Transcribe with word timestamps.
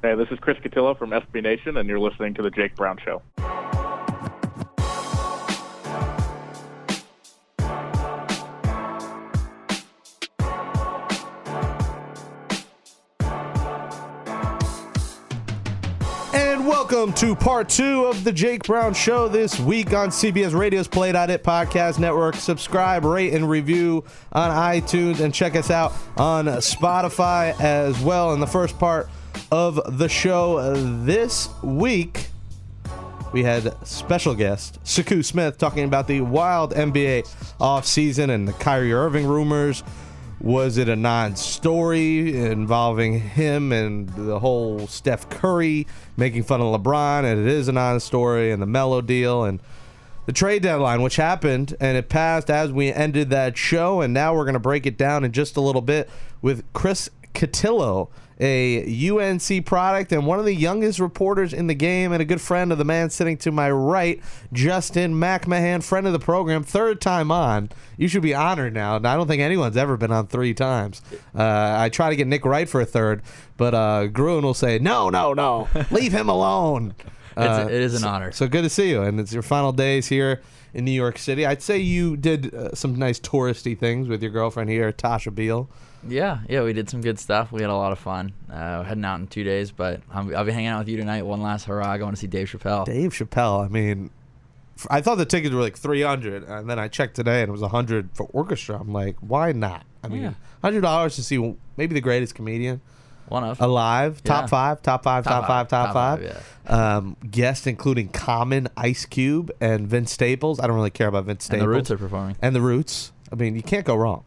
Hey, 0.00 0.14
this 0.14 0.28
is 0.30 0.38
Chris 0.38 0.56
Cotillo 0.58 0.96
from 0.96 1.10
SB 1.10 1.42
Nation, 1.42 1.76
and 1.76 1.88
you're 1.88 1.98
listening 1.98 2.32
to 2.34 2.42
The 2.42 2.50
Jake 2.50 2.76
Brown 2.76 2.98
Show. 3.04 3.20
And 16.32 16.64
welcome 16.64 17.12
to 17.14 17.34
part 17.34 17.68
two 17.68 18.04
of 18.04 18.22
the 18.22 18.30
Jake 18.32 18.62
Brown 18.62 18.94
Show 18.94 19.26
this 19.26 19.58
week 19.58 19.92
on 19.92 20.10
CBS 20.10 20.56
Radio's 20.56 20.86
Play.it 20.86 21.42
Podcast 21.42 21.98
Network. 21.98 22.36
Subscribe, 22.36 23.04
rate, 23.04 23.34
and 23.34 23.50
review 23.50 24.04
on 24.30 24.52
iTunes, 24.52 25.18
and 25.18 25.34
check 25.34 25.56
us 25.56 25.72
out 25.72 25.92
on 26.16 26.44
Spotify 26.46 27.60
as 27.60 27.98
well. 27.98 28.32
In 28.32 28.38
the 28.38 28.46
first 28.46 28.78
part 28.78 29.08
of 29.50 29.98
the 29.98 30.08
show 30.08 30.74
this 30.74 31.48
week, 31.62 32.28
we 33.32 33.42
had 33.42 33.74
special 33.86 34.34
guest 34.34 34.82
Sekou 34.84 35.24
Smith 35.24 35.58
talking 35.58 35.84
about 35.84 36.06
the 36.06 36.20
wild 36.20 36.74
NBA 36.74 37.24
offseason 37.58 38.30
and 38.30 38.48
the 38.48 38.52
Kyrie 38.54 38.92
Irving 38.92 39.26
rumors. 39.26 39.82
Was 40.40 40.78
it 40.78 40.88
a 40.88 40.96
non 40.96 41.34
story 41.36 42.36
involving 42.36 43.20
him 43.20 43.72
and 43.72 44.08
the 44.10 44.38
whole 44.38 44.86
Steph 44.86 45.28
Curry 45.28 45.86
making 46.16 46.44
fun 46.44 46.60
of 46.60 46.80
LeBron? 46.80 47.24
And 47.24 47.40
it 47.40 47.46
is 47.46 47.68
a 47.68 47.72
non 47.72 48.00
story 48.00 48.52
and 48.52 48.62
the 48.62 48.66
Melo 48.66 49.00
deal 49.00 49.44
and 49.44 49.60
the 50.26 50.32
trade 50.32 50.62
deadline, 50.62 51.02
which 51.02 51.16
happened 51.16 51.74
and 51.80 51.96
it 51.96 52.08
passed 52.08 52.50
as 52.50 52.70
we 52.70 52.92
ended 52.92 53.30
that 53.30 53.56
show. 53.56 54.00
And 54.00 54.14
now 54.14 54.34
we're 54.34 54.44
going 54.44 54.54
to 54.54 54.60
break 54.60 54.86
it 54.86 54.96
down 54.96 55.24
in 55.24 55.32
just 55.32 55.56
a 55.56 55.60
little 55.60 55.82
bit 55.82 56.08
with 56.40 56.62
Chris 56.72 57.10
Cotillo, 57.34 58.08
a 58.40 59.08
UNC 59.10 59.66
product 59.66 60.12
and 60.12 60.24
one 60.26 60.38
of 60.38 60.44
the 60.44 60.54
youngest 60.54 61.00
reporters 61.00 61.52
in 61.52 61.66
the 61.66 61.74
game, 61.74 62.12
and 62.12 62.22
a 62.22 62.24
good 62.24 62.40
friend 62.40 62.70
of 62.70 62.78
the 62.78 62.84
man 62.84 63.10
sitting 63.10 63.36
to 63.38 63.50
my 63.50 63.70
right, 63.70 64.20
Justin 64.52 65.14
MacMahan, 65.14 65.82
friend 65.82 66.06
of 66.06 66.12
the 66.12 66.18
program, 66.18 66.62
third 66.62 67.00
time 67.00 67.30
on. 67.32 67.68
You 67.96 68.06
should 68.08 68.22
be 68.22 68.34
honored 68.34 68.74
now. 68.74 68.96
I 68.96 68.98
don't 69.00 69.26
think 69.26 69.42
anyone's 69.42 69.76
ever 69.76 69.96
been 69.96 70.12
on 70.12 70.28
three 70.28 70.54
times. 70.54 71.02
Uh, 71.36 71.76
I 71.78 71.88
try 71.88 72.10
to 72.10 72.16
get 72.16 72.26
Nick 72.28 72.44
Wright 72.44 72.68
for 72.68 72.80
a 72.80 72.86
third, 72.86 73.22
but 73.56 73.74
uh, 73.74 74.06
Gruen 74.06 74.44
will 74.44 74.54
say, 74.54 74.78
no, 74.78 75.10
no, 75.10 75.32
no, 75.34 75.68
leave 75.90 76.12
him 76.12 76.28
alone. 76.28 76.94
Uh, 77.36 77.62
It's, 77.64 77.70
it 77.72 77.80
is 77.82 77.94
an 77.94 78.00
so- 78.00 78.08
honor. 78.08 78.32
So 78.32 78.46
good 78.48 78.62
to 78.62 78.70
see 78.70 78.90
you, 78.90 79.02
and 79.02 79.18
it's 79.18 79.32
your 79.32 79.42
final 79.42 79.72
days 79.72 80.06
here 80.08 80.42
in 80.74 80.84
New 80.84 80.92
York 80.92 81.18
City. 81.18 81.44
I'd 81.46 81.62
say 81.62 81.78
you 81.78 82.16
did 82.16 82.54
uh, 82.54 82.74
some 82.74 82.94
nice 82.96 83.18
touristy 83.18 83.76
things 83.76 84.06
with 84.08 84.22
your 84.22 84.30
girlfriend 84.30 84.70
here, 84.70 84.92
Tasha 84.92 85.34
Beal. 85.34 85.68
Yeah, 86.06 86.40
yeah, 86.48 86.62
we 86.62 86.72
did 86.72 86.88
some 86.88 87.00
good 87.00 87.18
stuff. 87.18 87.50
We 87.50 87.60
had 87.60 87.70
a 87.70 87.74
lot 87.74 87.92
of 87.92 87.98
fun. 87.98 88.32
Uh, 88.50 88.82
heading 88.84 89.04
out 89.04 89.20
in 89.20 89.26
two 89.26 89.42
days, 89.44 89.72
but 89.72 90.00
I'm, 90.12 90.34
I'll 90.34 90.44
be 90.44 90.52
hanging 90.52 90.68
out 90.68 90.78
with 90.80 90.88
you 90.88 90.96
tonight. 90.96 91.22
One 91.22 91.42
last 91.42 91.64
hurrah! 91.64 91.86
I 91.92 91.98
want 91.98 92.14
to 92.14 92.20
see 92.20 92.26
Dave 92.28 92.48
Chappelle. 92.48 92.84
Dave 92.84 93.12
Chappelle. 93.12 93.64
I 93.64 93.68
mean, 93.68 94.10
I 94.88 95.00
thought 95.00 95.16
the 95.16 95.26
tickets 95.26 95.52
were 95.54 95.60
like 95.60 95.76
three 95.76 96.02
hundred, 96.02 96.44
and 96.44 96.70
then 96.70 96.78
I 96.78 96.88
checked 96.88 97.16
today, 97.16 97.40
and 97.42 97.48
it 97.48 97.52
was 97.52 97.62
hundred 97.62 98.10
for 98.14 98.26
orchestra. 98.32 98.78
I'm 98.80 98.92
like, 98.92 99.16
why 99.20 99.52
not? 99.52 99.84
I 100.04 100.08
mean, 100.08 100.22
Yeah. 100.22 100.32
hundred 100.62 100.82
dollars 100.82 101.16
to 101.16 101.22
see 101.24 101.56
maybe 101.76 101.94
the 101.94 102.00
greatest 102.00 102.36
comedian 102.36 102.80
One 103.28 103.42
of 103.42 103.60
alive, 103.60 104.22
top 104.22 104.48
five, 104.48 104.80
top 104.80 105.02
five, 105.02 105.24
top, 105.24 105.46
Top 105.46 105.48
five, 105.48 105.68
five, 105.68 105.68
top, 105.68 105.86
top 105.86 105.94
five. 105.94 106.42
five, 106.64 107.04
Um, 107.04 107.16
guests 107.28 107.66
including 107.66 108.08
Common, 108.10 108.68
Ice 108.76 109.04
Cube, 109.04 109.50
and 109.60 109.88
Vince 109.88 110.12
Staples. 110.12 110.60
I 110.60 110.68
don't 110.68 110.76
really 110.76 110.90
care 110.90 111.08
about 111.08 111.24
Vince 111.24 111.44
Staples. 111.44 111.62
and 111.62 111.62
Staples. 111.62 111.64
the 111.64 111.76
Roots 111.76 111.90
are 111.90 111.98
performing. 111.98 112.36
and 112.40 112.54
the 112.54 112.60
Roots. 112.60 113.12
I 113.32 113.34
mean, 113.34 113.56
you 113.56 113.62
can't 113.62 113.84
go 113.84 113.96
wrong. 113.96 114.22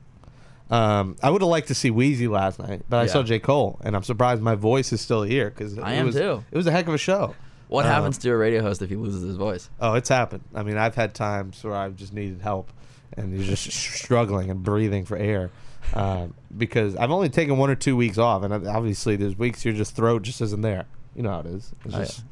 Um, 0.71 1.17
I 1.21 1.29
would 1.29 1.41
have 1.41 1.49
liked 1.49 1.67
to 1.67 1.75
see 1.75 1.91
Wheezy 1.91 2.27
last 2.27 2.57
night, 2.57 2.83
but 2.89 2.97
I 2.97 3.01
Yeah. 3.03 3.07
saw 3.09 3.23
J 3.23 3.39
Cole, 3.39 3.79
and 3.83 3.95
I'm 3.95 4.03
surprised 4.03 4.41
my 4.41 4.55
voice 4.55 4.93
is 4.93 5.01
still 5.01 5.23
here 5.23 5.49
because 5.49 5.77
I 5.77 5.93
it 5.93 5.97
am 5.97 6.05
was, 6.07 6.15
too. 6.15 6.43
It 6.49 6.57
was 6.57 6.65
a 6.65 6.71
heck 6.71 6.87
of 6.87 6.93
a 6.93 6.97
show. 6.97 7.35
What 7.67 7.85
Um, 7.85 7.91
happens 7.91 8.17
to 8.19 8.29
a 8.31 8.37
radio 8.37 8.61
host 8.61 8.81
if 8.81 8.89
he 8.89 8.95
loses 8.95 9.21
his 9.23 9.35
voice? 9.35 9.69
Oh, 9.79 9.93
it's 9.95 10.09
happened. 10.09 10.43
I 10.55 10.63
mean, 10.63 10.77
I've 10.77 10.95
had 10.95 11.13
times 11.13 11.61
where 11.63 11.75
I've 11.75 11.95
just 11.95 12.13
needed 12.13 12.41
help, 12.41 12.71
and 13.17 13.33
you're 13.33 13.43
just 13.45 13.69
struggling 13.71 14.49
and 14.49 14.63
breathing 14.63 15.05
for 15.05 15.17
air. 15.17 15.51
Um, 15.93 16.33
because 16.57 16.95
I've 16.95 17.11
only 17.11 17.27
taken 17.29 17.57
one 17.57 17.69
or 17.69 17.75
two 17.75 17.97
weeks 17.97 18.17
off, 18.17 18.43
and 18.43 18.53
obviously 18.67 19.15
there's 19.17 19.37
weeks 19.37 19.65
your 19.65 19.73
just 19.73 19.95
throat 19.95 20.21
just 20.21 20.39
isn't 20.41 20.61
there. 20.61 20.85
You 21.15 21.23
know 21.23 21.31
how 21.31 21.39
it 21.41 21.47
is. 21.47 21.73
It's 21.85 21.95
Oh, 21.95 21.97
yeah. 21.99 22.05
just 22.05 22.23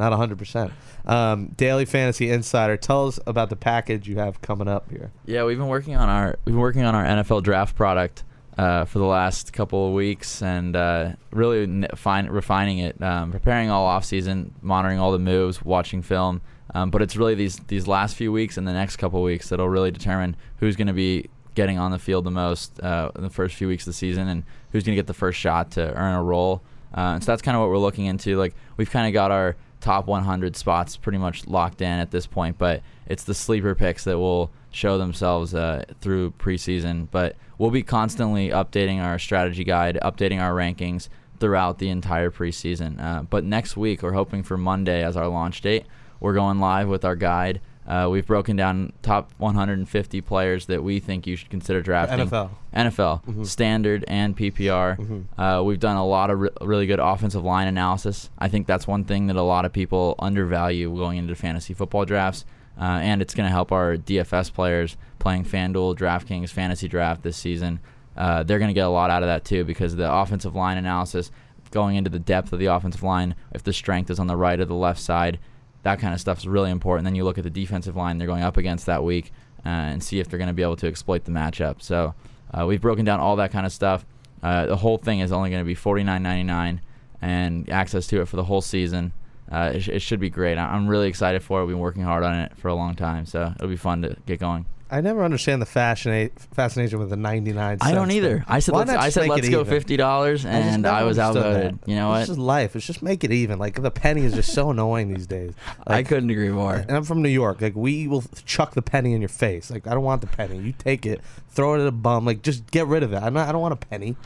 not 0.00 0.12
100%. 0.12 0.72
Um, 1.06 1.48
Daily 1.56 1.84
Fantasy 1.84 2.30
Insider, 2.30 2.76
tell 2.76 3.06
us 3.06 3.20
about 3.26 3.50
the 3.50 3.56
package 3.56 4.08
you 4.08 4.16
have 4.16 4.40
coming 4.40 4.66
up 4.66 4.90
here. 4.90 5.12
Yeah, 5.26 5.44
we've 5.44 5.58
been 5.58 5.68
working 5.68 5.94
on 5.94 6.08
our 6.08 6.38
we've 6.44 6.54
been 6.54 6.60
working 6.60 6.82
on 6.82 6.94
our 6.94 7.04
NFL 7.04 7.42
draft 7.42 7.76
product 7.76 8.24
uh, 8.58 8.84
for 8.86 8.98
the 8.98 9.04
last 9.04 9.52
couple 9.52 9.88
of 9.88 9.94
weeks 9.94 10.42
and 10.42 10.74
uh, 10.74 11.12
really 11.32 11.86
fine, 11.94 12.26
refining 12.26 12.78
it, 12.78 13.00
um, 13.02 13.30
preparing 13.30 13.70
all 13.70 13.86
off 13.86 14.04
season, 14.04 14.54
monitoring 14.62 14.98
all 14.98 15.12
the 15.12 15.18
moves, 15.18 15.62
watching 15.62 16.02
film. 16.02 16.40
Um, 16.74 16.90
but 16.90 17.02
it's 17.02 17.16
really 17.16 17.34
these 17.34 17.58
these 17.68 17.86
last 17.86 18.16
few 18.16 18.32
weeks 18.32 18.56
and 18.56 18.66
the 18.66 18.72
next 18.72 18.96
couple 18.96 19.18
of 19.18 19.24
weeks 19.24 19.48
that'll 19.48 19.68
really 19.68 19.90
determine 19.90 20.36
who's 20.58 20.76
going 20.76 20.86
to 20.86 20.92
be 20.92 21.28
getting 21.54 21.78
on 21.78 21.90
the 21.90 21.98
field 21.98 22.24
the 22.24 22.30
most 22.30 22.80
uh, 22.80 23.10
in 23.16 23.22
the 23.22 23.30
first 23.30 23.56
few 23.56 23.68
weeks 23.68 23.82
of 23.82 23.86
the 23.86 23.92
season 23.92 24.28
and 24.28 24.44
who's 24.72 24.84
going 24.84 24.94
to 24.94 24.96
get 24.96 25.06
the 25.06 25.14
first 25.14 25.38
shot 25.38 25.72
to 25.72 25.92
earn 25.94 26.14
a 26.14 26.22
role. 26.22 26.62
Uh, 26.96 27.14
and 27.14 27.24
so 27.24 27.32
that's 27.32 27.42
kind 27.42 27.56
of 27.56 27.60
what 27.60 27.70
we're 27.70 27.78
looking 27.78 28.06
into. 28.06 28.36
Like 28.36 28.54
we've 28.76 28.90
kind 28.90 29.06
of 29.06 29.12
got 29.12 29.30
our 29.30 29.56
top 29.80 30.06
100 30.06 30.56
spots 30.56 30.96
pretty 30.96 31.18
much 31.18 31.46
locked 31.46 31.80
in 31.80 31.98
at 31.98 32.10
this 32.10 32.26
point, 32.26 32.58
but 32.58 32.82
it's 33.06 33.24
the 33.24 33.34
sleeper 33.34 33.74
picks 33.74 34.04
that 34.04 34.18
will 34.18 34.50
show 34.70 34.98
themselves 34.98 35.54
uh, 35.54 35.84
through 36.00 36.32
preseason. 36.32 37.08
But 37.10 37.36
we'll 37.58 37.70
be 37.70 37.82
constantly 37.82 38.50
updating 38.50 39.02
our 39.02 39.18
strategy 39.18 39.64
guide, 39.64 39.98
updating 40.02 40.40
our 40.40 40.52
rankings 40.52 41.08
throughout 41.40 41.78
the 41.78 41.88
entire 41.88 42.30
preseason. 42.30 43.00
Uh, 43.00 43.22
but 43.22 43.44
next 43.44 43.76
week, 43.76 44.02
we're 44.02 44.12
hoping 44.12 44.42
for 44.42 44.56
Monday 44.56 45.02
as 45.02 45.16
our 45.16 45.28
launch 45.28 45.60
date. 45.60 45.86
We're 46.20 46.34
going 46.34 46.60
live 46.60 46.88
with 46.88 47.04
our 47.04 47.16
guide. 47.16 47.60
Uh, 47.90 48.08
we've 48.08 48.26
broken 48.26 48.54
down 48.54 48.92
top 49.02 49.32
150 49.38 50.20
players 50.20 50.66
that 50.66 50.84
we 50.84 51.00
think 51.00 51.26
you 51.26 51.34
should 51.34 51.50
consider 51.50 51.82
drafting. 51.82 52.20
NFL. 52.20 52.50
NFL, 52.72 53.44
standard 53.46 54.04
and 54.06 54.36
PPR. 54.36 55.24
Uh, 55.36 55.64
we've 55.64 55.80
done 55.80 55.96
a 55.96 56.06
lot 56.06 56.30
of 56.30 56.38
re- 56.38 56.50
really 56.60 56.86
good 56.86 57.00
offensive 57.00 57.42
line 57.42 57.66
analysis. 57.66 58.30
I 58.38 58.46
think 58.48 58.68
that's 58.68 58.86
one 58.86 59.02
thing 59.02 59.26
that 59.26 59.34
a 59.34 59.42
lot 59.42 59.64
of 59.64 59.72
people 59.72 60.14
undervalue 60.20 60.94
going 60.94 61.18
into 61.18 61.34
fantasy 61.34 61.74
football 61.74 62.04
drafts, 62.04 62.44
uh, 62.80 62.84
and 62.84 63.20
it's 63.20 63.34
going 63.34 63.48
to 63.48 63.52
help 63.52 63.72
our 63.72 63.96
DFS 63.96 64.52
players 64.54 64.96
playing 65.18 65.44
FanDuel, 65.44 65.96
DraftKings, 65.98 66.50
Fantasy 66.50 66.86
Draft 66.86 67.24
this 67.24 67.36
season. 67.36 67.80
Uh, 68.16 68.44
they're 68.44 68.60
going 68.60 68.68
to 68.70 68.74
get 68.74 68.86
a 68.86 68.88
lot 68.90 69.10
out 69.10 69.24
of 69.24 69.28
that 69.28 69.44
too 69.44 69.64
because 69.64 69.96
the 69.96 70.12
offensive 70.12 70.54
line 70.54 70.78
analysis, 70.78 71.32
going 71.72 71.96
into 71.96 72.10
the 72.10 72.20
depth 72.20 72.52
of 72.52 72.60
the 72.60 72.66
offensive 72.66 73.02
line, 73.02 73.34
if 73.52 73.64
the 73.64 73.72
strength 73.72 74.10
is 74.10 74.20
on 74.20 74.28
the 74.28 74.36
right 74.36 74.60
or 74.60 74.64
the 74.64 74.74
left 74.74 75.00
side, 75.00 75.40
that 75.82 75.98
kind 75.98 76.12
of 76.14 76.20
stuff 76.20 76.38
is 76.38 76.46
really 76.48 76.70
important. 76.70 77.04
Then 77.04 77.14
you 77.14 77.24
look 77.24 77.38
at 77.38 77.44
the 77.44 77.50
defensive 77.50 77.96
line 77.96 78.18
they're 78.18 78.26
going 78.26 78.42
up 78.42 78.56
against 78.56 78.86
that 78.86 79.02
week 79.02 79.32
uh, 79.64 79.68
and 79.68 80.02
see 80.02 80.20
if 80.20 80.28
they're 80.28 80.38
going 80.38 80.48
to 80.48 80.54
be 80.54 80.62
able 80.62 80.76
to 80.76 80.86
exploit 80.86 81.24
the 81.24 81.30
matchup. 81.32 81.80
So 81.82 82.14
uh, 82.52 82.66
we've 82.66 82.80
broken 82.80 83.04
down 83.04 83.20
all 83.20 83.36
that 83.36 83.50
kind 83.52 83.64
of 83.66 83.72
stuff. 83.72 84.04
Uh, 84.42 84.66
the 84.66 84.76
whole 84.76 84.98
thing 84.98 85.20
is 85.20 85.32
only 85.32 85.50
going 85.50 85.62
to 85.62 85.66
be 85.66 85.74
forty 85.74 86.02
nine 86.02 86.22
ninety 86.22 86.44
nine, 86.44 86.80
and 87.20 87.68
access 87.70 88.06
to 88.08 88.20
it 88.22 88.28
for 88.28 88.36
the 88.36 88.44
whole 88.44 88.60
season. 88.62 89.12
Uh, 89.52 89.72
it, 89.74 89.80
sh- 89.80 89.88
it 89.88 89.98
should 90.00 90.20
be 90.20 90.30
great. 90.30 90.56
I- 90.58 90.72
I'm 90.74 90.86
really 90.88 91.08
excited 91.08 91.42
for 91.42 91.60
it. 91.60 91.66
We've 91.66 91.74
been 91.74 91.80
working 91.82 92.02
hard 92.04 92.22
on 92.24 92.38
it 92.38 92.56
for 92.56 92.68
a 92.68 92.74
long 92.74 92.94
time, 92.94 93.26
so 93.26 93.52
it'll 93.56 93.68
be 93.68 93.76
fun 93.76 94.02
to 94.02 94.16
get 94.26 94.40
going. 94.40 94.64
I 94.90 95.00
never 95.00 95.22
understand 95.24 95.62
the 95.62 95.66
fascina- 95.66 96.30
fascination 96.54 96.98
with 96.98 97.10
the 97.10 97.16
99 97.16 97.78
cents. 97.78 97.90
I 97.90 97.94
don't 97.94 98.10
either. 98.10 98.38
thing. 98.38 98.44
I 98.48 98.58
said 98.58 98.72
Why 98.72 98.80
let's, 98.80 98.90
I 98.92 99.08
said 99.10 99.28
let's 99.28 99.48
go 99.48 99.60
even? 99.60 99.64
fifty 99.72 99.96
dollars, 99.96 100.44
and 100.44 100.82
never 100.82 100.94
I 100.94 101.02
was 101.04 101.18
outvoted. 101.18 101.80
that. 101.80 101.88
You 101.88 101.96
know 101.96 102.12
It's 102.14 102.28
what? 102.28 102.34
just 102.34 102.38
life. 102.38 102.76
It's 102.76 102.86
just 102.86 103.02
make 103.02 103.22
it 103.24 103.30
even. 103.32 103.58
Like 103.58 103.80
the 103.80 103.90
penny 103.90 104.22
is 104.24 104.34
just 104.34 104.52
so 104.52 104.70
annoying 104.70 105.12
these 105.14 105.26
days. 105.26 105.52
I 105.86 106.02
couldn't 106.02 106.30
agree 106.30 106.48
more. 106.50 106.74
And 106.74 106.90
I'm 106.92 107.04
from 107.04 107.22
New 107.22 107.28
York. 107.28 107.60
Like 107.60 107.76
we 107.76 108.08
will 108.08 108.24
chuck 108.44 108.74
the 108.74 108.82
penny 108.82 109.12
in 109.12 109.20
your 109.22 109.28
face. 109.28 109.70
Like 109.70 109.86
I 109.86 109.90
don't 109.94 110.04
want 110.04 110.20
the 110.22 110.26
penny. 110.26 110.58
You 110.58 110.72
take 110.72 111.06
it, 111.06 111.20
throw 111.48 111.74
it 111.74 111.80
at 111.80 111.86
a 111.86 111.92
bum. 111.92 112.24
Like 112.24 112.42
just 112.42 112.70
get 112.70 112.86
rid 112.86 113.02
of 113.02 113.12
it. 113.12 113.22
I'm 113.22 113.34
not, 113.34 113.48
I 113.48 113.52
don't 113.52 113.60
want 113.60 113.74
a 113.74 113.76
penny. 113.86 114.16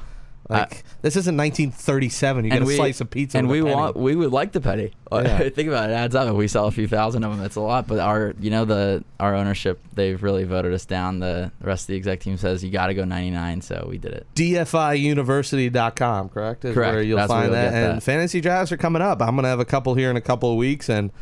Like 0.48 0.84
this 1.00 1.16
isn't 1.16 1.36
1937. 1.36 2.44
You 2.44 2.50
get 2.50 2.62
a 2.62 2.66
slice 2.66 3.00
of 3.00 3.08
pizza 3.08 3.38
and 3.38 3.48
we 3.48 3.62
want 3.62 3.96
we 3.96 4.14
would 4.14 4.32
like 4.32 4.52
the 4.52 4.60
penny. 4.60 4.92
Yeah. 5.14 5.48
Think 5.48 5.68
about 5.68 5.90
it, 5.90 5.92
it 5.92 5.96
adds 5.96 6.16
up. 6.16 6.26
If 6.26 6.34
we 6.34 6.48
sell 6.48 6.66
a 6.66 6.72
few 6.72 6.88
thousand 6.88 7.22
of 7.22 7.36
them, 7.36 7.46
it's 7.46 7.54
a 7.54 7.60
lot. 7.60 7.86
But 7.86 8.00
our 8.00 8.34
you 8.40 8.50
know 8.50 8.64
the 8.64 9.04
our 9.20 9.32
ownership 9.36 9.78
they've 9.92 10.20
really 10.20 10.42
voted 10.42 10.74
us 10.74 10.84
down. 10.86 11.20
The, 11.20 11.52
the 11.60 11.66
rest 11.68 11.84
of 11.84 11.86
the 11.88 11.96
exec 11.96 12.18
team 12.18 12.36
says 12.36 12.64
you 12.64 12.72
got 12.72 12.88
to 12.88 12.94
go 12.94 13.04
99, 13.04 13.60
so 13.62 13.86
we 13.88 13.96
did 13.96 14.12
it. 14.12 14.26
DFIUniversity.com, 14.34 16.30
correct? 16.30 16.64
Is 16.64 16.74
Correct. 16.74 16.94
Where 16.94 17.02
you'll 17.02 17.18
That's 17.18 17.30
where 17.30 17.38
find 17.42 17.52
you'll 17.52 17.62
that. 17.62 17.70
get 17.70 17.90
And 17.90 18.02
fantasy 18.02 18.40
drafts 18.40 18.72
are 18.72 18.76
coming 18.76 19.02
up. 19.02 19.22
I'm 19.22 19.36
gonna 19.36 19.48
have 19.48 19.60
a 19.60 19.64
couple 19.64 19.94
here 19.94 20.10
in 20.10 20.16
a 20.16 20.20
couple 20.20 20.50
of 20.50 20.56
weeks, 20.56 20.88
and 20.88 21.12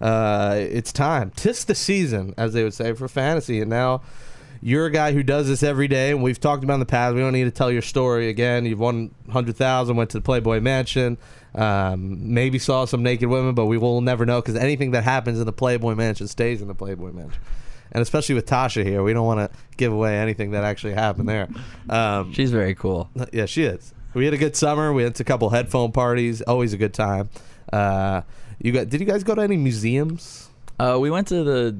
uh, 0.00 0.56
it's 0.58 0.92
time. 0.92 1.30
Tis 1.36 1.64
the 1.64 1.74
season, 1.74 2.34
as 2.36 2.54
they 2.54 2.64
would 2.64 2.74
say 2.74 2.92
for 2.94 3.06
fantasy. 3.06 3.60
And 3.60 3.70
now 3.70 4.00
you're 4.62 4.86
a 4.86 4.90
guy 4.90 5.12
who 5.12 5.22
does 5.22 5.48
this 5.48 5.62
every 5.62 5.88
day, 5.88 6.10
and 6.12 6.22
we've 6.22 6.38
talked 6.40 6.62
about 6.64 6.74
in 6.74 6.80
the 6.80 6.86
past. 6.86 7.14
We 7.14 7.20
don't 7.20 7.32
need 7.32 7.44
to 7.44 7.50
tell 7.50 7.70
your 7.70 7.82
story 7.82 8.28
again. 8.28 8.64
You've 8.64 8.78
won 8.78 9.14
hundred 9.30 9.56
thousand, 9.56 9.96
went 9.96 10.10
to 10.10 10.18
the 10.18 10.22
Playboy 10.22 10.60
Mansion. 10.60 11.18
Um, 11.54 12.32
maybe 12.32 12.58
saw 12.58 12.84
some 12.86 13.02
naked 13.02 13.28
women, 13.28 13.54
but 13.54 13.66
we 13.66 13.76
will 13.76 14.00
never 14.00 14.24
know 14.24 14.40
because 14.40 14.56
anything 14.56 14.92
that 14.92 15.04
happens 15.04 15.38
in 15.40 15.44
the 15.46 15.52
Playboy 15.52 15.94
Mansion 15.94 16.28
stays 16.28 16.62
in 16.62 16.68
the 16.68 16.74
Playboy 16.74 17.12
Mansion. 17.12 17.42
And 17.90 18.00
especially 18.00 18.36
with 18.36 18.46
Tasha 18.46 18.84
here, 18.84 19.02
we 19.02 19.12
don't 19.12 19.26
want 19.26 19.40
to 19.52 19.58
give 19.76 19.92
away 19.92 20.18
anything 20.18 20.52
that 20.52 20.64
actually 20.64 20.94
happened 20.94 21.28
there. 21.28 21.48
Um, 21.90 22.32
She's 22.32 22.50
very 22.50 22.74
cool. 22.74 23.10
yeah, 23.32 23.44
she 23.44 23.64
is. 23.64 23.92
We 24.14 24.24
had 24.24 24.32
a 24.32 24.38
good 24.38 24.56
summer. 24.56 24.92
We 24.94 25.02
went 25.02 25.16
to 25.16 25.22
a 25.22 25.26
couple 25.26 25.50
headphone 25.50 25.92
parties. 25.92 26.40
Always 26.42 26.72
a 26.72 26.78
good 26.78 26.94
time. 26.94 27.28
Uh, 27.70 28.22
you 28.60 28.72
got? 28.72 28.88
Did 28.88 29.00
you 29.00 29.06
guys 29.06 29.24
go 29.24 29.34
to 29.34 29.42
any 29.42 29.56
museums? 29.56 30.48
Uh, 30.78 30.98
we 31.00 31.10
went 31.10 31.28
to 31.28 31.42
the 31.44 31.78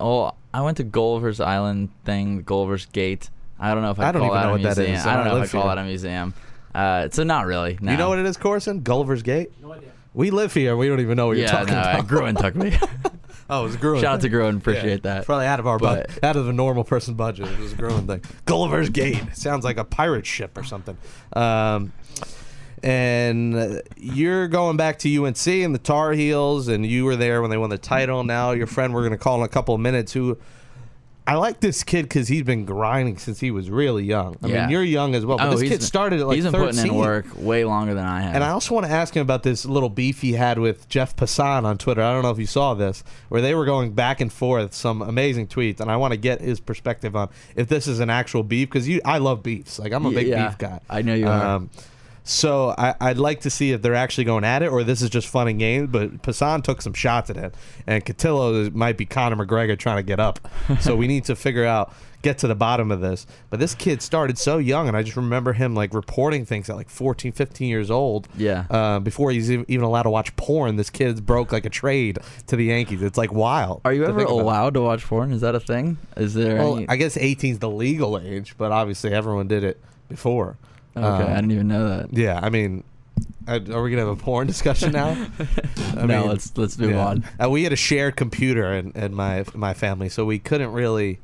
oh 0.00 0.32
I 0.54 0.60
went 0.62 0.76
to 0.78 0.84
Gulliver's 0.84 1.40
Island 1.40 1.90
thing, 2.04 2.42
Gulliver's 2.42 2.86
Gate. 2.86 3.30
I 3.58 3.72
don't 3.74 3.82
know 3.82 3.90
if 3.90 4.00
I, 4.00 4.08
I 4.08 4.12
don't 4.12 4.22
call 4.22 4.30
even 4.30 4.36
that 4.40 4.42
know 4.42 4.48
a 4.48 4.52
what 4.52 4.62
that 4.62 4.76
museum. 4.76 4.96
is. 4.96 5.06
I 5.06 5.12
I 5.12 5.16
don't 5.16 5.24
know 5.26 5.42
if 5.42 5.48
I 5.48 5.52
call 5.52 5.62
here. 5.62 5.74
that 5.76 5.80
a 5.80 5.84
museum. 5.84 6.34
Uh, 6.74 7.08
so 7.10 7.22
not 7.22 7.46
really. 7.46 7.78
No. 7.80 7.92
You 7.92 7.98
know 7.98 8.08
what 8.08 8.18
it 8.18 8.26
is, 8.26 8.36
Corson? 8.36 8.80
Gulliver's 8.80 9.22
Gate. 9.22 9.50
No 9.62 9.72
idea. 9.72 9.90
We 10.14 10.30
live 10.30 10.52
here. 10.52 10.76
We 10.76 10.88
don't 10.88 11.00
even 11.00 11.16
know 11.16 11.28
what 11.28 11.36
you're 11.36 11.48
talking 11.48 11.74
no, 11.74 11.80
about. 11.80 12.06
Gruen 12.06 12.34
took 12.34 12.54
me. 12.54 12.76
oh, 13.50 13.60
it 13.60 13.64
was 13.64 13.74
a 13.76 13.78
Gruen. 13.78 14.00
Shout 14.02 14.14
out 14.14 14.16
to 14.16 14.22
thing. 14.22 14.30
Gruen, 14.32 14.56
appreciate 14.56 14.90
Yeah, 14.90 14.96
that. 15.14 15.16
It's 15.18 15.26
probably 15.26 15.46
out 15.46 15.60
of 15.60 15.66
our 15.66 15.78
But- 15.78 16.08
budget, 16.08 16.24
out 16.24 16.36
of 16.36 16.44
the 16.46 16.52
normal 16.52 16.84
person 16.84 17.14
budget. 17.14 17.48
It 17.48 17.58
was 17.58 17.72
a 17.72 17.76
Gruen 17.76 18.06
thing. 18.06 18.22
Gulliver's 18.44 18.90
Gate 18.90 19.22
sounds 19.34 19.64
like 19.64 19.78
a 19.78 19.84
pirate 19.84 20.26
ship 20.26 20.58
or 20.58 20.64
something. 20.64 20.96
Um, 21.34 21.92
and 22.82 23.82
you're 23.96 24.48
going 24.48 24.76
back 24.76 24.98
to 25.00 25.24
UNC 25.24 25.46
and 25.46 25.74
the 25.74 25.80
Tar 25.82 26.12
Heels, 26.12 26.68
and 26.68 26.84
you 26.84 27.04
were 27.04 27.16
there 27.16 27.40
when 27.40 27.50
they 27.50 27.58
won 27.58 27.70
the 27.70 27.78
title. 27.78 28.24
Now 28.24 28.52
your 28.52 28.66
friend, 28.66 28.92
we're 28.94 29.02
going 29.02 29.12
to 29.12 29.18
call 29.18 29.38
in 29.38 29.44
a 29.44 29.48
couple 29.48 29.74
of 29.74 29.80
minutes. 29.80 30.12
Who 30.12 30.38
I 31.24 31.36
like 31.36 31.60
this 31.60 31.84
kid 31.84 32.02
because 32.02 32.26
he's 32.26 32.42
been 32.42 32.64
grinding 32.64 33.16
since 33.16 33.38
he 33.38 33.52
was 33.52 33.70
really 33.70 34.02
young. 34.02 34.36
I 34.42 34.48
Yeah. 34.48 34.60
mean, 34.62 34.70
you're 34.70 34.82
young 34.82 35.14
as 35.14 35.24
well, 35.24 35.38
but 35.38 35.48
oh, 35.48 35.50
this 35.52 35.62
kid 35.62 35.70
been- 35.70 35.80
started 35.80 36.20
at 36.20 36.26
like 36.26 36.34
he's 36.34 36.44
been 36.44 36.52
13. 36.52 36.74
putting 36.74 36.90
in 36.90 36.98
work 36.98 37.26
way 37.36 37.64
longer 37.64 37.94
than 37.94 38.04
I 38.04 38.22
have. 38.22 38.34
And 38.34 38.42
I 38.42 38.48
also 38.48 38.74
want 38.74 38.86
to 38.86 38.92
ask 38.92 39.14
him 39.14 39.22
about 39.22 39.44
this 39.44 39.64
little 39.64 39.88
beef 39.88 40.20
he 40.22 40.32
had 40.32 40.58
with 40.58 40.88
Jeff 40.88 41.14
Passan 41.14 41.62
on 41.62 41.78
Twitter. 41.78 42.02
I 42.02 42.12
don't 42.12 42.22
know 42.24 42.30
if 42.30 42.40
you 42.40 42.46
saw 42.46 42.74
this, 42.74 43.04
where 43.28 43.40
they 43.40 43.54
were 43.54 43.64
going 43.64 43.92
back 43.92 44.20
and 44.20 44.32
forth, 44.32 44.74
some 44.74 45.00
amazing 45.00 45.46
tweets, 45.46 45.78
and 45.78 45.92
I 45.92 45.96
want 45.96 46.10
to 46.10 46.16
get 46.16 46.40
his 46.40 46.58
perspective 46.58 47.14
on 47.14 47.28
if 47.54 47.68
this 47.68 47.86
is 47.86 48.00
an 48.00 48.10
actual 48.10 48.42
beef 48.42 48.68
because 48.68 48.88
you, 48.88 49.00
I 49.04 49.18
love 49.18 49.44
beefs. 49.44 49.78
Like 49.78 49.92
I'm 49.92 50.04
a 50.06 50.10
big 50.10 50.26
yeah. 50.26 50.48
beef 50.48 50.58
guy. 50.58 50.80
I 50.90 51.02
know 51.02 51.14
you 51.14 51.28
are. 51.28 51.46
Um, 51.56 51.70
So 52.24 52.74
I, 52.78 52.94
I'd 53.00 53.18
like 53.18 53.40
to 53.40 53.50
see 53.50 53.72
if 53.72 53.82
they're 53.82 53.94
actually 53.96 54.24
going 54.24 54.44
at 54.44 54.62
it 54.62 54.68
or 54.68 54.84
this 54.84 55.02
is 55.02 55.10
just 55.10 55.26
fun 55.28 55.48
and 55.48 55.58
games. 55.58 55.88
But 55.90 56.22
Passan 56.22 56.62
took 56.62 56.80
some 56.82 56.92
shots 56.92 57.30
at 57.30 57.36
it, 57.36 57.54
and 57.86 58.04
Cotillo 58.04 58.72
might 58.72 58.96
be 58.96 59.04
Conor 59.06 59.44
McGregor 59.44 59.78
trying 59.78 59.96
to 59.96 60.02
get 60.02 60.20
up. 60.20 60.38
so 60.80 60.94
we 60.94 61.06
need 61.08 61.24
to 61.24 61.34
figure 61.34 61.64
out, 61.64 61.92
get 62.22 62.38
to 62.38 62.46
the 62.46 62.54
bottom 62.54 62.92
of 62.92 63.00
this. 63.00 63.26
But 63.50 63.58
this 63.58 63.74
kid 63.74 64.00
started 64.02 64.38
so 64.38 64.58
young, 64.58 64.86
and 64.86 64.96
I 64.96 65.02
just 65.02 65.16
remember 65.16 65.52
him 65.52 65.74
like 65.74 65.92
reporting 65.92 66.46
things 66.46 66.70
at 66.70 66.76
like 66.76 66.88
14, 66.88 67.32
15 67.32 67.68
years 67.68 67.90
old. 67.90 68.28
Yeah. 68.36 68.66
Uh, 68.70 69.00
before 69.00 69.32
he's 69.32 69.50
even 69.50 69.82
allowed 69.82 70.04
to 70.04 70.10
watch 70.10 70.34
porn, 70.36 70.76
this 70.76 70.90
kid's 70.90 71.20
broke 71.20 71.50
like 71.50 71.66
a 71.66 71.70
trade 71.70 72.18
to 72.46 72.54
the 72.54 72.66
Yankees. 72.66 73.02
It's 73.02 73.18
like 73.18 73.32
wild. 73.32 73.80
Are 73.84 73.92
you 73.92 74.04
ever 74.04 74.22
allowed 74.22 74.74
to 74.74 74.80
watch 74.82 75.04
porn? 75.04 75.32
Is 75.32 75.40
that 75.40 75.56
a 75.56 75.60
thing? 75.60 75.98
Is 76.16 76.34
there 76.34 76.56
Well, 76.58 76.76
any? 76.76 76.88
I 76.88 76.94
guess 76.94 77.16
18 77.16 77.54
is 77.54 77.58
the 77.58 77.68
legal 77.68 78.16
age, 78.16 78.54
but 78.56 78.70
obviously 78.70 79.12
everyone 79.12 79.48
did 79.48 79.64
it 79.64 79.80
before. 80.08 80.56
Okay, 80.96 81.06
Um, 81.06 81.30
I 81.30 81.34
didn't 81.36 81.52
even 81.52 81.68
know 81.68 81.88
that. 81.88 82.12
Yeah, 82.12 82.38
I 82.42 82.48
mean, 82.50 82.84
are 83.48 83.58
we 83.58 83.90
gonna 83.90 83.98
have 83.98 84.08
a 84.08 84.16
porn 84.16 84.46
discussion 84.46 84.92
now? 84.92 85.10
I 85.96 86.06
no, 86.06 86.26
let's 86.26 86.56
let's 86.56 86.78
move 86.78 86.92
yeah. 86.92 87.06
on. 87.06 87.24
Uh, 87.42 87.50
we 87.50 87.64
had 87.64 87.72
a 87.72 87.76
shared 87.76 88.16
computer 88.16 88.72
in, 88.72 88.92
in 88.92 89.14
my 89.14 89.44
my 89.54 89.74
family, 89.74 90.08
so 90.08 90.24
we 90.24 90.38
couldn't 90.38 90.72
really, 90.72 91.18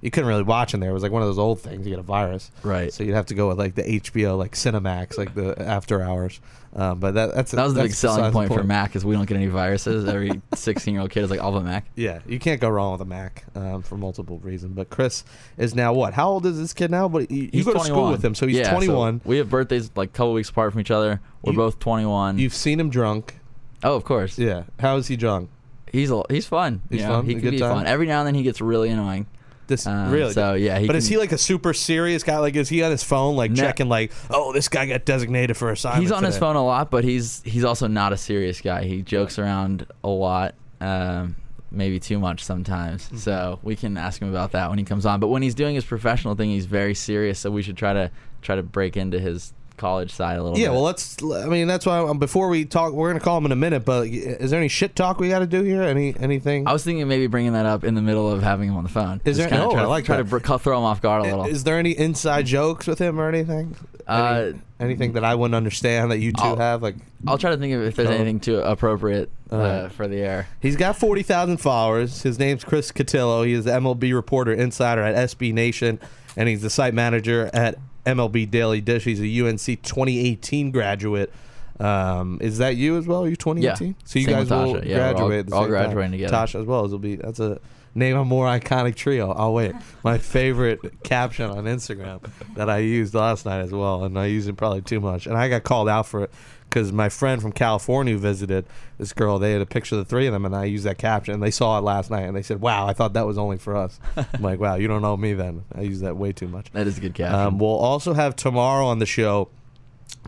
you 0.00 0.10
couldn't 0.10 0.28
really 0.28 0.42
watch 0.42 0.74
in 0.74 0.80
there. 0.80 0.90
It 0.90 0.94
was 0.94 1.02
like 1.02 1.12
one 1.12 1.22
of 1.22 1.28
those 1.28 1.38
old 1.38 1.60
things. 1.60 1.86
You 1.86 1.92
get 1.92 1.98
a 1.98 2.02
virus, 2.02 2.50
Right. 2.62 2.92
So 2.92 3.02
you'd 3.02 3.14
have 3.14 3.26
to 3.26 3.34
go 3.34 3.48
with 3.48 3.58
like 3.58 3.74
the 3.74 3.82
HBO, 3.82 4.36
like 4.38 4.52
Cinemax, 4.52 5.16
like 5.18 5.34
the 5.34 5.60
after 5.60 6.02
hours. 6.02 6.40
Um, 6.74 7.00
but 7.00 7.14
that 7.14 7.34
that's 7.34 7.52
That 7.52 7.64
was 7.64 7.72
the 7.72 7.84
big 7.84 7.92
selling 7.92 8.30
point 8.32 8.52
for 8.52 8.62
Mac 8.62 8.94
is 8.96 9.04
we 9.04 9.14
don't 9.14 9.24
get 9.24 9.36
any 9.36 9.46
viruses. 9.46 10.06
Every 10.06 10.42
16 10.54 10.92
year 10.92 11.00
old 11.00 11.10
kid 11.10 11.24
is 11.24 11.30
like, 11.30 11.40
I'll 11.40 11.52
have 11.54 11.62
a 11.62 11.64
Mac. 11.64 11.86
Yeah, 11.94 12.18
you 12.26 12.38
can't 12.38 12.60
go 12.60 12.68
wrong 12.68 12.92
with 12.92 13.00
a 13.00 13.06
Mac 13.06 13.44
um, 13.54 13.80
for 13.80 13.96
multiple 13.96 14.38
reasons. 14.40 14.74
But 14.74 14.90
Chris 14.90 15.24
is 15.56 15.74
now 15.74 15.94
what? 15.94 16.12
How 16.12 16.28
old 16.28 16.44
is 16.44 16.58
this 16.58 16.74
kid 16.74 16.90
now? 16.90 17.08
But 17.08 17.30
you, 17.30 17.48
you 17.52 17.64
go 17.64 17.72
to 17.72 17.80
school 17.80 18.10
with 18.10 18.22
him, 18.22 18.34
so 18.34 18.46
he's 18.46 18.58
Yeah, 18.58 18.70
21. 18.72 19.22
we 19.24 19.38
have 19.38 19.48
birthdays 19.48 19.90
like 19.96 20.10
a 20.10 20.12
couple 20.12 20.34
weeks 20.34 20.50
apart 20.50 20.72
from 20.72 20.82
each 20.82 20.90
other. 20.90 21.20
We're 21.42 21.52
You- 21.52 21.58
both 21.58 21.78
21. 21.78 22.38
You've 22.38 22.54
seen 22.54 22.78
him 22.78 22.90
drunk. 22.90 23.36
oh, 23.82 23.94
of 23.96 24.04
course. 24.04 24.38
Yeah. 24.38 24.64
How 24.78 24.96
is 24.96 25.06
he 25.08 25.16
drunk? 25.16 25.48
He's 25.90 26.10
a, 26.10 26.22
he's 26.28 26.46
fun. 26.46 26.82
He's 26.90 27.00
you 27.00 27.06
know, 27.06 27.14
fun? 27.14 27.26
He 27.26 27.34
can 27.36 27.50
be 27.52 27.58
time? 27.58 27.74
fun. 27.76 27.86
Every 27.86 28.06
now 28.06 28.18
and 28.18 28.26
then 28.26 28.34
he 28.34 28.42
gets 28.42 28.60
really 28.60 28.90
annoying. 28.90 29.26
This 29.66 29.86
Um, 29.86 30.10
really. 30.10 30.32
so, 30.32 30.54
yeah, 30.54 30.78
he 30.78 30.86
but 30.86 30.94
is 30.96 31.08
he 31.08 31.16
like 31.18 31.32
a 31.32 31.38
super 31.38 31.72
serious 31.74 32.22
guy? 32.22 32.38
Like, 32.38 32.54
is 32.56 32.68
he 32.68 32.82
on 32.82 32.90
his 32.90 33.02
phone, 33.02 33.36
like 33.36 33.50
No. 33.50 33.56
checking, 33.62 33.88
like, 33.88 34.12
oh, 34.30 34.52
this 34.52 34.68
guy 34.68 34.86
got 34.86 35.04
designated 35.04 35.56
for 35.56 35.70
assignment? 35.70 36.02
He's 36.02 36.12
on 36.12 36.22
his 36.24 36.38
phone 36.38 36.56
a 36.56 36.64
lot, 36.64 36.90
but 36.90 37.04
he's 37.04 37.42
he's 37.44 37.64
also 37.64 37.86
not 37.88 38.12
a 38.12 38.16
serious 38.16 38.60
guy. 38.60 38.84
He 38.84 39.02
jokes 39.02 39.38
around 39.38 39.86
a 40.04 40.08
lot, 40.08 40.54
um, 40.80 41.36
maybe 41.72 41.98
too 41.98 42.18
much 42.18 42.44
sometimes. 42.44 43.06
Mm-hmm. 43.06 43.16
So 43.16 43.58
we 43.62 43.74
can 43.76 43.96
ask 43.96 44.22
him 44.22 44.28
about 44.28 44.52
that 44.52 44.68
when 44.70 44.78
he 44.78 44.84
comes 44.84 45.04
on. 45.04 45.18
But 45.20 45.28
when 45.28 45.42
he's 45.42 45.54
doing 45.54 45.74
his 45.74 45.84
professional 45.84 46.34
thing, 46.36 46.50
he's 46.50 46.66
very 46.66 46.94
serious. 46.94 47.38
So 47.40 47.50
we 47.50 47.62
should 47.62 47.76
try 47.76 47.92
to 47.92 48.10
try 48.42 48.54
to 48.56 48.62
break 48.62 48.96
into 48.96 49.18
his 49.18 49.52
college 49.76 50.12
side 50.12 50.38
a 50.38 50.42
little 50.42 50.58
Yeah, 50.58 50.66
bit. 50.68 50.72
well, 50.72 50.82
let's. 50.82 51.16
I 51.22 51.46
mean, 51.46 51.66
that's 51.66 51.84
why. 51.86 51.98
um, 51.98 52.18
Before 52.18 52.48
we 52.48 52.64
talk, 52.64 52.92
we're 52.92 53.08
gonna 53.10 53.20
call 53.20 53.38
him 53.38 53.46
in 53.46 53.52
a 53.52 53.56
minute. 53.56 53.84
But 53.84 54.06
is 54.08 54.50
there 54.50 54.58
any 54.60 54.68
shit 54.68 54.96
talk 54.96 55.18
we 55.20 55.28
got 55.28 55.40
to 55.40 55.46
do 55.46 55.62
here? 55.62 55.82
Any 55.82 56.14
anything? 56.18 56.66
I 56.66 56.72
was 56.72 56.84
thinking 56.84 57.06
maybe 57.08 57.26
bringing 57.26 57.52
that 57.54 57.66
up 57.66 57.84
in 57.84 57.94
the 57.94 58.02
middle 58.02 58.30
of 58.30 58.42
having 58.42 58.68
him 58.68 58.76
on 58.76 58.82
the 58.84 58.88
phone. 58.90 59.20
Is 59.24 59.36
Just 59.36 59.50
there- 59.50 59.58
no, 59.58 59.70
try 59.70 59.82
I 59.82 59.86
like 59.86 60.04
try 60.04 60.22
that. 60.22 60.42
to 60.44 60.58
throw 60.58 60.78
him 60.78 60.84
off 60.84 61.00
guard 61.02 61.22
a 61.22 61.24
little. 61.24 61.44
Is 61.46 61.64
there 61.64 61.78
any 61.78 61.92
inside 61.92 62.46
jokes 62.46 62.86
with 62.86 62.98
him 62.98 63.18
or 63.20 63.28
anything? 63.28 63.76
Uh, 64.06 64.52
anything 64.78 65.14
that 65.14 65.24
I 65.24 65.34
wouldn't 65.34 65.56
understand 65.56 66.12
that 66.12 66.18
you 66.18 66.30
2 66.32 66.36
I'll- 66.42 66.56
have? 66.56 66.80
Like, 66.82 66.94
I'll 67.26 67.38
try 67.38 67.50
to 67.50 67.56
think 67.56 67.74
of 67.74 67.82
if 67.82 67.96
there's 67.96 68.08
Oh. 68.08 68.12
anything 68.12 68.38
too 68.38 68.58
appropriate 68.60 69.30
uh, 69.50 69.54
Alright. 69.56 69.92
for 69.92 70.06
the 70.06 70.18
air. 70.18 70.46
He's 70.60 70.76
got 70.76 70.96
40,000 70.96 71.56
followers. 71.56 72.22
His 72.22 72.38
name's 72.38 72.62
Chris 72.62 72.92
Cotillo. 72.92 73.44
He 73.44 73.52
is 73.52 73.64
the 73.64 73.72
MLB 73.72 74.12
reporter 74.14 74.52
insider 74.52 75.02
at 75.02 75.16
SB 75.16 75.52
Nation, 75.52 75.98
and 76.36 76.48
he's 76.48 76.62
the 76.62 76.70
site 76.70 76.94
manager 76.94 77.50
at 77.52 77.78
MLB 78.06 78.50
Daily 78.50 78.80
Dish. 78.80 79.04
He's 79.04 79.20
a 79.20 79.46
UNC 79.46 79.82
2018 79.82 80.70
graduate. 80.70 81.32
Um, 81.78 82.38
is 82.40 82.58
that 82.58 82.76
you 82.76 82.96
as 82.96 83.06
well? 83.06 83.24
Are 83.24 83.28
you 83.28 83.36
2018? 83.36 83.88
Yeah. 83.88 83.94
So 84.04 84.18
you 84.18 84.24
Same 84.24 84.34
guys 84.34 84.50
will. 84.50 84.84
Yeah, 84.84 85.08
all- 85.08 85.12
graduate. 85.14 85.38
at 85.40 85.46
the 85.48 85.54
all 85.56 85.62
same 85.64 85.72
time. 85.72 85.82
graduating 85.84 86.12
together. 86.12 86.34
Tasha 86.34 86.60
as 86.60 86.66
well. 86.66 86.84
It'll 86.86 86.98
be 86.98 87.16
that's 87.16 87.40
a 87.40 87.60
name 87.94 88.16
a 88.16 88.24
more 88.24 88.46
iconic 88.46 88.94
trio. 88.94 89.32
I'll 89.32 89.52
wait. 89.52 89.72
My 90.02 90.16
favorite 90.36 91.02
caption 91.02 91.50
on 91.50 91.64
Instagram 91.64 92.22
that 92.54 92.70
I 92.70 92.78
used 92.78 93.12
last 93.14 93.44
night 93.44 93.60
as 93.60 93.72
well, 93.72 94.04
and 94.04 94.18
I 94.18 94.26
use 94.26 94.46
it 94.48 94.56
probably 94.56 94.82
too 94.82 95.00
much, 95.00 95.26
and 95.26 95.36
I 95.36 95.48
got 95.48 95.64
called 95.64 95.88
out 95.88 96.06
for 96.06 96.24
it 96.24 96.30
because 96.76 96.92
my 96.92 97.08
friend 97.08 97.40
from 97.40 97.52
California 97.52 98.12
who 98.12 98.18
visited 98.18 98.66
this 98.98 99.14
girl. 99.14 99.38
They 99.38 99.52
had 99.52 99.62
a 99.62 99.66
picture 99.66 99.94
of 99.94 100.00
the 100.00 100.04
three 100.04 100.26
of 100.26 100.34
them, 100.34 100.44
and 100.44 100.54
I 100.54 100.64
used 100.64 100.84
that 100.84 100.98
caption. 100.98 101.32
And 101.32 101.42
they 101.42 101.50
saw 101.50 101.78
it 101.78 101.80
last 101.82 102.10
night, 102.10 102.24
and 102.24 102.36
they 102.36 102.42
said, 102.42 102.60
"Wow, 102.60 102.86
I 102.86 102.92
thought 102.92 103.14
that 103.14 103.26
was 103.26 103.38
only 103.38 103.56
for 103.56 103.74
us." 103.76 103.98
I'm 104.16 104.42
like, 104.42 104.60
"Wow, 104.60 104.74
you 104.74 104.86
don't 104.86 105.00
know 105.00 105.16
me 105.16 105.32
then." 105.32 105.64
I 105.74 105.80
use 105.80 106.00
that 106.00 106.18
way 106.18 106.32
too 106.32 106.48
much. 106.48 106.70
That 106.72 106.86
is 106.86 106.98
a 106.98 107.00
good 107.00 107.14
caption. 107.14 107.38
Um, 107.38 107.58
we'll 107.58 107.70
also 107.70 108.12
have 108.12 108.36
tomorrow 108.36 108.84
on 108.86 108.98
the 108.98 109.06
show 109.06 109.48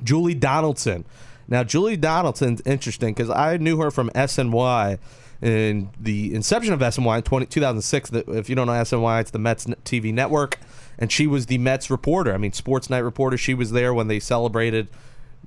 Julie 0.03 0.35
Donaldson. 0.35 1.05
Now, 1.49 1.65
Julie 1.65 1.97
Donaldson's 1.99 2.63
interesting 2.65 3.13
because 3.13 3.29
I 3.31 3.59
knew 3.59 3.79
her 3.81 3.91
from 3.91 4.09
SNY 4.15 4.99
in 5.43 5.91
the 6.01 6.35
inception 6.35 6.73
of 6.73 6.81
SNY 6.81 7.19
in 7.19 7.23
20, 7.25 7.47
2006. 7.47 8.11
The- 8.11 8.31
If 8.33 8.49
you 8.49 8.55
don't 8.55 8.67
know 8.67 8.73
SNY, 8.75 9.21
it's 9.21 9.31
the 9.31 9.39
Mets 9.39 9.67
TV 9.85 10.13
network. 10.15 10.59
And 10.99 11.13
she 11.13 11.27
was 11.27 11.47
the 11.47 11.59
Mets 11.59 11.91
reporter. 11.91 12.33
I 12.35 12.39
mean, 12.39 12.51
SportsNite 12.53 13.05
reporter. 13.05 13.37
She 13.37 13.55
was 13.55 13.71
there 13.71 13.93
when 13.95 14.09
they 14.09 14.19
celebrated 14.19 14.89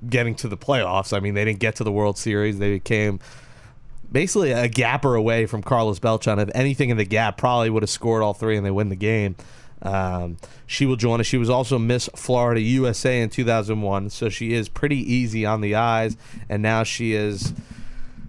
getting 0.08 0.34
to 0.36 0.48
the 0.48 0.56
playoffs. 0.56 1.16
I 1.16 1.20
mean, 1.20 1.34
they 1.34 1.44
didn't 1.44 1.60
get 1.60 1.76
to 1.76 1.84
the 1.84 1.92
World 1.92 2.18
Series. 2.18 2.58
They 2.58 2.72
became 2.72 3.20
basically 4.10 4.52
a 4.52 4.68
gapper 4.68 5.14
away 5.14 5.46
from 5.46 5.62
Carlos 5.62 5.98
Beltran. 5.98 6.38
If 6.38 6.50
anything 6.54 6.90
in 6.90 6.96
the 6.96 7.04
gap, 7.04 7.38
probably 7.38 7.70
would 7.70 7.82
have 7.82 7.90
scored 7.90 8.22
all 8.22 8.34
three 8.34 8.56
and 8.56 8.64
they 8.64 8.70
win 8.70 8.88
the 8.88 8.96
game. 8.96 9.36
Um, 9.80 10.36
she 10.66 10.86
will 10.86 10.96
join 10.96 11.20
us. 11.20 11.26
She 11.26 11.38
was 11.38 11.50
also 11.50 11.78
Miss 11.78 12.08
Florida 12.14 12.60
USA 12.60 13.20
in 13.20 13.30
2001, 13.30 14.10
so 14.10 14.28
she 14.28 14.52
is 14.52 14.68
pretty 14.68 14.98
easy 15.12 15.44
on 15.44 15.60
the 15.60 15.74
eyes. 15.74 16.16
And 16.48 16.62
now 16.62 16.84
she 16.84 17.14
is. 17.14 17.52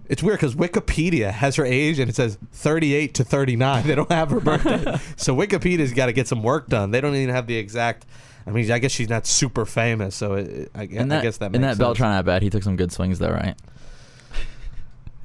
It's 0.06 0.22
weird 0.22 0.38
because 0.38 0.54
Wikipedia 0.54 1.30
has 1.30 1.56
her 1.56 1.64
age 1.64 1.98
and 1.98 2.10
it 2.10 2.16
says 2.16 2.36
38 2.52 3.14
to 3.14 3.24
39. 3.24 3.84
They 3.86 3.94
don't 3.94 4.10
have 4.12 4.30
her 4.30 4.40
birthday, 4.40 4.98
so 5.16 5.34
Wikipedia's 5.34 5.92
got 5.92 6.06
to 6.06 6.12
get 6.12 6.28
some 6.28 6.42
work 6.42 6.68
done. 6.68 6.90
They 6.90 7.00
don't 7.00 7.14
even 7.14 7.34
have 7.34 7.46
the 7.46 7.56
exact 7.56 8.04
I 8.46 8.50
mean, 8.50 8.70
I 8.70 8.78
guess 8.78 8.92
she's 8.92 9.08
not 9.08 9.26
super 9.26 9.64
famous, 9.64 10.14
so 10.14 10.34
it, 10.34 10.46
it- 10.48 10.70
I, 10.74 10.82
I 10.82 10.86
that, 10.86 11.22
guess 11.22 11.38
that 11.38 11.46
in 11.46 11.52
makes 11.52 11.62
that 11.62 11.68
sense. 11.70 11.78
Beltran 11.78 12.12
at 12.12 12.24
bat, 12.24 12.42
he 12.42 12.50
took 12.50 12.62
some 12.62 12.76
good 12.76 12.92
swings 12.92 13.18
though, 13.18 13.30
right? 13.30 13.56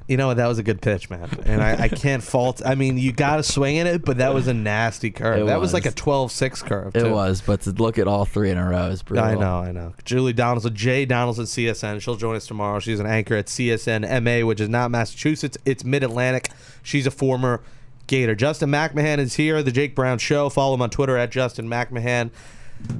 You 0.08 0.16
know 0.16 0.26
what? 0.26 0.38
That 0.38 0.48
was 0.48 0.58
a 0.58 0.64
good 0.64 0.82
pitch, 0.82 1.08
man. 1.08 1.28
And 1.44 1.62
I, 1.62 1.84
I 1.84 1.88
can't 1.88 2.20
fault. 2.20 2.60
I 2.66 2.74
mean, 2.74 2.98
you 2.98 3.12
got 3.12 3.36
to 3.36 3.44
swing 3.44 3.76
in 3.76 3.86
it, 3.86 4.04
but 4.04 4.18
that 4.18 4.34
was 4.34 4.48
a 4.48 4.54
nasty 4.54 5.12
curve. 5.12 5.42
It 5.42 5.46
that 5.46 5.60
was. 5.60 5.72
like 5.72 5.84
a 5.86 5.90
was. 5.90 5.94
12-6 6.32 6.64
curve. 6.66 6.96
It 6.96 7.08
was, 7.08 7.40
but 7.40 7.60
to 7.60 7.70
look 7.70 7.96
at 7.96 8.08
all 8.08 8.24
three 8.24 8.50
in 8.50 8.58
a 8.58 8.68
row 8.68 8.86
is 8.86 9.04
brutal. 9.04 9.24
I 9.24 9.36
know, 9.36 9.58
I 9.60 9.70
know. 9.70 9.94
Julie 10.04 10.32
Donaldson, 10.32 10.74
Jay 10.74 11.04
Donaldson, 11.04 11.44
CSN. 11.44 12.00
She'll 12.00 12.16
join 12.16 12.34
us 12.34 12.44
tomorrow. 12.48 12.80
She's 12.80 12.98
an 12.98 13.06
anchor 13.06 13.36
at 13.36 13.46
CSN 13.46 14.02
MA, 14.24 14.44
which 14.44 14.60
is 14.60 14.68
not 14.68 14.90
Massachusetts. 14.90 15.56
It's 15.64 15.84
Mid 15.84 16.02
Atlantic. 16.02 16.48
She's 16.82 17.06
a 17.06 17.12
former 17.12 17.62
Gator. 18.08 18.34
Justin 18.34 18.70
MacMahan 18.70 19.18
is 19.18 19.36
here. 19.36 19.62
The 19.62 19.70
Jake 19.70 19.94
Brown 19.94 20.18
Show. 20.18 20.48
Follow 20.48 20.74
him 20.74 20.82
on 20.82 20.90
Twitter 20.90 21.16
at 21.16 21.30
Justin 21.30 21.68
MacMahan. 21.68 22.32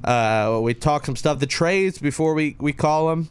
Uh, 0.05 0.61
we 0.63 0.75
talk 0.75 1.07
some 1.07 1.17
stuff. 1.17 1.39
The 1.39 1.47
trades 1.47 1.99
before 1.99 2.35
we 2.35 2.57
we 2.59 2.73
call 2.73 3.09
them. 3.09 3.29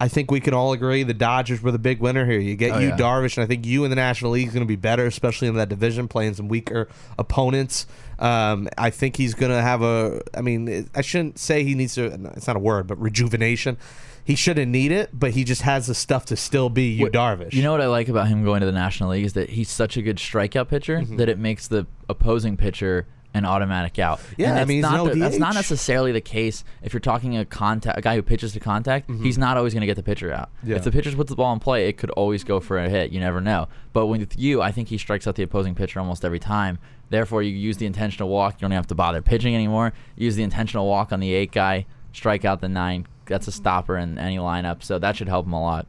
I 0.00 0.08
think 0.08 0.32
we 0.32 0.40
can 0.40 0.52
all 0.52 0.72
agree 0.72 1.04
the 1.04 1.14
Dodgers 1.14 1.62
were 1.62 1.70
the 1.70 1.78
big 1.78 2.00
winner 2.00 2.26
here. 2.26 2.40
You 2.40 2.56
get 2.56 2.72
Oh, 2.72 2.78
you 2.80 2.88
yeah. 2.88 2.96
Darvish, 2.96 3.36
and 3.36 3.44
I 3.44 3.46
think 3.46 3.64
you 3.64 3.84
in 3.84 3.90
the 3.90 3.94
National 3.94 4.32
League 4.32 4.48
is 4.48 4.52
going 4.52 4.64
to 4.64 4.68
be 4.68 4.74
better, 4.74 5.06
especially 5.06 5.46
in 5.46 5.54
that 5.54 5.68
division, 5.68 6.08
playing 6.08 6.34
some 6.34 6.48
weaker 6.48 6.88
opponents. 7.20 7.86
Um, 8.18 8.68
I 8.76 8.90
think 8.90 9.16
he's 9.16 9.34
going 9.34 9.52
to 9.52 9.62
have 9.62 9.80
a. 9.82 10.20
I 10.36 10.40
mean, 10.40 10.90
I 10.92 11.02
shouldn't 11.02 11.38
say 11.38 11.62
he 11.62 11.76
needs 11.76 11.94
to. 11.94 12.06
It's 12.36 12.48
not 12.48 12.56
a 12.56 12.58
word, 12.58 12.88
but 12.88 13.00
rejuvenation. 13.00 13.76
He 14.24 14.34
shouldn't 14.34 14.72
need 14.72 14.90
it, 14.90 15.10
but 15.12 15.32
he 15.32 15.44
just 15.44 15.62
has 15.62 15.86
the 15.86 15.94
stuff 15.94 16.26
to 16.26 16.36
still 16.36 16.68
be 16.68 16.90
you 16.90 17.04
What- 17.04 17.12
Darvish. 17.12 17.52
You 17.52 17.62
know 17.62 17.70
what 17.70 17.80
I 17.80 17.86
like 17.86 18.08
about 18.08 18.26
him 18.26 18.42
going 18.44 18.58
to 18.60 18.66
the 18.66 18.72
National 18.72 19.10
League 19.10 19.24
is 19.24 19.34
that 19.34 19.50
he's 19.50 19.68
such 19.70 19.96
a 19.96 20.02
good 20.02 20.16
strikeout 20.16 20.66
pitcher 20.68 20.98
Mm-hmm. 20.98 21.16
that 21.18 21.28
it 21.28 21.38
makes 21.38 21.68
the 21.68 21.86
opposing 22.08 22.56
pitcher 22.56 23.06
an 23.34 23.44
automatic 23.46 23.98
out. 23.98 24.20
Yeah, 24.36 24.48
And 24.48 24.54
I 24.54 24.58
that's 24.58 24.68
mean, 24.68 24.80
not 24.82 24.92
no 24.96 25.08
the- 25.08 25.18
that's 25.18 25.38
not 25.38 25.54
necessarily 25.54 26.12
the 26.12 26.20
case 26.20 26.64
if 26.82 26.92
you're 26.92 27.00
talking 27.00 27.36
a 27.36 27.44
contact, 27.44 27.98
a 27.98 28.02
guy 28.02 28.14
who 28.14 28.22
pitches 28.22 28.52
to 28.52 28.60
contact. 28.60 29.10
He's 29.10 29.38
not 29.38 29.56
always 29.56 29.72
going 29.72 29.80
to 29.80 29.86
get 29.86 29.96
the 29.96 30.02
pitcher 30.02 30.32
out. 30.32 30.50
Mm-hmm. 30.58 30.70
Yeah. 30.70 30.76
If 30.76 30.84
the 30.84 30.92
pitcher 30.92 31.10
puts 31.16 31.30
the 31.30 31.36
ball 31.36 31.52
in 31.52 31.58
play, 31.58 31.88
it 31.88 31.96
could 31.96 32.10
always 32.10 32.44
go 32.44 32.60
for 32.60 32.78
a 32.78 32.88
hit. 32.90 33.10
You 33.10 33.20
never 33.20 33.40
know. 33.40 33.68
But 33.94 34.06
with 34.06 34.38
you, 34.38 34.60
I 34.60 34.70
think 34.72 34.88
he 34.88 34.98
strikes 34.98 35.26
out 35.26 35.36
the 35.36 35.42
opposing 35.42 35.74
pitcher 35.74 35.98
almost 36.00 36.24
every 36.24 36.38
time. 36.38 36.78
Therefore, 37.08 37.42
you 37.42 37.50
use 37.54 37.76
the 37.78 37.86
intentional 37.86 38.28
walk. 38.28 38.54
You 38.54 38.60
don't 38.62 38.70
have 38.72 38.86
to 38.88 38.94
bother 38.94 39.22
pitching 39.22 39.54
anymore. 39.54 39.92
Use 40.16 40.36
the 40.36 40.42
intentional 40.42 40.86
walk 40.86 41.12
on 41.12 41.20
the 41.20 41.32
eight 41.34 41.52
guy, 41.52 41.86
strike 42.12 42.44
out 42.44 42.60
the 42.60 42.68
nine. 42.68 43.06
That's 43.26 43.48
a 43.48 43.52
stopper 43.52 43.96
in 43.96 44.18
any 44.18 44.36
lineup. 44.38 44.82
So 44.82 44.98
that 44.98 45.16
should 45.16 45.28
help 45.28 45.46
him 45.46 45.52
a 45.54 45.60
lot. 45.62 45.86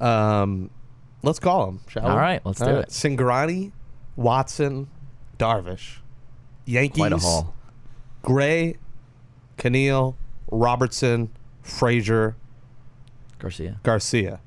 Um, 0.00 0.70
let's 1.22 1.38
call 1.38 1.68
him. 1.68 1.80
Shall 1.88 2.04
we? 2.04 2.10
All 2.10 2.16
right, 2.16 2.40
let's 2.44 2.60
do 2.60 2.76
it. 2.76 2.88
Singrani, 2.88 3.72
Watson, 4.16 4.88
Darvish, 5.38 5.98
Yankees. 6.64 6.98
Quite 6.98 7.12
a 7.12 7.18
haul. 7.18 7.54
Gray, 8.22 8.76
Kahnle, 9.58 10.16
Robertson, 10.50 11.30
Frazier, 11.62 12.36
Garcia. 13.38 13.80
Garcia, 13.82 14.40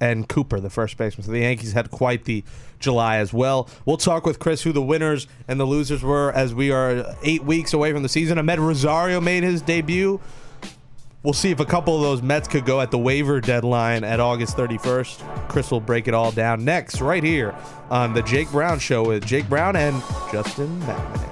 and 0.00 0.28
Cooper, 0.28 0.60
the 0.60 0.70
first 0.70 0.96
baseman. 0.96 1.24
So 1.24 1.32
the 1.32 1.40
Yankees 1.40 1.72
had 1.72 1.90
quite 1.90 2.24
the 2.24 2.44
July 2.78 3.18
as 3.18 3.32
well. 3.32 3.68
We'll 3.84 3.96
talk 3.96 4.26
with 4.26 4.38
Chris 4.38 4.62
who 4.62 4.72
the 4.72 4.82
winners 4.82 5.28
and 5.46 5.60
the 5.60 5.64
losers 5.64 6.02
were 6.02 6.32
as 6.32 6.54
we 6.54 6.70
are 6.72 7.16
eight 7.22 7.44
weeks 7.44 7.72
away 7.72 7.92
from 7.92 8.02
the 8.02 8.08
season. 8.08 8.38
Amed 8.38 8.58
Rosario 8.58 9.20
made 9.20 9.42
his 9.44 9.62
debut. 9.62 10.20
We'll 11.22 11.34
see 11.34 11.52
if 11.52 11.60
a 11.60 11.64
couple 11.64 11.94
of 11.94 12.02
those 12.02 12.20
Mets 12.20 12.48
could 12.48 12.64
go 12.64 12.80
at 12.80 12.90
the 12.90 12.98
waiver 12.98 13.40
deadline 13.40 14.02
at 14.02 14.18
August 14.18 14.56
31st. 14.56 15.48
Chris 15.48 15.70
will 15.70 15.80
break 15.80 16.08
it 16.08 16.14
all 16.14 16.32
down 16.32 16.64
next, 16.64 17.00
right 17.00 17.22
here 17.22 17.54
on 17.90 18.12
the 18.12 18.22
Jake 18.22 18.50
Brown 18.50 18.80
Show 18.80 19.04
with 19.06 19.24
Jake 19.24 19.48
Brown 19.48 19.76
and 19.76 20.02
Justin 20.32 20.80
MacMahan. 20.80 21.28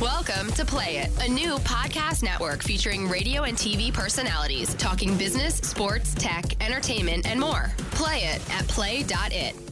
Welcome 0.00 0.50
to 0.52 0.64
Play 0.64 0.98
It, 0.98 1.10
a 1.22 1.30
new 1.30 1.56
podcast 1.58 2.22
network 2.22 2.62
featuring 2.62 3.06
radio 3.08 3.42
and 3.42 3.56
TV 3.56 3.92
personalities 3.92 4.74
talking 4.74 5.16
business, 5.18 5.56
sports, 5.56 6.14
tech, 6.14 6.62
entertainment, 6.64 7.26
and 7.26 7.38
more. 7.38 7.70
Play 7.92 8.20
it 8.20 8.50
at 8.50 8.66
play.it. 8.66 9.65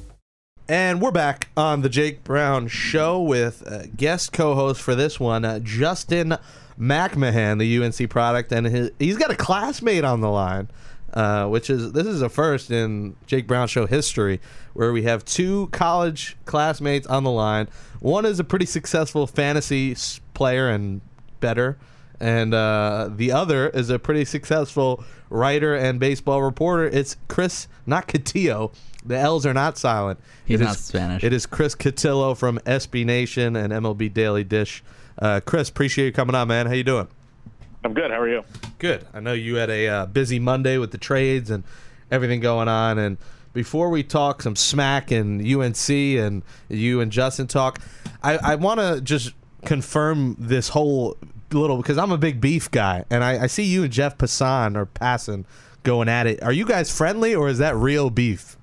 And 0.66 1.02
we're 1.02 1.10
back 1.10 1.50
on 1.58 1.82
the 1.82 1.90
Jake 1.90 2.24
Brown 2.24 2.68
Show 2.68 3.20
with 3.20 3.62
uh, 3.70 3.82
guest 3.94 4.32
co-host 4.32 4.80
for 4.80 4.94
this 4.94 5.20
one, 5.20 5.44
uh, 5.44 5.58
Justin 5.58 6.38
MacMahan, 6.80 7.58
the 7.58 7.84
UNC 7.84 8.08
product, 8.08 8.50
and 8.50 8.66
his, 8.66 8.90
he's 8.98 9.18
got 9.18 9.30
a 9.30 9.36
classmate 9.36 10.04
on 10.04 10.22
the 10.22 10.30
line, 10.30 10.70
uh, 11.12 11.48
which 11.48 11.68
is 11.68 11.92
this 11.92 12.06
is 12.06 12.22
a 12.22 12.30
first 12.30 12.70
in 12.70 13.14
Jake 13.26 13.46
Brown 13.46 13.68
Show 13.68 13.84
history, 13.84 14.40
where 14.72 14.90
we 14.90 15.02
have 15.02 15.22
two 15.26 15.66
college 15.66 16.34
classmates 16.46 17.06
on 17.08 17.24
the 17.24 17.30
line. 17.30 17.68
One 18.00 18.24
is 18.24 18.40
a 18.40 18.44
pretty 18.44 18.66
successful 18.66 19.26
fantasy 19.26 19.94
player 20.32 20.70
and 20.70 21.02
bettor, 21.40 21.76
and 22.20 22.54
uh, 22.54 23.10
the 23.14 23.32
other 23.32 23.68
is 23.68 23.90
a 23.90 23.98
pretty 23.98 24.24
successful 24.24 25.04
writer 25.28 25.74
and 25.74 26.00
baseball 26.00 26.42
reporter. 26.42 26.86
It's 26.86 27.18
Chris, 27.28 27.68
not 27.84 28.08
Catillo. 28.08 28.72
The 29.04 29.18
L's 29.18 29.44
are 29.46 29.54
not 29.54 29.76
silent. 29.76 30.18
He's 30.44 30.60
It 30.60 30.64
not 30.64 30.76
is- 30.76 30.80
Spanish. 30.84 31.22
It 31.24 31.32
is 31.32 31.46
Chris 31.46 31.74
Catillo 31.74 32.36
from 32.36 32.58
SB 32.60 33.04
Nation 33.04 33.54
and 33.56 33.72
MLB 33.72 34.08
Daily 34.12 34.44
Dish. 34.44 34.82
Uh, 35.18 35.40
Chris, 35.44 35.68
appreciate 35.68 36.06
you 36.06 36.12
coming 36.12 36.34
on, 36.34 36.48
man. 36.48 36.66
How 36.66 36.72
you 36.72 36.84
doing? 36.84 37.08
I'm 37.84 37.92
good. 37.94 38.10
How 38.10 38.18
are 38.20 38.28
you? 38.28 38.42
Good. 38.78 39.06
I 39.12 39.20
know 39.20 39.32
you 39.34 39.56
had 39.56 39.68
a 39.70 39.86
uh, 39.88 40.06
busy 40.06 40.38
Monday 40.38 40.78
with 40.78 40.90
the 40.90 40.98
trades 40.98 41.50
and 41.50 41.64
everything 42.10 42.40
going 42.40 42.66
on. 42.66 42.98
And 42.98 43.18
before 43.52 43.90
we 43.90 44.02
talk 44.02 44.40
some 44.42 44.56
smack 44.56 45.10
and 45.10 45.40
UNC 45.46 45.88
and 45.90 46.42
you 46.70 47.00
and 47.00 47.12
Justin 47.12 47.46
talk, 47.46 47.78
I, 48.22 48.38
I 48.38 48.54
want 48.54 48.80
to 48.80 49.00
just 49.02 49.34
confirm 49.66 50.34
this 50.38 50.70
whole 50.70 51.16
little 51.52 51.76
because 51.76 51.98
I'm 51.98 52.10
a 52.10 52.18
big 52.18 52.40
beef 52.40 52.70
guy, 52.70 53.04
and 53.10 53.22
I, 53.22 53.44
I 53.44 53.46
see 53.46 53.62
you 53.64 53.84
and 53.84 53.92
Jeff 53.92 54.16
Passan 54.18 54.76
or 54.76 54.86
Passan 54.86 55.44
going 55.82 56.08
at 56.08 56.26
it. 56.26 56.42
Are 56.42 56.52
you 56.52 56.64
guys 56.64 56.94
friendly 56.94 57.34
or 57.34 57.48
is 57.48 57.58
that 57.58 57.76
real 57.76 58.08
beef? 58.10 58.56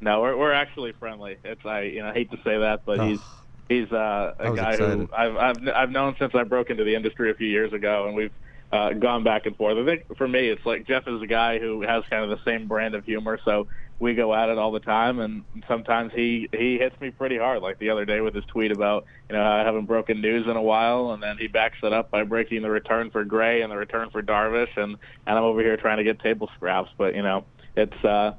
No, 0.00 0.20
we're 0.20 0.36
we're 0.36 0.52
actually 0.52 0.92
friendly. 0.92 1.38
It's 1.44 1.64
I 1.64 1.82
you 1.82 2.02
know 2.02 2.12
hate 2.12 2.30
to 2.30 2.36
say 2.44 2.58
that, 2.58 2.82
but 2.84 3.00
he's 3.00 3.20
he's 3.68 3.90
uh, 3.92 4.34
I 4.38 4.48
a 4.48 4.50
guy 4.52 4.72
excited. 4.72 4.98
who 4.98 5.08
I've 5.16 5.36
I've 5.36 5.68
I've 5.74 5.90
known 5.90 6.16
since 6.18 6.34
I 6.34 6.44
broke 6.44 6.70
into 6.70 6.84
the 6.84 6.94
industry 6.94 7.30
a 7.30 7.34
few 7.34 7.48
years 7.48 7.72
ago, 7.72 8.06
and 8.06 8.14
we've 8.14 8.32
uh, 8.72 8.92
gone 8.92 9.24
back 9.24 9.46
and 9.46 9.56
forth. 9.56 9.78
I 9.78 9.84
think 9.86 10.16
for 10.18 10.28
me, 10.28 10.48
it's 10.48 10.64
like 10.66 10.86
Jeff 10.86 11.08
is 11.08 11.22
a 11.22 11.26
guy 11.26 11.58
who 11.58 11.82
has 11.82 12.04
kind 12.10 12.24
of 12.24 12.30
the 12.30 12.44
same 12.44 12.66
brand 12.68 12.94
of 12.94 13.04
humor, 13.04 13.38
so 13.44 13.68
we 13.98 14.14
go 14.14 14.34
at 14.34 14.50
it 14.50 14.58
all 14.58 14.70
the 14.70 14.80
time, 14.80 15.18
and 15.18 15.44
sometimes 15.66 16.12
he 16.14 16.46
he 16.52 16.76
hits 16.76 17.00
me 17.00 17.10
pretty 17.10 17.38
hard. 17.38 17.62
Like 17.62 17.78
the 17.78 17.88
other 17.88 18.04
day 18.04 18.20
with 18.20 18.34
his 18.34 18.44
tweet 18.44 18.72
about 18.72 19.06
you 19.30 19.36
know 19.36 19.42
I 19.42 19.60
haven't 19.60 19.86
broken 19.86 20.20
news 20.20 20.46
in 20.46 20.56
a 20.56 20.62
while, 20.62 21.12
and 21.12 21.22
then 21.22 21.38
he 21.38 21.46
backs 21.46 21.78
it 21.82 21.94
up 21.94 22.10
by 22.10 22.24
breaking 22.24 22.60
the 22.60 22.70
return 22.70 23.10
for 23.10 23.24
Gray 23.24 23.62
and 23.62 23.72
the 23.72 23.76
return 23.78 24.10
for 24.10 24.22
Darvish, 24.22 24.76
and 24.76 24.96
and 25.26 25.38
I'm 25.38 25.44
over 25.44 25.60
here 25.62 25.78
trying 25.78 25.96
to 25.96 26.04
get 26.04 26.20
table 26.20 26.50
scraps, 26.56 26.90
but 26.98 27.14
you 27.14 27.22
know 27.22 27.46
it's. 27.74 28.04
uh 28.04 28.34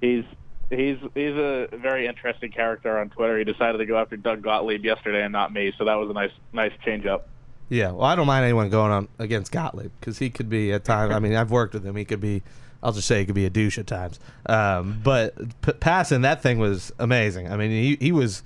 he's 0.00 0.24
he's 0.70 0.98
he's 1.14 1.34
a 1.34 1.68
very 1.72 2.06
interesting 2.06 2.50
character 2.50 2.98
on 2.98 3.10
Twitter. 3.10 3.38
He 3.38 3.44
decided 3.44 3.78
to 3.78 3.86
go 3.86 3.98
after 3.98 4.16
Doug 4.16 4.42
Gottlieb 4.42 4.84
yesterday 4.84 5.22
and 5.22 5.32
not 5.32 5.52
me, 5.52 5.72
so 5.78 5.84
that 5.84 5.94
was 5.94 6.10
a 6.10 6.12
nice 6.12 6.32
nice 6.52 6.72
change 6.84 7.06
up. 7.06 7.28
Yeah, 7.68 7.90
well, 7.90 8.04
I 8.04 8.16
don't 8.16 8.26
mind 8.26 8.44
anyone 8.44 8.70
going 8.70 8.90
on 8.90 9.08
against 9.18 9.52
Gottlieb 9.52 9.90
because 10.00 10.18
he 10.18 10.30
could 10.30 10.48
be 10.48 10.72
at 10.72 10.84
times. 10.84 11.12
I 11.12 11.18
mean, 11.18 11.34
I've 11.34 11.50
worked 11.50 11.74
with 11.74 11.84
him. 11.84 11.96
He 11.96 12.04
could 12.04 12.20
be. 12.20 12.42
I'll 12.82 12.92
just 12.92 13.08
say 13.08 13.18
he 13.18 13.26
could 13.26 13.34
be 13.34 13.44
a 13.44 13.50
douche 13.50 13.76
at 13.76 13.88
times. 13.88 14.20
Um, 14.46 15.00
but 15.02 15.34
p- 15.62 15.72
passing 15.72 16.22
that 16.22 16.42
thing 16.42 16.58
was 16.58 16.92
amazing. 16.98 17.50
I 17.50 17.56
mean, 17.56 17.70
he 17.70 17.96
he 18.00 18.12
was 18.12 18.42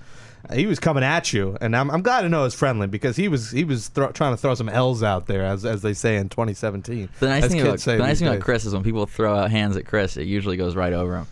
he 0.52 0.66
was 0.66 0.78
coming 0.78 1.04
at 1.04 1.32
you, 1.32 1.56
and 1.60 1.76
I'm, 1.76 1.90
I'm 1.90 2.02
glad 2.02 2.22
to 2.22 2.28
know 2.28 2.44
it's 2.44 2.54
friendly 2.54 2.86
because 2.86 3.16
he 3.16 3.28
was 3.28 3.50
he 3.50 3.64
was 3.64 3.88
thro- 3.88 4.12
trying 4.12 4.32
to 4.32 4.36
throw 4.36 4.54
some 4.54 4.68
L's 4.68 5.02
out 5.02 5.26
there 5.26 5.44
as 5.44 5.64
as 5.64 5.82
they 5.82 5.94
say 5.94 6.16
in 6.16 6.28
2017. 6.28 7.08
The 7.20 7.28
nice 7.28 7.44
As 7.44 7.50
thing 7.52 7.60
about 7.60 7.80
say 7.80 7.96
the 7.96 8.02
nice 8.02 8.18
thing 8.18 8.28
about. 8.28 8.40
Chris 8.40 8.64
is 8.64 8.74
when 8.74 8.82
people 8.82 9.06
throw 9.06 9.36
out 9.36 9.50
hands 9.50 9.76
at 9.76 9.86
Chris, 9.86 10.16
it 10.16 10.24
usually 10.24 10.56
goes 10.56 10.74
right 10.74 10.92
over 10.92 11.18
him. 11.18 11.26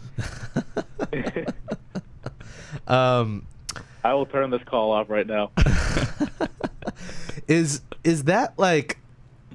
Um, 2.90 3.46
I 4.02 4.14
will 4.14 4.26
turn 4.26 4.50
this 4.50 4.62
call 4.64 4.90
off 4.92 5.08
right 5.08 5.26
now. 5.26 5.52
is 7.48 7.82
is 8.02 8.24
that 8.24 8.58
like 8.58 8.98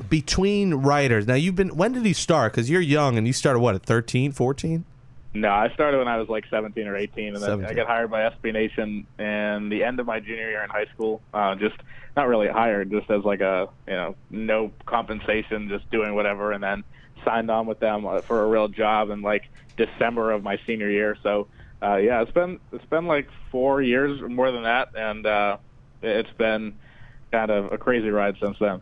between 0.10 0.76
writers? 0.76 1.28
Now 1.28 1.34
you've 1.34 1.56
been. 1.56 1.76
When 1.76 1.92
did 1.92 2.06
you 2.06 2.14
start? 2.14 2.54
Because 2.54 2.70
you're 2.70 2.82
young 2.82 3.18
and 3.18 3.28
you 3.28 3.34
started 3.34 3.60
what 3.60 3.76
at 3.76 3.84
13, 3.84 4.32
14? 4.32 4.86
No, 5.36 5.50
I 5.50 5.70
started 5.74 5.98
when 5.98 6.08
I 6.08 6.18
was 6.18 6.30
like 6.30 6.46
17 6.50 6.88
or 6.88 6.96
18, 6.96 7.28
and 7.28 7.36
then 7.36 7.42
17. 7.42 7.70
I 7.70 7.74
got 7.74 7.88
hired 7.88 8.10
by 8.10 8.30
SB 8.30 8.54
Nation 8.54 9.06
in 9.20 9.70
the 9.70 9.84
end 9.84 10.00
of 10.00 10.06
my 10.06 10.22
junior 10.22 10.50
year 10.50 10.64
in 10.64 10.70
high 10.70 10.86
school. 10.94 11.22
Uh, 11.34 11.56
just 11.56 11.76
not 12.16 12.28
really 12.30 12.48
hired, 12.48 12.90
just 12.90 13.10
as 13.12 13.24
like 13.24 13.42
a 13.42 13.68
you 13.86 13.94
know 13.94 14.16
no 14.30 14.72
compensation, 14.86 15.68
just 15.68 15.90
doing 15.92 16.16
whatever, 16.16 16.54
and 16.54 16.64
then 16.64 16.84
signed 17.26 17.52
on 17.52 17.66
with 17.66 17.80
them 17.80 18.06
uh, 18.06 18.22
for 18.22 18.44
a 18.44 18.48
real 18.48 18.70
job 18.70 19.10
in 19.10 19.22
like 19.22 19.44
December 19.76 20.32
of 20.32 20.42
my 20.42 20.58
senior 20.66 20.90
year. 20.90 21.18
So 21.22 21.48
uh, 21.84 21.98
yeah, 21.98 22.22
it's 22.22 22.32
been 22.32 22.60
it's 22.72 22.86
been 22.86 23.06
like 23.06 23.28
four 23.52 23.82
years 23.82 24.22
more 24.22 24.52
than 24.52 24.64
that, 24.64 24.90
and 24.96 25.26
uh, 25.26 25.58
it's 26.02 26.32
been 26.38 26.80
kind 27.32 27.52
of 27.52 27.74
a 27.74 27.78
crazy 27.78 28.10
ride 28.10 28.38
since 28.42 28.58
then. 28.60 28.80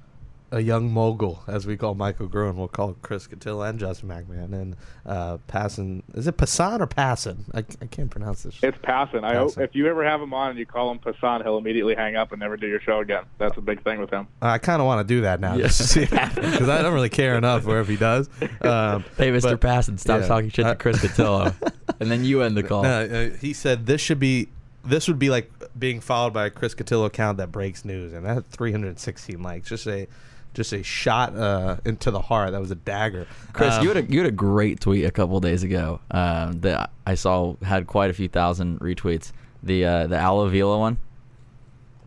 A 0.54 0.62
young 0.62 0.92
mogul, 0.92 1.44
as 1.48 1.66
we 1.66 1.76
call 1.76 1.96
Michael 1.96 2.28
Gruen. 2.28 2.56
We'll 2.56 2.68
call 2.68 2.96
Chris 3.02 3.26
Cotillo 3.26 3.68
and 3.68 3.80
Justin 3.80 4.10
MacMahan. 4.10 4.54
And 4.54 4.76
uh, 5.04 5.40
Passan, 5.48 6.04
is 6.14 6.28
it 6.28 6.38
Passan 6.38 6.80
or 6.80 6.86
Passan? 6.86 7.46
I, 7.56 7.66
I 7.82 7.88
can't 7.88 8.12
pronounce 8.12 8.44
this. 8.44 8.60
It's 8.62 8.78
Passan. 8.78 9.24
I 9.24 9.34
hope 9.34 9.58
if 9.58 9.74
you 9.74 9.88
ever 9.88 10.06
have 10.06 10.22
him 10.22 10.32
on 10.32 10.52
and 10.52 10.60
you 10.60 10.68
call 10.68 10.92
him 10.92 11.00
Passan, 11.00 11.42
he'll 11.42 11.58
immediately 11.58 11.96
hang 11.96 12.16
up 12.16 12.32
and 12.32 12.40
never 12.40 12.56
do 12.56 12.68
your 12.68 12.80
show 12.80 13.00
again. 13.00 13.24
That's 13.40 13.58
a 13.58 13.62
big 13.62 13.84
thing 13.84 14.00
with 14.00 14.12
him. 14.12 14.28
I 14.44 14.60
kind 14.60 14.80
of 14.80 14.86
want 14.86 15.00
to 15.08 15.12
do 15.12 15.22
that 15.22 15.40
now, 15.40 15.58
just 15.58 15.80
to 15.80 15.88
see, 15.88 16.02
because 16.02 16.70
I 16.70 16.84
don't 16.84 16.94
really 16.94 17.10
care 17.10 17.36
enough 17.36 17.66
where 17.66 17.82
if 17.82 17.88
he 17.88 17.98
does. 17.98 18.30
Um, 18.62 19.04
Hey, 19.18 19.32
Mr. 19.32 19.42
but- 19.42 19.62
Passon, 19.62 19.98
stop 19.98 20.22
yeah. 20.22 20.28
talking 20.28 20.52
shit 20.52 20.66
to 20.66 20.76
Chris 20.76 20.98
Cotillo, 21.04 21.56
and 22.00 22.12
then 22.12 22.24
you 22.24 22.44
end 22.44 22.56
the 22.56 22.62
call. 22.62 22.84
No, 22.84 23.06
uh, 23.06 23.38
he 23.38 23.54
said 23.54 23.88
this 23.88 24.02
should 24.02 24.20
be 24.20 24.50
this 24.86 25.08
would 25.08 25.20
be 25.20 25.30
like 25.30 25.52
being 25.78 26.00
followed 26.00 26.34
by 26.34 26.46
a 26.46 26.50
Chris 26.50 26.76
Cotillo 26.76 27.06
account 27.06 27.38
that 27.38 27.52
breaks 27.52 27.86
news, 27.86 28.14
and 28.14 28.26
that 28.26 28.34
had 28.36 28.50
316 28.50 29.42
likes. 29.42 29.70
Just 29.70 29.88
a 29.88 30.08
just 30.54 30.74
a 30.74 30.84
shot 30.84 31.36
uh, 31.36 31.78
into 31.86 32.12
the 32.12 32.22
heart. 32.22 32.52
That 32.52 32.62
was 32.62 32.72
a 32.72 32.76
dagger. 32.76 33.28
Chris, 33.54 33.76
Um, 33.76 33.84
you 33.84 33.90
had 33.90 33.98
a 33.98 34.12
you 34.12 34.20
had 34.20 34.28
a 34.28 34.32
great 34.32 34.80
tweet 34.80 35.06
a 35.06 35.12
couple 35.12 35.40
days 35.40 35.64
ago 35.64 36.00
um, 36.12 36.62
that 36.62 36.92
I 37.06 37.16
saw 37.16 37.56
had 37.64 37.88
quite 37.88 38.10
a 38.10 38.14
few 38.14 38.28
thousand 38.28 38.80
retweets. 38.80 39.32
The 39.62 39.86
uh, 39.86 40.08
the 40.08 40.18
Al 40.18 40.42
Avila 40.42 40.78
one. 40.78 40.98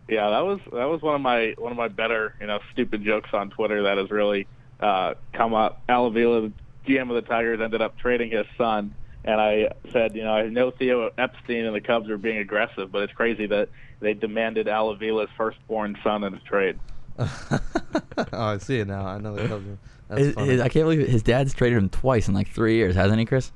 Yeah, 0.07 0.29
that 0.29 0.45
was 0.45 0.59
that 0.71 0.85
was 0.85 1.01
one 1.01 1.15
of 1.15 1.21
my 1.21 1.55
one 1.57 1.71
of 1.71 1.77
my 1.77 1.89
better 1.89 2.35
you 2.39 2.47
know 2.47 2.59
stupid 2.71 3.03
jokes 3.03 3.29
on 3.33 3.49
Twitter 3.49 3.83
that 3.83 3.97
has 3.97 4.09
really 4.09 4.47
uh, 4.79 5.15
come 5.33 5.53
up. 5.53 5.81
Al 5.89 6.05
Avila, 6.05 6.41
the 6.41 6.53
GM 6.87 7.09
of 7.09 7.15
the 7.15 7.27
Tigers, 7.27 7.59
ended 7.59 7.81
up 7.81 7.97
trading 7.97 8.31
his 8.31 8.45
son, 8.57 8.95
and 9.25 9.41
I 9.41 9.71
said, 9.91 10.15
you 10.15 10.23
know, 10.23 10.33
I 10.33 10.47
know 10.47 10.71
Theo 10.71 11.11
Epstein 11.17 11.65
and 11.65 11.75
the 11.75 11.81
Cubs 11.81 12.09
are 12.09 12.17
being 12.17 12.37
aggressive, 12.37 12.91
but 12.91 13.01
it's 13.03 13.13
crazy 13.13 13.47
that 13.47 13.67
they 13.99 14.13
demanded 14.13 14.69
Al 14.69 14.93
Avila's 14.93 15.29
firstborn 15.35 15.97
son 16.03 16.23
in 16.23 16.33
a 16.33 16.39
trade. 16.39 16.79
oh, 17.19 18.27
I 18.33 18.57
see 18.57 18.79
it 18.79 18.87
now. 18.87 19.05
I 19.05 19.17
know 19.19 19.35
the 19.35 19.47
Cubs. 19.47 19.65
are- 20.09 20.17
His- 20.17 20.35
his- 20.35 20.61
I 20.61 20.69
can't 20.69 20.85
believe 20.85 20.99
it. 21.01 21.09
his 21.09 21.23
dad's 21.23 21.53
traded 21.53 21.77
him 21.77 21.89
twice 21.89 22.27
in 22.27 22.33
like 22.33 22.49
three 22.49 22.75
years, 22.75 22.95
hasn't 22.95 23.19
he, 23.19 23.25
Chris? 23.25 23.51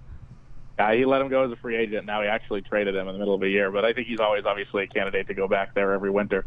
Uh, 0.80 0.92
he 0.94 1.06
let 1.06 1.22
him 1.22 1.30
go 1.30 1.44
as 1.44 1.52
a 1.52 1.56
free 1.58 1.76
agent. 1.78 2.06
Now 2.06 2.22
he 2.22 2.28
actually 2.28 2.62
traded 2.62 2.96
him 2.96 3.08
in 3.08 3.14
the 3.14 3.20
middle 3.20 3.36
of 3.36 3.44
a 3.44 3.48
year, 3.50 3.72
but 3.72 3.86
I 3.86 3.94
think 3.94 4.08
he's 4.08 4.20
always 4.20 4.46
obviously 4.46 4.84
a 4.84 4.88
candidate 4.88 5.28
to 5.28 5.34
go 5.34 5.48
back 5.48 5.76
there 5.76 5.94
every 5.94 6.10
winter. 6.10 6.46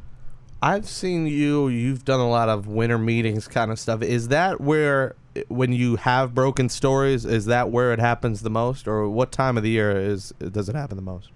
I've 0.61 0.89
seen 0.89 1.27
you. 1.27 1.69
You've 1.69 2.05
done 2.05 2.21
a 2.21 2.29
lot 2.29 2.49
of 2.49 2.67
winter 2.67 2.99
meetings, 2.99 3.47
kind 3.47 3.71
of 3.71 3.79
stuff. 3.79 4.03
Is 4.03 4.29
that 4.29 4.61
where, 4.61 5.15
when 5.49 5.73
you 5.73 5.97
have 5.97 6.35
broken 6.35 6.69
stories, 6.69 7.25
is 7.25 7.45
that 7.47 7.71
where 7.71 7.93
it 7.93 7.99
happens 8.01 8.41
the 8.41 8.51
most, 8.51 8.89
or 8.89 9.09
what 9.09 9.31
time 9.31 9.57
of 9.57 9.63
the 9.63 9.71
year 9.71 9.91
is 9.97 10.33
does 10.39 10.69
it 10.69 10.75
happen 10.75 10.97
the 10.97 11.03
most? 11.03 11.31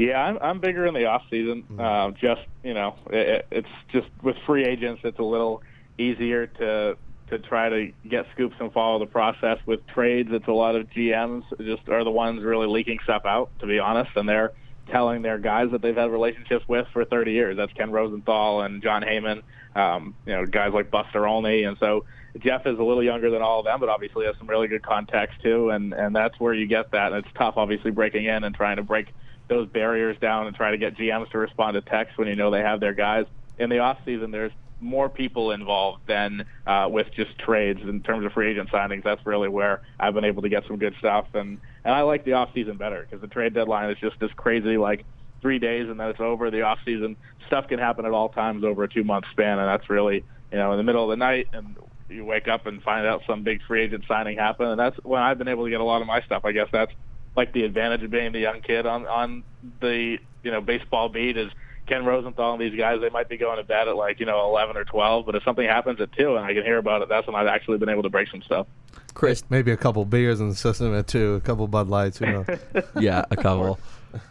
Yeah, 0.00 0.18
I'm, 0.18 0.38
I'm 0.40 0.60
bigger 0.60 0.86
in 0.86 0.94
the 0.94 1.04
off 1.04 1.22
season. 1.30 1.64
Uh, 1.78 2.10
just 2.12 2.40
you 2.64 2.72
know, 2.72 2.96
it, 3.10 3.46
it's 3.50 3.68
just 3.92 4.08
with 4.22 4.36
free 4.46 4.64
agents, 4.64 5.02
it's 5.04 5.18
a 5.18 5.24
little 5.24 5.62
easier 5.98 6.46
to 6.46 6.96
to 7.28 7.38
try 7.38 7.68
to 7.68 7.92
get 8.08 8.26
scoops 8.32 8.56
and 8.58 8.72
follow 8.72 8.98
the 8.98 9.06
process. 9.06 9.58
With 9.66 9.86
trades, 9.88 10.30
it's 10.32 10.48
a 10.48 10.52
lot 10.52 10.74
of 10.74 10.88
GMs 10.90 11.44
just 11.58 11.88
are 11.88 12.02
the 12.02 12.10
ones 12.10 12.42
really 12.42 12.66
leaking 12.66 12.98
stuff 13.04 13.22
out, 13.26 13.50
to 13.60 13.66
be 13.66 13.78
honest, 13.78 14.10
and 14.16 14.28
they're 14.28 14.52
telling 14.90 15.22
their 15.22 15.38
guys 15.38 15.70
that 15.70 15.82
they've 15.82 15.94
had 15.94 16.10
relationships 16.10 16.64
with 16.66 16.86
for 16.92 17.04
30 17.04 17.32
years. 17.32 17.56
That's 17.56 17.72
Ken 17.74 17.92
Rosenthal 17.92 18.62
and 18.62 18.82
Jon 18.82 19.02
Heyman, 19.02 19.42
um, 19.76 20.14
you 20.26 20.32
know, 20.32 20.46
guys 20.46 20.72
like 20.72 20.90
Buster 20.90 21.26
Olney, 21.26 21.62
and 21.64 21.76
so 21.78 22.04
Jeff 22.38 22.66
is 22.66 22.78
a 22.78 22.82
little 22.82 23.02
younger 23.02 23.30
than 23.30 23.42
all 23.42 23.60
of 23.60 23.66
them, 23.66 23.78
but 23.78 23.88
obviously 23.88 24.24
has 24.24 24.34
some 24.38 24.48
really 24.48 24.66
good 24.66 24.82
contacts 24.82 25.36
too, 25.42 25.70
and 25.70 25.92
and 25.92 26.16
that's 26.16 26.40
where 26.40 26.54
you 26.54 26.66
get 26.66 26.90
that. 26.92 27.12
And 27.12 27.24
it's 27.24 27.34
tough, 27.36 27.54
obviously, 27.58 27.90
breaking 27.90 28.24
in 28.24 28.44
and 28.44 28.54
trying 28.54 28.76
to 28.76 28.82
break 28.82 29.12
those 29.50 29.68
barriers 29.68 30.16
down 30.18 30.46
and 30.46 30.56
try 30.56 30.70
to 30.70 30.78
get 30.78 30.96
GMs 30.96 31.30
to 31.32 31.38
respond 31.38 31.74
to 31.74 31.82
text 31.82 32.16
when 32.16 32.28
you 32.28 32.36
know 32.36 32.50
they 32.50 32.60
have 32.60 32.80
their 32.80 32.94
guys. 32.94 33.26
In 33.58 33.68
the 33.68 33.80
off 33.80 33.98
season, 34.06 34.30
there's 34.30 34.52
more 34.80 35.10
people 35.10 35.50
involved 35.50 36.06
than 36.06 36.46
uh, 36.66 36.88
with 36.90 37.08
just 37.14 37.38
trades 37.38 37.80
in 37.82 38.00
terms 38.00 38.24
of 38.24 38.32
free 38.32 38.50
agent 38.50 38.70
signings. 38.70 39.04
That's 39.04 39.26
really 39.26 39.48
where 39.48 39.82
I've 39.98 40.14
been 40.14 40.24
able 40.24 40.40
to 40.42 40.48
get 40.48 40.66
some 40.66 40.78
good 40.78 40.94
stuff, 40.98 41.26
and 41.34 41.58
and 41.84 41.94
I 41.94 42.00
like 42.02 42.24
the 42.24 42.32
off 42.32 42.48
season 42.54 42.78
better 42.78 43.02
because 43.02 43.20
the 43.20 43.28
trade 43.28 43.52
deadline 43.52 43.90
is 43.90 43.98
just 43.98 44.18
this 44.20 44.30
crazy 44.36 44.78
like 44.78 45.04
three 45.42 45.58
days 45.58 45.88
and 45.88 46.00
then 46.00 46.08
it's 46.08 46.20
over. 46.20 46.50
The 46.50 46.62
off 46.62 46.78
season 46.84 47.16
stuff 47.46 47.68
can 47.68 47.78
happen 47.78 48.06
at 48.06 48.12
all 48.12 48.28
times 48.30 48.64
over 48.64 48.84
a 48.84 48.88
two 48.88 49.04
month 49.04 49.26
span, 49.32 49.58
and 49.58 49.68
that's 49.68 49.90
really 49.90 50.24
you 50.52 50.58
know 50.58 50.72
in 50.72 50.78
the 50.78 50.84
middle 50.84 51.04
of 51.04 51.10
the 51.10 51.22
night 51.22 51.48
and 51.52 51.76
you 52.08 52.24
wake 52.24 52.48
up 52.48 52.66
and 52.66 52.82
find 52.82 53.06
out 53.06 53.22
some 53.26 53.42
big 53.42 53.60
free 53.66 53.82
agent 53.82 54.04
signing 54.08 54.38
happened, 54.38 54.70
and 54.70 54.80
that's 54.80 54.96
when 55.02 55.20
I've 55.20 55.38
been 55.38 55.48
able 55.48 55.64
to 55.64 55.70
get 55.70 55.80
a 55.80 55.84
lot 55.84 56.00
of 56.00 56.06
my 56.06 56.20
stuff. 56.22 56.44
I 56.44 56.52
guess 56.52 56.68
that's 56.72 56.92
like 57.36 57.52
the 57.52 57.64
advantage 57.64 58.02
of 58.02 58.10
being 58.10 58.32
the 58.32 58.40
young 58.40 58.60
kid 58.60 58.86
on 58.86 59.06
on 59.06 59.44
the 59.80 60.18
you 60.42 60.50
know 60.50 60.60
baseball 60.60 61.08
beat 61.08 61.36
is 61.36 61.50
Ken 61.86 62.04
Rosenthal 62.04 62.52
and 62.52 62.60
these 62.60 62.78
guys. 62.78 63.00
They 63.00 63.10
might 63.10 63.28
be 63.28 63.36
going 63.36 63.58
to 63.58 63.64
bed 63.64 63.88
at 63.88 63.96
like 63.96 64.20
you 64.20 64.26
know 64.26 64.44
11 64.48 64.76
or 64.76 64.84
12, 64.84 65.26
but 65.26 65.34
if 65.34 65.42
something 65.42 65.66
happens 65.66 66.00
at 66.00 66.12
two 66.12 66.36
and 66.36 66.44
I 66.44 66.54
can 66.54 66.62
hear 66.62 66.78
about 66.78 67.02
it, 67.02 67.08
that's 67.08 67.26
when 67.26 67.36
I've 67.36 67.46
actually 67.46 67.78
been 67.78 67.88
able 67.88 68.02
to 68.02 68.10
break 68.10 68.28
some 68.28 68.42
stuff. 68.42 68.66
Chris, 69.14 69.42
Maybe 69.50 69.72
a 69.72 69.76
couple 69.76 70.04
beers 70.04 70.40
in 70.40 70.48
the 70.48 70.54
system 70.54 70.94
at 70.94 71.08
two, 71.08 71.34
a 71.34 71.40
couple 71.40 71.66
Bud 71.66 71.88
Lights. 71.88 72.18
Who 72.18 72.26
knows? 72.26 72.46
yeah, 73.00 73.24
a 73.30 73.36
couple, 73.36 73.78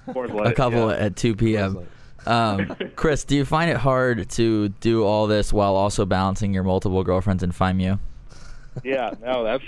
Coors 0.07 0.49
a 0.49 0.53
couple 0.53 0.89
yeah. 0.89 0.97
at 0.97 1.15
2 1.15 1.35
p.m. 1.35 1.85
Um, 2.25 2.75
Chris, 2.95 3.23
do 3.23 3.35
you 3.35 3.45
find 3.45 3.69
it 3.69 3.77
hard 3.77 4.29
to 4.31 4.69
do 4.69 5.03
all 5.03 5.27
this 5.27 5.51
while 5.51 5.75
also 5.75 6.05
balancing 6.05 6.53
your 6.53 6.63
multiple 6.63 7.03
girlfriends 7.03 7.43
and 7.43 7.53
FIMU? 7.53 7.99
yeah, 8.83 9.13
no, 9.21 9.43
that's 9.43 9.63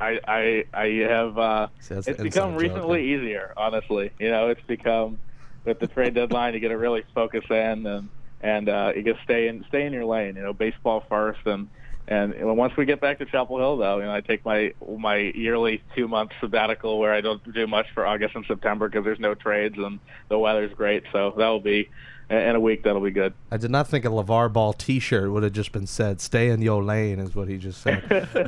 I 0.00 0.20
I 0.26 0.64
I 0.72 0.86
have 1.08 1.38
uh 1.38 1.68
See, 1.80 1.94
it's 1.94 2.06
become 2.06 2.22
inside 2.22 2.38
joke, 2.38 2.60
recently 2.60 3.14
easier, 3.14 3.52
honestly. 3.56 4.10
You 4.18 4.30
know, 4.30 4.48
it's 4.48 4.62
become 4.66 5.18
with 5.64 5.78
the 5.78 5.86
trade 5.86 6.14
deadline 6.14 6.54
you 6.54 6.60
get 6.60 6.68
to 6.68 6.78
really 6.78 7.04
focus 7.14 7.44
in 7.50 7.86
and 7.86 8.08
and 8.40 8.68
uh 8.68 8.92
you 8.94 9.02
get 9.02 9.16
stay 9.24 9.48
in 9.48 9.64
stay 9.68 9.86
in 9.86 9.92
your 9.92 10.04
lane, 10.04 10.36
you 10.36 10.42
know, 10.42 10.52
baseball 10.52 11.04
first 11.08 11.40
and 11.46 11.68
and 12.06 12.34
once 12.56 12.76
we 12.76 12.84
get 12.84 13.00
back 13.00 13.18
to 13.18 13.24
Chapel 13.24 13.58
Hill 13.58 13.78
though, 13.78 13.98
you 13.98 14.04
know, 14.04 14.14
I 14.14 14.20
take 14.20 14.44
my 14.44 14.74
my 14.98 15.16
yearly 15.16 15.82
2 15.96 16.06
month 16.06 16.32
sabbatical 16.40 16.98
where 16.98 17.14
I 17.14 17.20
don't 17.22 17.42
do 17.52 17.66
much 17.66 17.86
for 17.94 18.06
August 18.06 18.34
and 18.34 18.44
September 18.46 18.88
because 18.88 19.04
there's 19.04 19.20
no 19.20 19.34
trades 19.34 19.76
and 19.78 19.98
the 20.28 20.38
weather's 20.38 20.74
great, 20.74 21.04
so 21.12 21.32
that'll 21.36 21.60
be 21.60 21.88
in 22.30 22.56
a 22.56 22.60
week 22.60 22.82
that'll 22.84 23.02
be 23.02 23.10
good. 23.10 23.34
I 23.50 23.56
did 23.56 23.70
not 23.70 23.88
think 23.88 24.04
a 24.04 24.08
LeVar 24.08 24.52
Ball 24.52 24.72
T-shirt 24.72 25.30
would 25.30 25.42
have 25.42 25.52
just 25.52 25.72
been 25.72 25.86
said. 25.86 26.20
"Stay 26.20 26.48
in 26.50 26.62
your 26.62 26.82
lane" 26.82 27.18
is 27.18 27.34
what 27.34 27.48
he 27.48 27.58
just 27.58 27.82
said. 27.82 28.02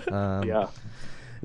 um, 0.13 0.47
Yeah. 0.47 0.69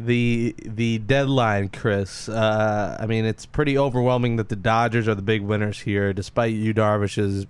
The 0.05 0.55
the 0.65 0.99
deadline, 0.99 1.69
Chris. 1.69 2.27
Uh, 2.27 2.97
I 2.99 3.05
mean, 3.05 3.25
it's 3.25 3.45
pretty 3.45 3.77
overwhelming 3.77 4.37
that 4.37 4.49
the 4.49 4.55
Dodgers 4.55 5.07
are 5.07 5.15
the 5.15 5.21
big 5.21 5.41
winners 5.41 5.79
here, 5.79 6.13
despite 6.13 6.53
you 6.53 6.73
Darvish's 6.73 7.45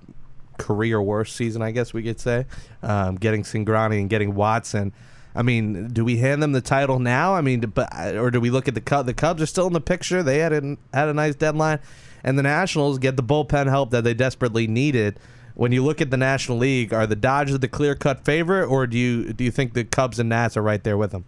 career 0.57 1.01
worst 1.01 1.35
season, 1.35 1.61
I 1.61 1.71
guess 1.71 1.93
we 1.93 2.03
could 2.03 2.19
say. 2.19 2.45
Um, 2.83 3.15
getting 3.15 3.43
Cingrani 3.43 3.99
and 3.99 4.09
getting 4.09 4.35
Watson. 4.35 4.93
I 5.33 5.43
mean, 5.43 5.87
do 5.89 6.03
we 6.03 6.17
hand 6.17 6.43
them 6.43 6.51
the 6.51 6.61
title 6.61 6.99
now? 6.99 7.35
I 7.35 7.41
mean, 7.41 7.61
but 7.61 8.15
or 8.15 8.31
do 8.31 8.41
we 8.41 8.49
look 8.49 8.67
at 8.67 8.73
the 8.73 8.81
Cubs? 8.81 9.07
The 9.07 9.13
Cubs 9.13 9.41
are 9.41 9.45
still 9.45 9.67
in 9.67 9.73
the 9.73 9.81
picture. 9.81 10.23
They 10.23 10.39
had 10.39 10.51
a, 10.51 10.77
had 10.93 11.07
a 11.07 11.13
nice 11.13 11.35
deadline, 11.35 11.79
and 12.23 12.37
the 12.37 12.43
Nationals 12.43 12.99
get 12.99 13.15
the 13.15 13.23
bullpen 13.23 13.67
help 13.67 13.91
that 13.91 14.03
they 14.03 14.13
desperately 14.13 14.67
needed. 14.67 15.19
When 15.53 15.71
you 15.71 15.83
look 15.83 16.01
at 16.01 16.11
the 16.11 16.17
National 16.17 16.57
League, 16.57 16.93
are 16.93 17.07
the 17.07 17.15
Dodgers 17.15 17.59
the 17.59 17.67
clear 17.67 17.95
cut 17.95 18.25
favorite, 18.25 18.65
or 18.67 18.87
do 18.87 18.97
you 18.97 19.31
do 19.33 19.43
you 19.43 19.51
think 19.51 19.73
the 19.73 19.83
Cubs 19.83 20.19
and 20.19 20.29
Nats 20.29 20.57
are 20.57 20.61
right 20.61 20.83
there 20.83 20.97
with 20.97 21.11
them? 21.11 21.25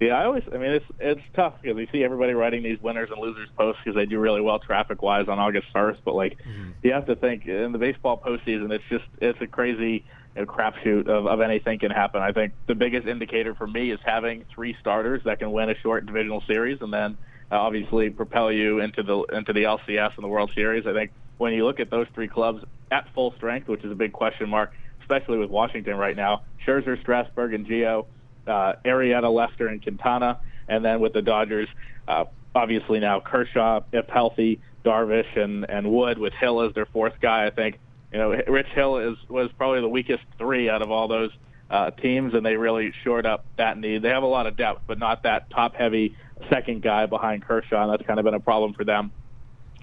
Yeah, 0.00 0.14
I 0.14 0.24
always. 0.26 0.44
I 0.52 0.58
mean, 0.58 0.70
it's 0.70 0.84
it's 1.00 1.20
tough 1.34 1.54
because 1.60 1.76
you 1.76 1.88
see 1.90 2.04
everybody 2.04 2.32
writing 2.32 2.62
these 2.62 2.80
winners 2.80 3.08
and 3.10 3.20
losers 3.20 3.48
posts 3.56 3.80
because 3.84 3.96
they 3.96 4.06
do 4.06 4.20
really 4.20 4.40
well 4.40 4.60
traffic 4.60 5.02
wise 5.02 5.26
on 5.28 5.40
August 5.40 5.66
first. 5.72 6.00
But 6.04 6.14
like, 6.14 6.38
you 6.82 6.92
have 6.92 7.06
to 7.06 7.16
think 7.16 7.46
in 7.46 7.72
the 7.72 7.78
baseball 7.78 8.20
postseason, 8.24 8.70
it's 8.70 8.84
just 8.88 9.04
it's 9.20 9.40
a 9.40 9.48
crazy 9.48 10.04
you 10.36 10.42
know, 10.42 10.46
crapshoot 10.46 11.08
of 11.08 11.26
of 11.26 11.40
anything 11.40 11.80
can 11.80 11.90
happen. 11.90 12.22
I 12.22 12.30
think 12.30 12.52
the 12.68 12.76
biggest 12.76 13.08
indicator 13.08 13.56
for 13.56 13.66
me 13.66 13.90
is 13.90 13.98
having 14.04 14.44
three 14.54 14.76
starters 14.80 15.22
that 15.24 15.40
can 15.40 15.50
win 15.50 15.68
a 15.68 15.74
short 15.82 16.06
divisional 16.06 16.44
series 16.46 16.78
and 16.80 16.92
then 16.92 17.18
uh, 17.50 17.56
obviously 17.56 18.10
propel 18.10 18.52
you 18.52 18.78
into 18.80 19.02
the 19.02 19.22
into 19.36 19.52
the 19.52 19.64
LCS 19.64 20.12
and 20.16 20.22
the 20.22 20.28
World 20.28 20.52
Series. 20.54 20.86
I 20.86 20.92
think 20.92 21.10
when 21.38 21.54
you 21.54 21.64
look 21.64 21.80
at 21.80 21.90
those 21.90 22.06
three 22.14 22.28
clubs 22.28 22.62
at 22.92 23.06
full 23.14 23.32
strength, 23.36 23.68
which 23.68 23.84
is 23.84 23.90
a 23.90 23.96
big 23.96 24.12
question 24.12 24.48
mark, 24.48 24.72
especially 25.00 25.38
with 25.38 25.50
Washington 25.50 25.96
right 25.96 26.16
now, 26.16 26.42
Scherzer, 26.66 27.00
Strasburg, 27.00 27.54
and 27.54 27.66
Gio 27.66 28.06
uh, 28.48 28.74
Arrieta, 28.84 29.32
Lester, 29.32 29.68
and 29.68 29.82
Quintana, 29.82 30.40
and 30.68 30.84
then 30.84 31.00
with 31.00 31.12
the 31.12 31.22
Dodgers, 31.22 31.68
uh, 32.06 32.24
obviously 32.54 33.00
now 33.00 33.20
Kershaw, 33.20 33.80
if 33.92 34.06
healthy, 34.08 34.60
Darvish, 34.84 35.36
and 35.38 35.68
and 35.68 35.90
Wood 35.90 36.18
with 36.18 36.32
Hill 36.34 36.62
as 36.62 36.74
their 36.74 36.86
fourth 36.86 37.14
guy. 37.20 37.46
I 37.46 37.50
think 37.50 37.78
you 38.12 38.18
know 38.18 38.30
Rich 38.30 38.68
Hill 38.74 38.98
is 38.98 39.16
was 39.28 39.50
probably 39.56 39.80
the 39.80 39.88
weakest 39.88 40.24
three 40.38 40.68
out 40.68 40.82
of 40.82 40.90
all 40.90 41.08
those 41.08 41.30
uh, 41.70 41.90
teams, 41.90 42.34
and 42.34 42.44
they 42.44 42.56
really 42.56 42.92
shored 43.04 43.26
up 43.26 43.44
that 43.56 43.78
need. 43.78 44.02
They 44.02 44.08
have 44.08 44.22
a 44.22 44.26
lot 44.26 44.46
of 44.46 44.56
depth, 44.56 44.82
but 44.86 44.98
not 44.98 45.24
that 45.24 45.50
top-heavy 45.50 46.16
second 46.48 46.82
guy 46.82 47.06
behind 47.06 47.44
Kershaw, 47.44 47.82
and 47.82 47.92
that's 47.92 48.06
kind 48.06 48.18
of 48.18 48.24
been 48.24 48.34
a 48.34 48.40
problem 48.40 48.72
for 48.74 48.84
them. 48.84 49.12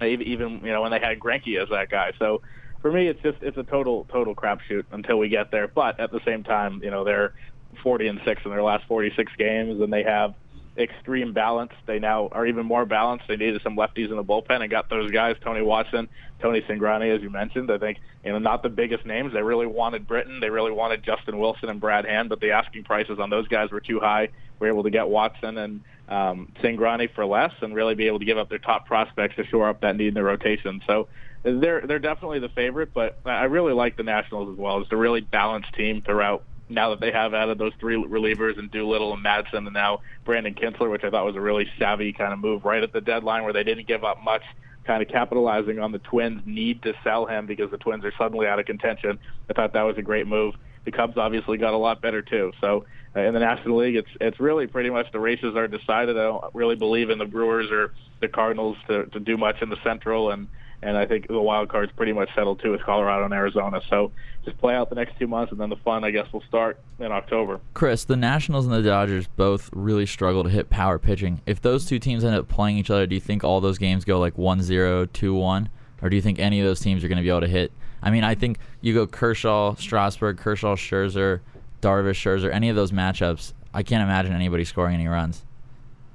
Even 0.02 0.26
even, 0.26 0.60
you 0.64 0.72
know 0.72 0.82
when 0.82 0.90
they 0.90 1.00
had 1.00 1.18
Greinke 1.18 1.60
as 1.62 1.68
that 1.70 1.88
guy, 1.88 2.12
so 2.18 2.42
for 2.82 2.92
me, 2.92 3.08
it's 3.08 3.20
just 3.22 3.38
it's 3.42 3.56
a 3.56 3.62
total 3.62 4.06
total 4.12 4.34
crapshoot 4.34 4.84
until 4.92 5.18
we 5.18 5.28
get 5.28 5.50
there. 5.50 5.68
But 5.68 5.98
at 5.98 6.10
the 6.10 6.20
same 6.24 6.44
time, 6.44 6.80
you 6.82 6.90
know 6.90 7.04
they're 7.04 7.34
40 7.82 8.08
and 8.08 8.20
six 8.24 8.42
in 8.44 8.50
their 8.50 8.62
last 8.62 8.86
46 8.86 9.32
games, 9.38 9.80
and 9.80 9.92
they 9.92 10.02
have 10.02 10.34
extreme 10.78 11.32
balance. 11.32 11.72
They 11.86 11.98
now 11.98 12.28
are 12.32 12.46
even 12.46 12.66
more 12.66 12.84
balanced. 12.84 13.26
They 13.28 13.36
needed 13.36 13.62
some 13.62 13.76
lefties 13.76 14.10
in 14.10 14.16
the 14.16 14.24
bullpen 14.24 14.60
and 14.60 14.70
got 14.70 14.90
those 14.90 15.10
guys, 15.10 15.36
Tony 15.42 15.62
Watson, 15.62 16.08
Tony 16.40 16.60
Cingrani, 16.62 17.14
as 17.14 17.22
you 17.22 17.30
mentioned. 17.30 17.70
I 17.70 17.78
think, 17.78 17.98
you 18.24 18.32
know, 18.32 18.38
not 18.38 18.62
the 18.62 18.68
biggest 18.68 19.06
names. 19.06 19.32
They 19.32 19.42
really 19.42 19.66
wanted 19.66 20.06
Britton. 20.06 20.40
They 20.40 20.50
really 20.50 20.72
wanted 20.72 21.02
Justin 21.02 21.38
Wilson 21.38 21.68
and 21.68 21.80
Brad 21.80 22.04
Hand, 22.04 22.28
but 22.28 22.40
the 22.40 22.50
asking 22.50 22.84
prices 22.84 23.18
on 23.18 23.30
those 23.30 23.48
guys 23.48 23.70
were 23.70 23.80
too 23.80 24.00
high. 24.00 24.28
We 24.58 24.66
were 24.66 24.72
able 24.72 24.82
to 24.84 24.90
get 24.90 25.08
Watson 25.08 25.58
and 25.58 25.80
um, 26.08 26.52
Cingrani 26.62 27.12
for 27.14 27.26
less 27.26 27.52
and 27.60 27.74
really 27.74 27.94
be 27.94 28.06
able 28.06 28.18
to 28.18 28.24
give 28.24 28.38
up 28.38 28.48
their 28.48 28.58
top 28.58 28.86
prospects 28.86 29.36
to 29.36 29.46
shore 29.46 29.68
up 29.68 29.80
that 29.80 29.96
need 29.96 30.08
in 30.08 30.14
the 30.14 30.22
rotation. 30.22 30.82
So 30.86 31.08
they're 31.42 31.82
they're 31.86 31.98
definitely 31.98 32.40
the 32.40 32.48
favorite, 32.48 32.92
but 32.92 33.18
I 33.24 33.44
really 33.44 33.72
like 33.72 33.96
the 33.96 34.02
Nationals 34.02 34.52
as 34.52 34.58
well. 34.58 34.80
It's 34.80 34.92
a 34.92 34.96
really 34.96 35.20
balanced 35.20 35.72
team 35.74 36.02
throughout 36.02 36.42
now 36.68 36.90
that 36.90 37.00
they 37.00 37.12
have 37.12 37.34
added 37.34 37.58
those 37.58 37.72
three 37.78 37.96
relievers 37.96 38.58
and 38.58 38.70
Doolittle 38.70 39.12
and 39.12 39.24
Madson 39.24 39.66
and 39.66 39.72
now 39.72 40.00
Brandon 40.24 40.54
Kintzler, 40.54 40.90
which 40.90 41.04
I 41.04 41.10
thought 41.10 41.24
was 41.24 41.36
a 41.36 41.40
really 41.40 41.66
savvy 41.78 42.12
kind 42.12 42.32
of 42.32 42.38
move 42.38 42.64
right 42.64 42.82
at 42.82 42.92
the 42.92 43.00
deadline 43.00 43.44
where 43.44 43.52
they 43.52 43.64
didn't 43.64 43.86
give 43.86 44.04
up 44.04 44.22
much, 44.22 44.42
kind 44.84 45.02
of 45.02 45.08
capitalizing 45.08 45.78
on 45.78 45.92
the 45.92 45.98
Twins' 45.98 46.42
need 46.44 46.82
to 46.82 46.92
sell 47.04 47.26
him 47.26 47.46
because 47.46 47.70
the 47.70 47.78
Twins 47.78 48.04
are 48.04 48.12
suddenly 48.18 48.46
out 48.46 48.58
of 48.58 48.66
contention. 48.66 49.18
I 49.48 49.52
thought 49.52 49.72
that 49.74 49.82
was 49.82 49.96
a 49.98 50.02
great 50.02 50.26
move. 50.26 50.54
The 50.84 50.92
Cubs 50.92 51.16
obviously 51.16 51.58
got 51.58 51.74
a 51.74 51.76
lot 51.76 52.00
better 52.00 52.22
too. 52.22 52.52
So 52.60 52.84
uh, 53.16 53.20
in 53.20 53.34
the 53.34 53.40
National 53.40 53.78
League, 53.78 53.96
it's 53.96 54.10
it's 54.20 54.38
really 54.38 54.66
pretty 54.66 54.90
much 54.90 55.10
the 55.12 55.18
races 55.18 55.56
are 55.56 55.66
decided. 55.66 56.16
I 56.16 56.22
don't 56.22 56.54
really 56.54 56.76
believe 56.76 57.10
in 57.10 57.18
the 57.18 57.24
Brewers 57.24 57.70
or 57.70 57.92
the 58.20 58.28
Cardinals 58.28 58.76
to 58.88 59.06
to 59.06 59.20
do 59.20 59.36
much 59.36 59.62
in 59.62 59.68
the 59.68 59.78
Central 59.82 60.30
and 60.30 60.48
and 60.86 60.96
I 60.96 61.04
think 61.04 61.26
the 61.26 61.40
wild 61.40 61.68
card's 61.68 61.90
pretty 61.90 62.12
much 62.12 62.28
settled 62.36 62.60
too 62.60 62.70
with 62.70 62.80
Colorado 62.80 63.24
and 63.24 63.34
Arizona. 63.34 63.80
So 63.90 64.12
just 64.44 64.56
play 64.58 64.72
out 64.72 64.88
the 64.88 64.94
next 64.94 65.18
two 65.18 65.26
months, 65.26 65.50
and 65.50 65.60
then 65.60 65.68
the 65.68 65.76
fun, 65.76 66.04
I 66.04 66.12
guess, 66.12 66.32
will 66.32 66.44
start 66.48 66.78
in 67.00 67.10
October. 67.10 67.60
Chris, 67.74 68.04
the 68.04 68.16
Nationals 68.16 68.66
and 68.66 68.74
the 68.74 68.82
Dodgers 68.82 69.26
both 69.26 69.68
really 69.72 70.06
struggle 70.06 70.44
to 70.44 70.48
hit 70.48 70.70
power 70.70 71.00
pitching. 71.00 71.42
If 71.44 71.60
those 71.60 71.86
two 71.86 71.98
teams 71.98 72.22
end 72.22 72.36
up 72.36 72.46
playing 72.46 72.78
each 72.78 72.88
other, 72.88 73.04
do 73.04 73.16
you 73.16 73.20
think 73.20 73.42
all 73.42 73.60
those 73.60 73.78
games 73.78 74.04
go 74.04 74.20
like 74.20 74.36
1-0, 74.36 75.08
2-1, 75.08 75.68
or 76.02 76.08
do 76.08 76.14
you 76.14 76.22
think 76.22 76.38
any 76.38 76.60
of 76.60 76.66
those 76.66 76.78
teams 76.78 77.02
are 77.02 77.08
going 77.08 77.18
to 77.18 77.24
be 77.24 77.30
able 77.30 77.40
to 77.40 77.48
hit? 77.48 77.72
I 78.00 78.10
mean, 78.10 78.22
I 78.22 78.36
think 78.36 78.58
you 78.80 78.94
go 78.94 79.08
Kershaw, 79.08 79.74
Strasburg, 79.74 80.38
Kershaw, 80.38 80.76
Scherzer, 80.76 81.40
Darvish, 81.82 82.22
Scherzer, 82.22 82.52
any 82.52 82.68
of 82.68 82.76
those 82.76 82.92
matchups. 82.92 83.54
I 83.74 83.82
can't 83.82 84.04
imagine 84.04 84.32
anybody 84.32 84.62
scoring 84.64 84.94
any 84.94 85.08
runs. 85.08 85.42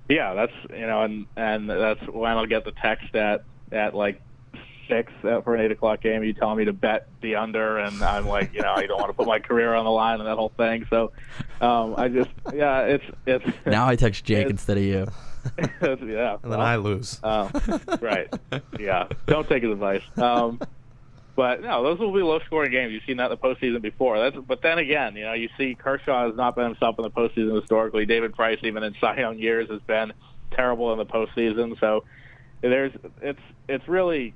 Yeah, 0.08 0.34
that's 0.34 0.54
you 0.70 0.88
know, 0.88 1.04
and 1.04 1.26
and 1.36 1.70
that's 1.70 2.02
when 2.08 2.32
I'll 2.32 2.46
get 2.46 2.64
the 2.64 2.72
text 2.72 3.16
at 3.16 3.44
at 3.72 3.94
like 3.96 4.22
six 4.92 5.12
uh, 5.24 5.42
for 5.42 5.56
an 5.56 5.62
eight 5.62 5.72
o'clock 5.72 6.02
game. 6.02 6.24
You 6.24 6.34
telling 6.34 6.58
me 6.58 6.66
to 6.66 6.74
bet 6.74 7.08
the 7.22 7.36
under, 7.36 7.78
and 7.78 8.04
I'm 8.04 8.28
like, 8.28 8.54
you 8.54 8.62
know, 8.62 8.74
I 8.74 8.86
don't 8.86 9.00
want 9.00 9.10
to 9.10 9.14
put 9.14 9.28
my 9.28 9.40
career 9.40 9.74
on 9.74 9.86
the 9.86 9.92
line 9.92 10.20
and 10.20 10.28
that 10.28 10.36
whole 10.36 10.52
thing. 10.58 10.86
So, 10.90 11.12
um, 11.62 11.96
I 11.98 12.10
just, 12.10 12.30
yeah, 12.54 12.82
it's 12.82 13.06
it's. 13.26 13.46
Now 13.66 13.88
I 13.88 13.96
text 13.96 14.26
Jake 14.26 14.50
instead 14.50 14.78
of 14.78 14.84
you. 14.84 15.08
yeah, 15.82 15.88
and 15.88 16.00
then 16.02 16.38
well, 16.44 16.62
I 16.62 16.76
lose. 16.76 17.20
Um, 17.24 17.52
right. 18.02 18.32
Yeah. 18.80 19.08
Don't 19.28 19.48
take 19.48 19.64
his 19.64 19.72
advice. 19.72 20.04
Um, 20.18 20.60
but 21.36 21.62
no, 21.62 21.84
those 21.84 21.98
will 21.98 22.14
be 22.14 22.22
low-scoring 22.22 22.72
games. 22.72 22.92
You've 22.92 23.04
seen 23.08 23.18
that 23.18 23.32
in 23.32 23.32
the 23.32 23.38
postseason 23.38 23.82
before. 23.82 24.20
That's, 24.20 24.36
but 24.46 24.62
then 24.62 24.78
again, 24.78 25.16
you 25.16 25.24
know, 25.24 25.34
you 25.34 25.50
see 25.58 25.76
Kershaw 25.76 26.28
has 26.28 26.36
not 26.36 26.56
been 26.56 26.66
himself 26.66 26.98
in 27.00 27.04
the 27.04 27.10
postseason 27.10 27.60
historically. 27.60 28.06
David 28.06 28.36
Price, 28.36 28.60
even 28.64 28.84
in 28.84 28.94
Cy 29.00 29.20
Young 29.20 29.40
years, 29.40 29.70
has 29.70 29.82
been 29.82 30.14
terrible 30.52 30.92
in 30.92 31.00
the 31.00 31.06
postseason. 31.06 31.80
So 31.80 32.04
there's 32.62 32.92
it's 33.22 33.40
it's 33.68 33.88
really 33.88 34.36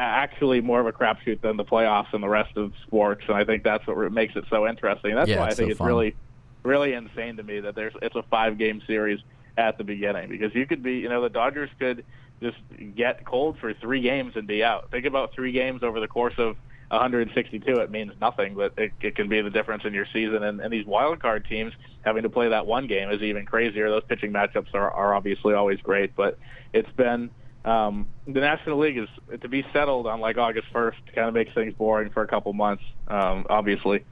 actually 0.00 0.60
more 0.60 0.80
of 0.80 0.86
a 0.86 0.92
crapshoot 0.92 1.40
than 1.40 1.56
the 1.56 1.64
playoffs 1.64 2.12
and 2.12 2.22
the 2.22 2.28
rest 2.28 2.56
of 2.56 2.72
sports, 2.86 3.24
and 3.28 3.36
I 3.36 3.44
think 3.44 3.62
that's 3.62 3.86
what 3.86 4.12
makes 4.12 4.36
it 4.36 4.44
so 4.50 4.66
interesting. 4.66 5.14
That's 5.14 5.28
yeah, 5.28 5.40
why 5.40 5.46
I 5.46 5.54
think 5.54 5.68
so 5.68 5.70
it's 5.70 5.78
fun. 5.78 5.88
really, 5.88 6.14
really 6.62 6.94
insane 6.94 7.36
to 7.36 7.42
me 7.42 7.60
that 7.60 7.74
there's 7.74 7.92
it's 8.02 8.16
a 8.16 8.22
five 8.24 8.58
game 8.58 8.82
series 8.86 9.20
at 9.56 9.78
the 9.78 9.84
beginning 9.84 10.28
because 10.28 10.54
you 10.54 10.66
could 10.66 10.82
be, 10.82 10.94
you 10.98 11.08
know, 11.08 11.22
the 11.22 11.28
Dodgers 11.28 11.70
could 11.78 12.04
just 12.40 12.56
get 12.96 13.24
cold 13.24 13.58
for 13.58 13.74
three 13.74 14.00
games 14.00 14.32
and 14.36 14.46
be 14.46 14.64
out. 14.64 14.90
Think 14.90 15.04
about 15.04 15.34
three 15.34 15.52
games 15.52 15.82
over 15.82 16.00
the 16.00 16.08
course 16.08 16.34
of 16.38 16.56
162. 16.88 17.80
It 17.80 17.90
means 17.90 18.12
nothing, 18.20 18.54
but 18.54 18.72
it, 18.78 18.92
it 19.00 19.14
can 19.14 19.28
be 19.28 19.40
the 19.42 19.50
difference 19.50 19.84
in 19.84 19.92
your 19.92 20.06
season. 20.12 20.42
And, 20.42 20.60
and 20.60 20.72
these 20.72 20.86
wild 20.86 21.20
card 21.20 21.44
teams 21.44 21.72
having 22.02 22.22
to 22.22 22.30
play 22.30 22.48
that 22.48 22.66
one 22.66 22.86
game 22.86 23.10
is 23.10 23.20
even 23.22 23.44
crazier. 23.44 23.90
Those 23.90 24.04
pitching 24.04 24.32
matchups 24.32 24.74
are, 24.74 24.90
are 24.90 25.14
obviously 25.14 25.54
always 25.54 25.80
great, 25.80 26.16
but 26.16 26.38
it's 26.72 26.90
been 26.92 27.30
um, 27.64 28.06
the 28.26 28.40
National 28.40 28.78
League 28.78 28.98
is 28.98 29.08
to 29.40 29.48
be 29.48 29.64
settled 29.72 30.06
on 30.06 30.20
like 30.20 30.38
August 30.38 30.68
1st 30.72 31.14
kind 31.14 31.28
of 31.28 31.34
makes 31.34 31.52
things 31.52 31.74
boring 31.74 32.10
for 32.10 32.22
a 32.22 32.26
couple 32.26 32.52
months, 32.52 32.82
um, 33.08 33.46
obviously. 33.50 34.04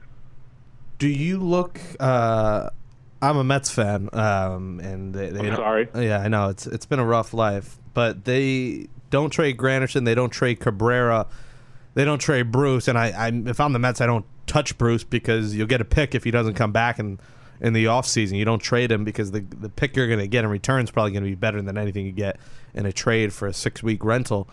Do 0.99 1.07
you 1.07 1.39
look? 1.39 1.79
Uh, 1.99 2.69
I'm 3.21 3.37
a 3.37 3.43
Mets 3.43 3.71
fan, 3.71 4.09
um, 4.13 4.79
and 4.81 5.13
they, 5.13 5.29
they 5.29 5.55
sorry. 5.55 5.89
Yeah, 5.95 6.19
I 6.19 6.27
know 6.27 6.49
it's 6.49 6.67
it's 6.67 6.85
been 6.85 6.99
a 6.99 7.05
rough 7.05 7.33
life, 7.33 7.77
but 7.93 8.25
they 8.25 8.87
don't 9.09 9.29
trade 9.29 9.57
Granderson, 9.57 10.05
they 10.05 10.15
don't 10.15 10.29
trade 10.29 10.59
Cabrera, 10.59 11.25
they 11.95 12.05
don't 12.05 12.19
trade 12.19 12.51
Bruce, 12.51 12.87
and 12.87 12.97
I, 12.97 13.09
I 13.09 13.31
if 13.49 13.59
I'm 13.59 13.73
the 13.73 13.79
Mets, 13.79 14.01
I 14.01 14.05
don't 14.05 14.25
touch 14.45 14.77
Bruce 14.77 15.03
because 15.03 15.55
you'll 15.55 15.67
get 15.67 15.81
a 15.81 15.85
pick 15.85 16.13
if 16.13 16.23
he 16.23 16.31
doesn't 16.31 16.53
come 16.53 16.71
back 16.71 16.99
in 16.99 17.19
in 17.61 17.73
the 17.73 17.85
offseason. 17.85 18.37
You 18.37 18.45
don't 18.45 18.59
trade 18.59 18.91
him 18.91 19.03
because 19.03 19.31
the 19.31 19.41
the 19.41 19.69
pick 19.69 19.95
you're 19.95 20.07
going 20.07 20.19
to 20.19 20.27
get 20.27 20.43
in 20.43 20.49
return 20.49 20.83
is 20.83 20.91
probably 20.91 21.11
going 21.11 21.23
to 21.23 21.29
be 21.29 21.35
better 21.35 21.61
than 21.61 21.77
anything 21.77 22.05
you 22.05 22.11
get 22.11 22.37
in 22.73 22.85
a 22.85 22.91
trade 22.91 23.33
for 23.33 23.47
a 23.47 23.53
six 23.53 23.83
week 23.83 24.03
rental. 24.03 24.47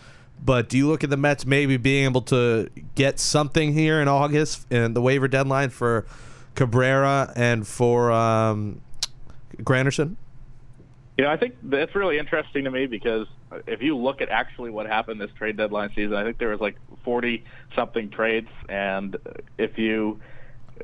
But 0.45 0.69
do 0.69 0.77
you 0.77 0.89
look 0.89 1.03
at 1.03 1.11
the 1.11 1.17
Mets 1.17 1.47
maybe 1.47 1.77
being 1.77 2.05
able 2.05 2.23
to 2.23 2.69
get 2.95 3.19
something 3.19 3.73
here 3.73 4.01
in 4.01 4.09
August 4.09 4.67
and 4.71 4.95
the 4.95 5.01
waiver 5.01 5.29
deadline 5.29 5.71
for 5.71 6.07
Cabrera 6.55 7.33
and 7.35 7.67
for 7.67 8.13
um, 8.13 8.83
Granderson? 9.59 10.17
You 11.17 11.25
know, 11.25 11.31
I 11.31 11.39
think 11.39 11.55
that's 11.63 11.95
really 11.95 12.19
interesting 12.19 12.65
to 12.65 12.71
me 12.71 12.87
because 12.87 13.27
if 13.67 13.81
you 13.81 13.97
look 13.97 14.21
at 14.21 14.29
actually 14.29 14.71
what 14.71 14.87
happened 14.87 15.19
this 15.19 15.31
trade 15.39 15.57
deadline 15.57 15.91
season, 15.95 16.15
I 16.15 16.25
think 16.25 16.37
there 16.37 16.51
was 16.51 16.61
like 16.61 16.77
40 17.05 17.43
something 17.75 18.11
trades, 18.11 18.49
and 18.69 19.17
if 19.57 19.79
you 19.79 20.21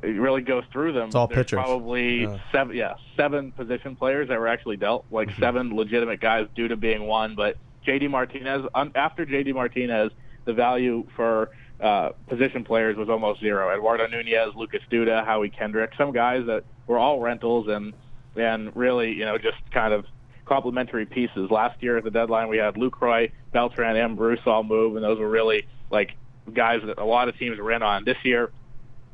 you 0.03 0.21
really 0.21 0.43
go 0.43 0.63
through 0.73 0.93
them, 0.93 1.07
It's 1.07 1.15
all 1.15 1.27
there's 1.27 1.39
pitchers. 1.47 1.57
probably 1.59 2.23
Yeah. 2.23 2.39
seven, 2.51 2.77
yeah, 2.77 2.95
seven 3.17 3.53
position 3.53 3.97
players 3.97 4.29
that 4.29 4.39
were 4.39 4.49
actually 4.49 4.77
dealt, 4.77 5.05
like 5.11 5.31
seven 5.39 5.75
legitimate 5.77 6.21
guys 6.21 6.47
due 6.55 6.69
to 6.69 6.77
being 6.77 7.07
one. 7.07 7.35
But 7.35 7.57
JD 7.87 8.09
Martinez, 8.11 8.65
un, 8.75 8.93
after 8.95 9.27
JD 9.27 9.55
Martinez, 9.55 10.13
the 10.45 10.53
value 10.55 11.07
for 11.17 11.51
uh, 11.81 12.11
position 12.29 12.65
players 12.65 12.97
was 12.97 13.09
almost 13.09 13.41
zero. 13.41 13.75
Eduardo 13.75 14.07
Nunez, 14.07 14.55
Lucas 14.55 14.83
Duda, 14.91 15.25
Howie 15.25 15.51
Kendrick, 15.51 15.91
some 15.99 16.13
guys 16.13 16.47
that 16.47 16.65
were 16.87 16.99
all 16.99 17.21
rentals 17.21 17.69
and 17.69 17.93
and 18.37 18.75
really, 18.75 19.13
you 19.13 19.25
know, 19.27 19.37
just 19.37 19.59
kind 19.73 19.93
of 19.93 20.07
complementary 20.47 21.07
pieces. 21.07 21.51
Last 21.51 21.83
year 21.83 21.99
at 21.99 22.05
the 22.05 22.11
deadline, 22.11 22.49
we 22.49 22.57
had 22.57 22.75
Lucroy, 22.77 23.31
Beltran, 23.53 23.97
and 23.97 24.17
Bruce 24.17 24.41
all 24.47 24.63
move, 24.65 24.97
and 24.97 25.05
those 25.05 25.19
were 25.19 25.29
really 25.29 25.67
like 25.91 26.13
guys 26.53 26.81
that 26.87 26.99
a 26.99 27.05
lot 27.05 27.29
of 27.29 27.37
teams 27.39 27.59
were 27.59 27.73
in 27.73 27.83
on. 27.83 28.05
This 28.05 28.17
year, 28.25 28.51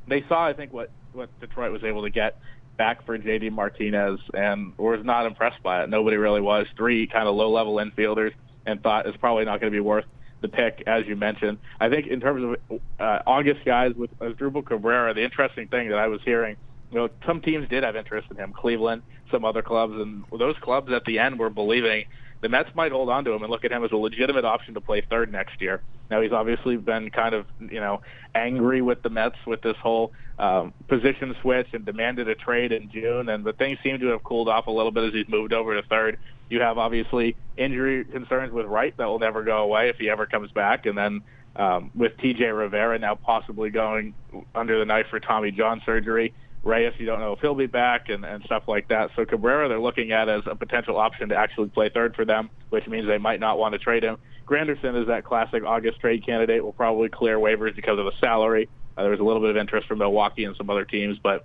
they 0.09 0.25
saw, 0.29 0.47
I 0.47 0.53
think, 0.53 0.73
what 0.73 0.91
what 1.13 1.29
Detroit 1.41 1.73
was 1.73 1.85
able 1.85 2.03
to 2.03 2.11
get 2.11 2.39
back 2.77 3.05
for 3.05 3.19
JD 3.19 3.51
Martinez, 3.53 4.21
and 4.35 4.77
was 4.79 5.01
not 5.05 5.27
impressed 5.27 5.63
by 5.63 5.83
it. 5.83 5.91
Nobody 5.91 6.17
really 6.17 6.41
was. 6.41 6.67
Three 6.77 7.07
kind 7.07 7.27
of 7.27 7.35
low-level 7.35 7.75
infielders, 7.77 8.33
and 8.67 8.83
thought 8.83 9.07
it's 9.07 9.17
probably 9.17 9.45
not 9.45 9.61
going 9.61 9.73
to 9.73 9.77
be 9.77 9.81
worth 9.81 10.05
the 10.41 10.49
pick, 10.49 10.85
as 10.87 11.05
you 11.07 11.17
mentioned. 11.17 11.59
I 11.81 11.89
think 11.89 12.07
in 12.07 12.21
terms 12.21 12.57
of 12.71 12.81
uh, 13.01 13.19
August 13.27 13.65
guys 13.65 13.95
with 13.97 14.17
Drupal 14.21 14.65
Cabrera, 14.65 15.13
the 15.13 15.25
interesting 15.25 15.67
thing 15.69 15.89
that 15.89 15.99
I 15.99 16.07
was 16.07 16.21
hearing, 16.25 16.57
you 16.93 16.99
know, 16.99 17.09
some 17.27 17.41
teams 17.41 17.69
did 17.69 17.83
have 17.83 17.97
interest 17.97 18.29
in 18.31 18.37
him, 18.37 18.53
Cleveland, 18.53 19.03
some 19.31 19.45
other 19.45 19.63
clubs, 19.63 19.95
and 19.95 20.25
those 20.39 20.57
clubs 20.61 20.93
at 20.93 21.05
the 21.05 21.19
end 21.19 21.39
were 21.39 21.51
believing 21.51 22.05
the 22.41 22.49
Mets 22.49 22.71
might 22.75 22.93
hold 22.93 23.09
on 23.09 23.25
to 23.25 23.33
him 23.33 23.43
and 23.43 23.51
look 23.51 23.65
at 23.65 23.73
him 23.73 23.85
as 23.85 23.93
a 23.93 23.97
legitimate 23.97 24.45
option 24.45 24.75
to 24.75 24.81
play 24.81 25.01
third 25.01 25.33
next 25.33 25.61
year. 25.61 25.83
Now 26.11 26.21
he's 26.21 26.33
obviously 26.33 26.77
been 26.77 27.11
kind 27.11 27.35
of 27.35 27.47
you 27.59 27.81
know 27.81 28.01
angry 28.35 28.83
with 28.83 29.03
the 29.03 29.11
Mets 29.11 29.37
with 29.47 29.61
this 29.63 29.77
whole 29.83 30.13
um, 30.39 30.73
position 30.87 31.35
switch 31.43 31.69
and 31.73 31.85
demanded 31.85 32.29
a 32.29 32.35
trade 32.35 32.73
in 32.73 32.91
June, 32.91 33.29
and 33.29 33.45
the 33.45 33.53
things 33.53 33.79
seem 33.83 33.99
to 34.01 34.07
have 34.09 34.23
cooled 34.23 34.49
off 34.49 34.67
a 34.69 34.71
little 34.71 34.93
bit 34.93 35.05
as 35.05 35.13
he's 35.13 35.29
moved 35.29 35.53
over 35.53 35.81
to 35.81 35.87
third. 35.89 36.19
You 36.49 36.61
have 36.61 36.79
obviously 36.79 37.37
injury 37.57 38.05
concerns 38.05 38.53
with 38.53 38.67
Wright 38.67 38.95
that 38.97 39.07
will 39.07 39.19
never 39.19 39.43
go 39.43 39.59
away 39.59 39.89
if 39.89 39.97
he 39.97 40.09
ever 40.09 40.27
comes 40.27 40.51
back, 40.53 40.87
and 40.87 40.97
then 40.97 41.23
um, 41.57 41.91
with 41.95 42.17
T.J. 42.19 42.45
Rivera 42.45 42.99
now 42.99 43.17
possibly 43.17 43.71
going 43.71 44.15
under 44.55 44.79
the 44.79 44.85
knife 44.85 45.07
for 45.11 45.19
Tommy 45.19 45.51
John 45.51 45.83
surgery. 45.85 46.33
Reyes, 46.69 46.93
you 46.99 47.07
don't 47.07 47.21
know 47.21 47.33
if 47.33 47.41
he'll 47.41 47.55
be 47.55 47.67
back 47.67 48.09
and, 48.09 48.25
and 48.25 48.45
stuff 48.45 48.69
like 48.69 48.89
that. 48.89 49.11
So 49.17 49.25
Cabrera, 49.25 49.69
they're 49.69 49.81
looking 49.81 50.13
at 50.13 50.29
as 50.29 50.43
a 50.47 50.55
potential 50.55 50.99
option 50.99 51.31
to 51.31 51.37
actually 51.37 51.71
play 51.71 51.89
third 51.89 52.15
for 52.15 52.25
them, 52.25 52.51
which 52.69 52.87
means 52.87 53.07
they 53.07 53.19
might 53.19 53.41
not 53.41 53.59
want 53.59 53.73
to 53.73 53.79
trade 53.79 54.05
him. 54.05 54.19
Granderson 54.47 55.01
is 55.01 55.09
that 55.09 55.25
classic 55.25 55.65
August 55.65 56.01
trade 56.01 56.25
candidate. 56.25 56.63
Will 56.63 56.73
probably 56.73 57.09
clear 57.09 57.39
waivers 57.39 57.75
because 57.75 57.99
of 57.99 58.05
the 58.05 58.13
salary. 58.21 58.69
Uh, 58.97 59.03
there 59.03 59.11
was 59.11 59.21
a 59.21 59.25
little 59.25 59.41
bit 59.41 59.51
of 59.51 59.57
interest 59.57 59.89
from 59.89 59.99
Milwaukee 59.99 60.45
and 60.45 60.57
some 60.57 60.71
other 60.71 60.85
teams, 60.85 61.19
but 61.19 61.45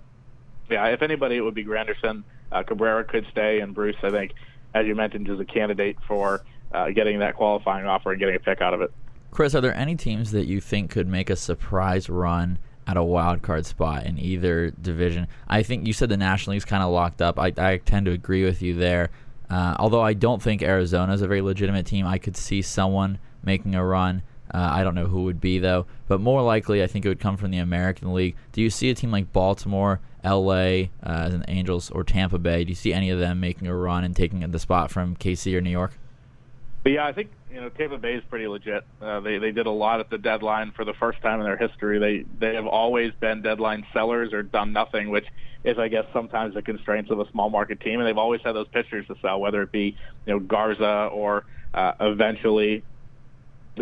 yeah, 0.70 0.86
if 0.86 1.02
anybody, 1.02 1.36
it 1.36 1.40
would 1.40 1.54
be 1.54 1.64
Granderson. 1.64 2.24
Uh, 2.50 2.62
Cabrera 2.62 3.04
could 3.04 3.26
stay, 3.30 3.60
and 3.60 3.74
Bruce, 3.74 3.96
I 4.02 4.10
think, 4.10 4.32
as 4.74 4.86
you 4.86 4.94
mentioned, 4.94 5.28
is 5.28 5.40
a 5.40 5.44
candidate 5.44 5.96
for 6.06 6.42
uh, 6.72 6.90
getting 6.90 7.18
that 7.20 7.36
qualifying 7.36 7.86
offer 7.86 8.12
and 8.12 8.20
getting 8.20 8.36
a 8.36 8.40
pick 8.40 8.60
out 8.60 8.74
of 8.74 8.80
it. 8.80 8.92
Chris, 9.30 9.54
are 9.54 9.60
there 9.60 9.74
any 9.74 9.96
teams 9.96 10.30
that 10.30 10.46
you 10.46 10.60
think 10.60 10.90
could 10.90 11.08
make 11.08 11.28
a 11.28 11.36
surprise 11.36 12.08
run 12.08 12.58
at 12.86 12.96
a 12.96 13.02
wild 13.02 13.42
card 13.42 13.66
spot 13.66 14.04
in 14.04 14.18
either 14.18 14.70
division. 14.70 15.26
I 15.48 15.62
think 15.62 15.86
you 15.86 15.92
said 15.92 16.08
the 16.08 16.16
National 16.16 16.52
League's 16.52 16.64
kind 16.64 16.82
of 16.82 16.92
locked 16.92 17.22
up. 17.22 17.38
I, 17.38 17.52
I 17.56 17.78
tend 17.78 18.06
to 18.06 18.12
agree 18.12 18.44
with 18.44 18.62
you 18.62 18.74
there. 18.74 19.10
Uh, 19.50 19.76
although 19.78 20.02
I 20.02 20.14
don't 20.14 20.42
think 20.42 20.62
Arizona 20.62 21.12
is 21.12 21.22
a 21.22 21.28
very 21.28 21.40
legitimate 21.40 21.86
team, 21.86 22.06
I 22.06 22.18
could 22.18 22.36
see 22.36 22.62
someone 22.62 23.18
making 23.42 23.74
a 23.74 23.84
run. 23.84 24.22
Uh, 24.52 24.68
I 24.72 24.84
don't 24.84 24.94
know 24.94 25.06
who 25.06 25.24
would 25.24 25.40
be 25.40 25.58
though, 25.58 25.86
but 26.06 26.20
more 26.20 26.42
likely 26.42 26.82
I 26.82 26.86
think 26.86 27.04
it 27.04 27.08
would 27.08 27.20
come 27.20 27.36
from 27.36 27.50
the 27.50 27.58
American 27.58 28.12
League. 28.14 28.36
Do 28.52 28.60
you 28.60 28.70
see 28.70 28.90
a 28.90 28.94
team 28.94 29.10
like 29.10 29.32
Baltimore, 29.32 30.00
LA, 30.22 30.54
uh, 30.54 30.86
as 31.02 31.34
an 31.34 31.44
Angels, 31.48 31.90
or 31.90 32.04
Tampa 32.04 32.38
Bay? 32.38 32.64
Do 32.64 32.70
you 32.70 32.76
see 32.76 32.92
any 32.92 33.10
of 33.10 33.18
them 33.18 33.40
making 33.40 33.66
a 33.66 33.74
run 33.74 34.04
and 34.04 34.14
taking 34.14 34.40
the 34.40 34.58
spot 34.58 34.90
from 34.90 35.16
KC 35.16 35.54
or 35.54 35.60
New 35.60 35.70
York? 35.70 35.98
But 36.84 36.92
yeah, 36.92 37.06
I 37.06 37.14
think 37.14 37.30
you 37.50 37.62
know 37.62 37.70
Tampa 37.70 37.96
Bay 37.96 38.12
is 38.12 38.22
pretty 38.28 38.46
legit. 38.46 38.84
Uh, 39.00 39.18
they 39.20 39.38
they 39.38 39.52
did 39.52 39.64
a 39.66 39.70
lot 39.70 40.00
at 40.00 40.10
the 40.10 40.18
deadline 40.18 40.70
for 40.76 40.84
the 40.84 40.92
first 40.92 41.20
time 41.22 41.40
in 41.40 41.46
their 41.46 41.56
history. 41.56 41.98
They 41.98 42.26
they 42.38 42.54
have 42.54 42.66
always 42.66 43.12
been 43.20 43.40
deadline 43.40 43.86
sellers 43.94 44.34
or 44.34 44.42
done 44.42 44.74
nothing, 44.74 45.08
which 45.08 45.24
is 45.64 45.78
I 45.78 45.88
guess 45.88 46.04
sometimes 46.12 46.52
the 46.52 46.60
constraints 46.60 47.10
of 47.10 47.20
a 47.20 47.30
small 47.30 47.48
market 47.48 47.80
team. 47.80 48.00
And 48.00 48.06
they've 48.06 48.18
always 48.18 48.42
had 48.42 48.52
those 48.52 48.68
pitchers 48.68 49.06
to 49.06 49.14
sell, 49.22 49.40
whether 49.40 49.62
it 49.62 49.72
be 49.72 49.96
you 50.26 50.34
know 50.34 50.38
Garza 50.38 51.08
or 51.10 51.46
uh, 51.72 51.92
eventually 52.00 52.84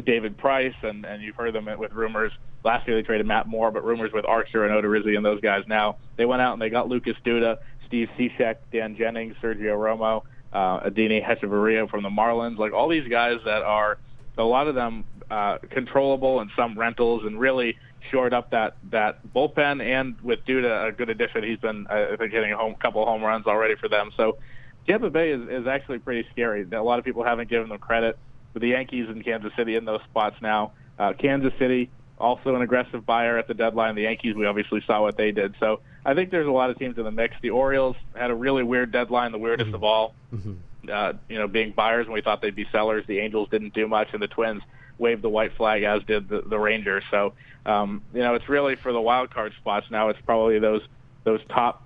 David 0.07 0.39
Price, 0.39 0.77
and 0.83 1.05
and 1.05 1.25
you've 1.25 1.37
heard 1.37 1.55
them 1.55 1.69
with 1.77 1.93
rumors. 1.93 2.31
Last 2.65 2.87
year 2.87 2.97
they 2.97 3.03
traded 3.03 3.27
Matt 3.27 3.49
Moore, 3.49 3.73
but 3.73 3.85
rumors 3.85 4.13
with 4.13 4.25
Archer 4.25 4.65
and 4.65 4.73
Odorizzi 4.73 5.17
and 5.17 5.25
those 5.25 5.41
guys. 5.41 5.65
Now 5.67 5.97
they 6.17 6.25
went 6.25 6.41
out 6.41 6.53
and 6.53 6.63
they 6.63 6.71
got 6.71 6.89
Lucas 6.89 7.17
Duda, 7.27 7.59
Steve 7.89 8.09
Cishek, 8.17 8.59
Dan 8.71 8.95
Jennings, 8.95 9.35
Sergio 9.43 9.77
Romo 9.77 10.23
uh, 10.53 10.81
Adeiny 10.81 11.25
Hechavarria 11.25 11.89
from 11.89 12.03
the 12.03 12.11
Marlins, 12.11 12.59
like 12.59 12.73
all 12.73 12.89
these 12.89 13.09
guys 13.09 13.39
that 13.45 13.63
are 13.63 13.99
a 14.39 14.43
lot 14.43 14.69
of 14.69 14.75
them 14.75 15.05
uh, 15.31 15.59
controllable 15.71 16.41
and 16.41 16.51
some 16.57 16.79
rentals, 16.79 17.23
and 17.25 17.39
really 17.39 17.77
shored 18.11 18.35
up 18.35 18.51
that 18.51 18.77
that 18.91 19.21
bullpen. 19.35 19.83
And 19.83 20.21
with 20.23 20.45
Duda, 20.47 20.89
a 20.89 20.93
good 20.93 21.11
addition. 21.11 21.43
He's 21.45 21.59
been 21.59 21.87
I 21.89 22.17
think 22.17 22.33
hitting 22.33 22.53
a 22.53 22.57
home 22.57 22.75
couple 22.75 23.05
home 23.05 23.23
runs 23.23 23.47
already 23.47 23.77
for 23.77 23.89
them. 23.89 24.11
So 24.17 24.39
Tampa 24.87 25.11
Bay 25.11 25.31
is, 25.31 25.49
is 25.49 25.67
actually 25.67 25.99
pretty 25.99 26.27
scary. 26.33 26.67
A 26.73 26.83
lot 26.83 26.99
of 26.99 27.05
people 27.05 27.25
haven't 27.25 27.49
given 27.49 27.69
them 27.69 27.79
credit. 27.79 28.19
but 28.53 28.63
the 28.63 28.69
Yankees 28.69 29.07
and 29.09 29.25
Kansas 29.25 29.53
City 29.57 29.77
in 29.77 29.85
those 29.85 30.01
spots 30.11 30.37
now, 30.43 30.73
uh, 30.99 31.13
Kansas 31.19 31.53
City 31.59 31.91
also 32.23 32.55
an 32.55 32.63
aggressive 32.63 33.05
buyer 33.05 33.37
at 33.37 33.49
the 33.49 33.55
deadline. 33.55 33.97
The 33.97 34.03
Yankees, 34.03 34.35
we 34.35 34.47
obviously 34.47 34.83
saw 34.87 35.03
what 35.03 35.17
they 35.17 35.33
did. 35.33 35.55
So 35.59 35.81
I 36.07 36.15
think 36.15 36.31
there's 36.31 36.47
a 36.47 36.53
lot 36.53 36.71
of 36.71 36.79
teams 36.79 36.97
in 36.97 37.05
the 37.05 37.11
mix. 37.11 37.35
The 37.43 37.51
Orioles 37.51 37.97
had 38.15 38.31
a 38.31 38.35
really 38.35 38.63
weird 38.63 38.93
deadline, 38.93 39.33
the 39.33 39.39
weirdest 39.39 39.69
mm-hmm. 39.69 39.75
of 39.75 39.85
all. 39.85 40.15
Mm-hmm. 40.33 40.53
Uh, 40.91 41.13
you 41.29 41.39
know, 41.39 41.47
being 41.47 41.73
buyers 41.73 42.07
when 42.07 42.15
we 42.15 42.23
thought 42.23 42.41
they'd 42.41 42.57
be 42.57 42.67
sellers. 42.73 43.05
The 43.07 43.19
Angels 43.19 43.49
didn't 43.51 43.75
do 43.75 43.87
much, 43.87 44.09
and 44.13 44.23
the 44.23 44.29
Twins 44.29 44.63
waved 44.99 45.23
the 45.23 45.29
white 45.29 45.57
flag, 45.57 45.83
as 45.83 46.03
did 46.05 46.29
the, 46.29 46.43
the 46.43 46.59
Rangers. 46.59 47.05
So, 47.11 47.35
um, 47.67 48.03
you 48.15 48.21
know, 48.21 48.35
it's 48.35 48.49
really 48.49 48.77
for 48.77 48.93
the 48.93 49.01
wild 49.01 49.31
card 49.31 49.53
spots 49.61 49.87
now. 49.91 50.09
It's 50.09 50.21
probably 50.25 50.59
those 50.59 50.83
those 51.25 51.41
top 51.49 51.85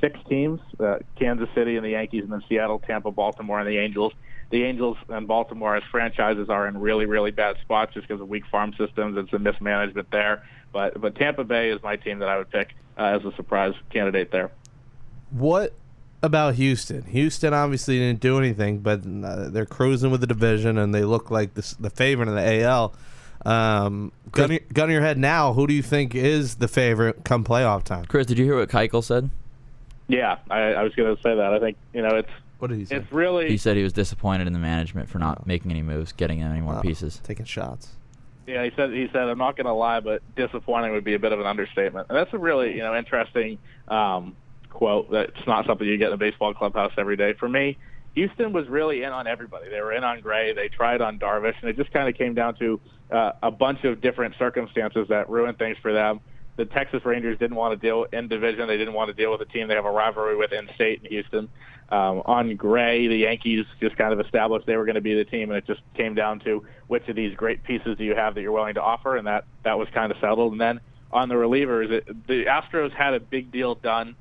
six 0.00 0.18
teams: 0.28 0.60
uh, 0.80 0.98
Kansas 1.16 1.48
City 1.54 1.76
and 1.76 1.84
the 1.84 1.90
Yankees, 1.90 2.24
and 2.24 2.32
then 2.32 2.42
Seattle, 2.48 2.80
Tampa, 2.80 3.10
Baltimore, 3.10 3.60
and 3.60 3.68
the 3.68 3.78
Angels 3.78 4.12
the 4.50 4.64
Angels 4.64 4.96
and 5.08 5.26
Baltimore 5.26 5.76
as 5.76 5.82
franchises 5.90 6.48
are 6.50 6.66
in 6.66 6.78
really, 6.78 7.06
really 7.06 7.30
bad 7.30 7.56
spots 7.62 7.94
just 7.94 8.06
because 8.06 8.20
of 8.20 8.28
weak 8.28 8.44
farm 8.50 8.74
systems 8.76 9.16
and 9.16 9.28
some 9.30 9.42
mismanagement 9.42 10.10
there. 10.10 10.44
But 10.72 11.00
but 11.00 11.14
Tampa 11.14 11.44
Bay 11.44 11.70
is 11.70 11.82
my 11.82 11.96
team 11.96 12.18
that 12.18 12.28
I 12.28 12.38
would 12.38 12.50
pick 12.50 12.74
uh, 12.98 13.04
as 13.04 13.24
a 13.24 13.34
surprise 13.36 13.74
candidate 13.90 14.30
there. 14.30 14.50
What 15.30 15.72
about 16.22 16.56
Houston? 16.56 17.04
Houston 17.04 17.54
obviously 17.54 17.98
didn't 17.98 18.20
do 18.20 18.38
anything, 18.38 18.80
but 18.80 19.00
uh, 19.06 19.48
they're 19.48 19.66
cruising 19.66 20.10
with 20.10 20.20
the 20.20 20.26
division 20.26 20.78
and 20.78 20.94
they 20.94 21.04
look 21.04 21.30
like 21.30 21.54
the, 21.54 21.74
the 21.78 21.90
favorite 21.90 22.28
in 22.28 22.34
the 22.34 22.62
AL. 22.62 22.94
Um, 23.46 24.12
gun, 24.32 24.58
gun 24.72 24.88
to 24.88 24.92
your 24.92 25.02
head 25.02 25.16
now, 25.16 25.54
who 25.54 25.66
do 25.66 25.72
you 25.72 25.82
think 25.82 26.14
is 26.14 26.56
the 26.56 26.68
favorite 26.68 27.24
come 27.24 27.42
playoff 27.42 27.84
time? 27.84 28.04
Chris, 28.04 28.26
did 28.26 28.38
you 28.38 28.44
hear 28.44 28.56
what 28.56 28.68
Keuchel 28.68 29.02
said? 29.02 29.30
Yeah, 30.08 30.38
I, 30.50 30.74
I 30.74 30.82
was 30.82 30.94
going 30.94 31.14
to 31.14 31.22
say 31.22 31.34
that. 31.34 31.54
I 31.54 31.58
think 31.58 31.76
you 31.94 32.02
know 32.02 32.16
it's 32.16 32.30
what 32.60 32.68
did 32.68 32.78
he 32.78 32.84
say? 32.84 32.96
It's 32.96 33.12
really. 33.12 33.48
He 33.48 33.56
said 33.56 33.76
he 33.76 33.82
was 33.82 33.92
disappointed 33.92 34.46
in 34.46 34.52
the 34.52 34.58
management 34.58 35.08
for 35.08 35.18
not 35.18 35.46
making 35.46 35.70
any 35.70 35.82
moves, 35.82 36.12
getting 36.12 36.42
any 36.42 36.60
more 36.60 36.76
oh, 36.76 36.80
pieces, 36.80 37.20
taking 37.24 37.46
shots. 37.46 37.96
Yeah, 38.46 38.64
he 38.64 38.70
said. 38.76 38.92
He 38.92 39.08
said, 39.12 39.28
"I'm 39.28 39.38
not 39.38 39.56
going 39.56 39.66
to 39.66 39.72
lie, 39.72 40.00
but 40.00 40.22
disappointing 40.34 40.92
would 40.92 41.04
be 41.04 41.14
a 41.14 41.18
bit 41.18 41.32
of 41.32 41.40
an 41.40 41.46
understatement." 41.46 42.08
And 42.08 42.18
that's 42.18 42.32
a 42.32 42.38
really, 42.38 42.74
you 42.74 42.82
know, 42.82 42.96
interesting 42.96 43.58
um, 43.88 44.36
quote. 44.68 45.10
That's 45.10 45.46
not 45.46 45.66
something 45.66 45.86
you 45.86 45.96
get 45.98 46.08
in 46.08 46.14
a 46.14 46.18
baseball 46.18 46.52
clubhouse 46.54 46.92
every 46.98 47.16
day. 47.16 47.32
For 47.34 47.48
me, 47.48 47.78
Houston 48.14 48.52
was 48.52 48.68
really 48.68 49.02
in 49.02 49.12
on 49.12 49.26
everybody. 49.26 49.68
They 49.70 49.80
were 49.80 49.92
in 49.92 50.04
on 50.04 50.20
Gray. 50.20 50.52
They 50.52 50.68
tried 50.68 51.00
on 51.00 51.18
Darvish, 51.18 51.54
and 51.60 51.70
it 51.70 51.76
just 51.76 51.92
kind 51.92 52.08
of 52.08 52.16
came 52.16 52.34
down 52.34 52.56
to 52.56 52.80
uh, 53.10 53.32
a 53.42 53.50
bunch 53.50 53.84
of 53.84 54.00
different 54.00 54.34
circumstances 54.38 55.08
that 55.08 55.28
ruined 55.30 55.58
things 55.58 55.76
for 55.80 55.92
them. 55.92 56.20
The 56.60 56.66
Texas 56.66 57.00
Rangers 57.06 57.38
didn't 57.38 57.56
want 57.56 57.72
to 57.72 57.88
deal 57.88 58.04
in 58.12 58.28
division. 58.28 58.68
They 58.68 58.76
didn't 58.76 58.92
want 58.92 59.08
to 59.08 59.14
deal 59.14 59.32
with 59.32 59.40
a 59.40 59.46
team 59.46 59.66
they 59.66 59.76
have 59.76 59.86
a 59.86 59.90
rivalry 59.90 60.36
with 60.36 60.52
in 60.52 60.68
state 60.74 61.00
in 61.02 61.10
Houston. 61.10 61.48
Um, 61.88 62.20
on 62.26 62.54
Gray, 62.54 63.08
the 63.08 63.16
Yankees 63.16 63.64
just 63.80 63.96
kind 63.96 64.12
of 64.12 64.20
established 64.20 64.66
they 64.66 64.76
were 64.76 64.84
going 64.84 64.96
to 64.96 65.00
be 65.00 65.14
the 65.14 65.24
team, 65.24 65.48
and 65.48 65.56
it 65.56 65.66
just 65.66 65.80
came 65.94 66.14
down 66.14 66.38
to 66.40 66.62
which 66.86 67.08
of 67.08 67.16
these 67.16 67.34
great 67.34 67.64
pieces 67.64 67.96
do 67.96 68.04
you 68.04 68.14
have 68.14 68.34
that 68.34 68.42
you're 68.42 68.52
willing 68.52 68.74
to 68.74 68.82
offer, 68.82 69.16
and 69.16 69.26
that 69.26 69.46
that 69.64 69.78
was 69.78 69.88
kind 69.94 70.12
of 70.12 70.18
settled. 70.20 70.52
And 70.52 70.60
then 70.60 70.80
on 71.10 71.30
the 71.30 71.34
relievers, 71.34 71.90
it, 71.90 72.26
the 72.26 72.44
Astros 72.44 72.92
had 72.92 73.14
a 73.14 73.20
big 73.20 73.50
deal 73.50 73.74
done, 73.74 74.14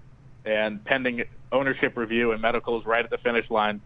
and 0.45 0.81
pending 0.85 1.25
ownership 1.51 1.97
review 1.97 2.31
and 2.31 2.41
medicals 2.41 2.85
right 2.85 3.03
at 3.03 3.11
the 3.11 3.17
finish 3.17 3.49
line 3.49 3.81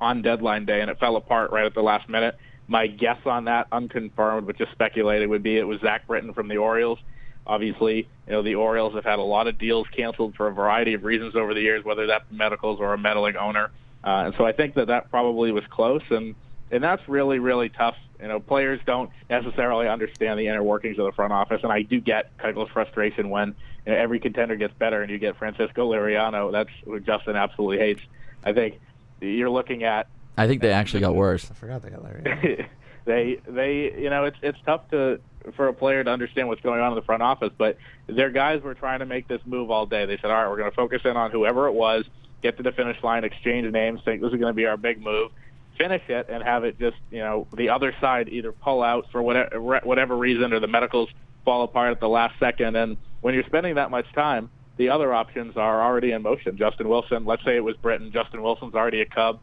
on 0.00 0.22
deadline 0.22 0.64
day, 0.64 0.80
and 0.80 0.90
it 0.90 0.98
fell 0.98 1.14
apart 1.14 1.52
right 1.52 1.66
at 1.66 1.74
the 1.74 1.82
last 1.82 2.08
minute. 2.08 2.36
My 2.66 2.88
guess 2.88 3.20
on 3.26 3.44
that, 3.44 3.68
unconfirmed, 3.70 4.48
but 4.48 4.58
just 4.58 4.72
speculated, 4.72 5.28
would 5.28 5.44
be 5.44 5.56
it 5.56 5.68
was 5.68 5.80
Zach 5.82 6.08
Britton 6.08 6.34
from 6.34 6.48
the 6.48 6.56
Orioles 6.56 6.98
Obviously, 7.46 8.08
you 8.26 8.32
know, 8.32 8.42
the 8.42 8.56
Orioles 8.56 8.94
have 8.94 9.04
had 9.04 9.18
a 9.18 9.22
lot 9.22 9.46
of 9.46 9.58
deals 9.58 9.86
canceled 9.88 10.34
for 10.34 10.48
a 10.48 10.52
variety 10.52 10.94
of 10.94 11.04
reasons 11.04 11.36
over 11.36 11.54
the 11.54 11.60
years, 11.60 11.84
whether 11.84 12.06
that's 12.06 12.24
medicals 12.30 12.80
or 12.80 12.92
a 12.92 12.98
meddling 12.98 13.36
owner. 13.36 13.70
Uh, 14.04 14.24
and 14.26 14.34
so 14.36 14.44
I 14.44 14.52
think 14.52 14.74
that 14.74 14.88
that 14.88 15.10
probably 15.10 15.52
was 15.52 15.64
close, 15.68 16.02
and 16.10 16.34
and 16.70 16.82
that's 16.82 17.06
really 17.08 17.38
really 17.38 17.68
tough. 17.68 17.96
You 18.20 18.28
know, 18.28 18.40
players 18.40 18.80
don't 18.86 19.10
necessarily 19.28 19.88
understand 19.88 20.38
the 20.38 20.46
inner 20.46 20.62
workings 20.62 20.98
of 20.98 21.04
the 21.04 21.12
front 21.12 21.32
office, 21.32 21.60
and 21.62 21.72
I 21.72 21.82
do 21.82 22.00
get 22.00 22.36
Keuchel's 22.38 22.70
frustration 22.70 23.30
when 23.30 23.54
you 23.84 23.92
know, 23.92 23.98
every 23.98 24.20
contender 24.20 24.56
gets 24.56 24.74
better 24.74 25.02
and 25.02 25.10
you 25.10 25.18
get 25.18 25.36
Francisco 25.36 25.90
Liriano. 25.92 26.50
That's 26.52 26.70
who 26.84 26.98
Justin 27.00 27.36
absolutely 27.36 27.78
hates. 27.78 28.00
I 28.44 28.52
think 28.52 28.80
you're 29.20 29.50
looking 29.50 29.84
at. 29.84 30.08
I 30.36 30.46
think 30.46 30.62
they 30.62 30.72
actually 30.72 31.00
got 31.00 31.14
worse. 31.14 31.50
I 31.50 31.54
forgot 31.54 31.82
they 31.82 31.90
got 31.90 32.02
Liriano. 32.04 32.66
they 33.04 33.40
they 33.48 33.94
you 33.98 34.10
know 34.10 34.24
it's 34.24 34.38
it's 34.42 34.58
tough 34.66 34.88
to 34.90 35.20
for 35.54 35.68
a 35.68 35.72
player 35.72 36.02
to 36.02 36.10
understand 36.10 36.48
what's 36.48 36.60
going 36.60 36.80
on 36.80 36.92
in 36.92 36.96
the 36.96 37.02
front 37.02 37.22
office. 37.22 37.50
But 37.56 37.78
their 38.06 38.30
guys 38.30 38.62
were 38.62 38.74
trying 38.74 39.00
to 39.00 39.06
make 39.06 39.28
this 39.28 39.40
move 39.44 39.70
all 39.70 39.86
day. 39.86 40.06
They 40.06 40.16
said, 40.16 40.30
all 40.30 40.42
right, 40.42 40.48
we're 40.48 40.56
going 40.58 40.70
to 40.70 40.76
focus 40.76 41.02
in 41.04 41.16
on 41.16 41.30
whoever 41.30 41.68
it 41.68 41.72
was, 41.72 42.04
get 42.42 42.56
to 42.56 42.62
the 42.62 42.72
finish 42.72 43.02
line, 43.02 43.24
exchange 43.24 43.70
names, 43.72 44.00
think 44.04 44.20
this 44.22 44.32
is 44.32 44.38
going 44.38 44.52
to 44.52 44.56
be 44.56 44.66
our 44.66 44.76
big 44.76 45.00
move, 45.00 45.30
finish 45.78 46.02
it, 46.08 46.26
and 46.28 46.42
have 46.42 46.64
it 46.64 46.78
just, 46.78 46.96
you 47.10 47.18
know, 47.18 47.46
the 47.56 47.68
other 47.68 47.94
side 48.00 48.28
either 48.28 48.52
pull 48.52 48.82
out 48.82 49.06
for 49.12 49.22
whatever, 49.22 49.80
whatever 49.84 50.16
reason 50.16 50.52
or 50.52 50.60
the 50.60 50.66
medicals 50.66 51.08
fall 51.44 51.62
apart 51.62 51.92
at 51.92 52.00
the 52.00 52.08
last 52.08 52.38
second. 52.40 52.76
And 52.76 52.96
when 53.20 53.34
you're 53.34 53.44
spending 53.44 53.76
that 53.76 53.90
much 53.90 54.06
time, 54.14 54.50
the 54.76 54.90
other 54.90 55.14
options 55.14 55.56
are 55.56 55.82
already 55.82 56.12
in 56.12 56.22
motion. 56.22 56.56
Justin 56.58 56.88
Wilson, 56.88 57.24
let's 57.24 57.44
say 57.44 57.56
it 57.56 57.64
was 57.64 57.76
Britton. 57.76 58.12
Justin 58.12 58.42
Wilson's 58.42 58.74
already 58.74 59.00
a 59.00 59.06
Cub. 59.06 59.40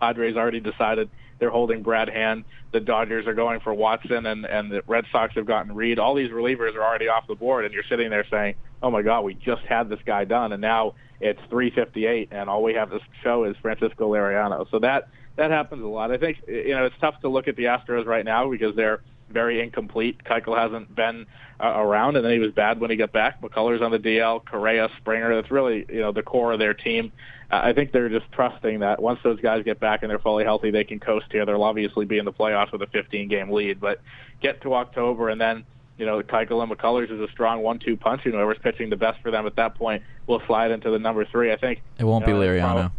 Padres 0.00 0.36
already 0.36 0.60
decided 0.60 1.08
they're 1.38 1.50
holding 1.50 1.82
Brad 1.82 2.08
Hand. 2.08 2.44
The 2.72 2.80
Dodgers 2.80 3.26
are 3.26 3.34
going 3.34 3.60
for 3.60 3.72
Watson, 3.72 4.26
and 4.26 4.44
and 4.44 4.70
the 4.70 4.82
Red 4.86 5.04
Sox 5.10 5.34
have 5.34 5.46
gotten 5.46 5.74
Reed. 5.74 5.98
All 5.98 6.14
these 6.14 6.30
relievers 6.30 6.74
are 6.74 6.82
already 6.82 7.08
off 7.08 7.26
the 7.26 7.34
board, 7.34 7.64
and 7.64 7.72
you're 7.72 7.84
sitting 7.88 8.10
there 8.10 8.26
saying, 8.30 8.56
"Oh 8.82 8.90
my 8.90 9.02
God, 9.02 9.22
we 9.22 9.34
just 9.34 9.62
had 9.62 9.88
this 9.88 10.00
guy 10.04 10.24
done, 10.24 10.52
and 10.52 10.60
now 10.60 10.94
it's 11.20 11.40
3:58, 11.50 12.28
and 12.30 12.50
all 12.50 12.62
we 12.62 12.74
have 12.74 12.90
to 12.90 13.00
show 13.22 13.44
is 13.44 13.56
Francisco 13.62 14.12
Liriano." 14.12 14.68
So 14.70 14.78
that 14.80 15.08
that 15.36 15.50
happens 15.50 15.82
a 15.82 15.86
lot. 15.86 16.10
I 16.10 16.18
think 16.18 16.38
you 16.46 16.74
know 16.74 16.84
it's 16.84 16.98
tough 17.00 17.20
to 17.20 17.28
look 17.28 17.48
at 17.48 17.56
the 17.56 17.64
Astros 17.64 18.06
right 18.06 18.24
now 18.24 18.50
because 18.50 18.74
they're 18.76 19.00
very 19.30 19.60
incomplete. 19.60 20.22
Keuchel 20.24 20.56
hasn't 20.56 20.94
been 20.94 21.26
uh, 21.60 21.74
around, 21.76 22.16
and 22.16 22.24
then 22.24 22.32
he 22.32 22.38
was 22.38 22.52
bad 22.52 22.80
when 22.80 22.90
he 22.90 22.96
got 22.96 23.12
back. 23.12 23.40
McCullers 23.40 23.82
on 23.82 23.90
the 23.90 23.98
DL, 23.98 24.44
Correa, 24.44 24.88
Springer. 24.98 25.34
That's 25.34 25.50
really 25.50 25.86
you 25.88 26.00
know 26.00 26.12
the 26.12 26.22
core 26.22 26.52
of 26.52 26.58
their 26.58 26.74
team. 26.74 27.12
Uh, 27.50 27.60
I 27.64 27.72
think 27.72 27.92
they're 27.92 28.08
just 28.08 28.30
trusting 28.32 28.80
that 28.80 29.00
once 29.00 29.20
those 29.22 29.40
guys 29.40 29.64
get 29.64 29.80
back 29.80 30.02
and 30.02 30.10
they're 30.10 30.18
fully 30.18 30.44
healthy, 30.44 30.70
they 30.70 30.84
can 30.84 31.00
coast 31.00 31.26
here. 31.30 31.46
They'll 31.46 31.62
obviously 31.62 32.04
be 32.04 32.18
in 32.18 32.24
the 32.24 32.32
playoffs 32.32 32.72
with 32.72 32.82
a 32.82 32.86
15-game 32.86 33.50
lead, 33.50 33.80
but 33.80 34.00
get 34.42 34.60
to 34.62 34.74
October 34.74 35.30
and 35.30 35.40
then 35.40 35.64
you 35.98 36.06
know, 36.06 36.22
Keuchel 36.22 36.62
and 36.62 36.70
McCullers 36.70 37.10
is 37.10 37.20
a 37.20 37.30
strong 37.32 37.60
one-two 37.60 37.96
punch, 37.96 38.22
and 38.24 38.32
whoever's 38.32 38.58
pitching 38.62 38.88
the 38.88 38.96
best 38.96 39.20
for 39.20 39.32
them 39.32 39.46
at 39.46 39.56
that 39.56 39.74
point 39.74 40.04
will 40.28 40.40
slide 40.46 40.70
into 40.70 40.90
the 40.90 40.98
number 40.98 41.24
three. 41.24 41.52
I 41.52 41.56
think 41.56 41.82
it 41.98 42.04
won't 42.04 42.26
you 42.26 42.34
know, 42.34 42.40
be 42.40 42.46
Liriano. 42.46 42.92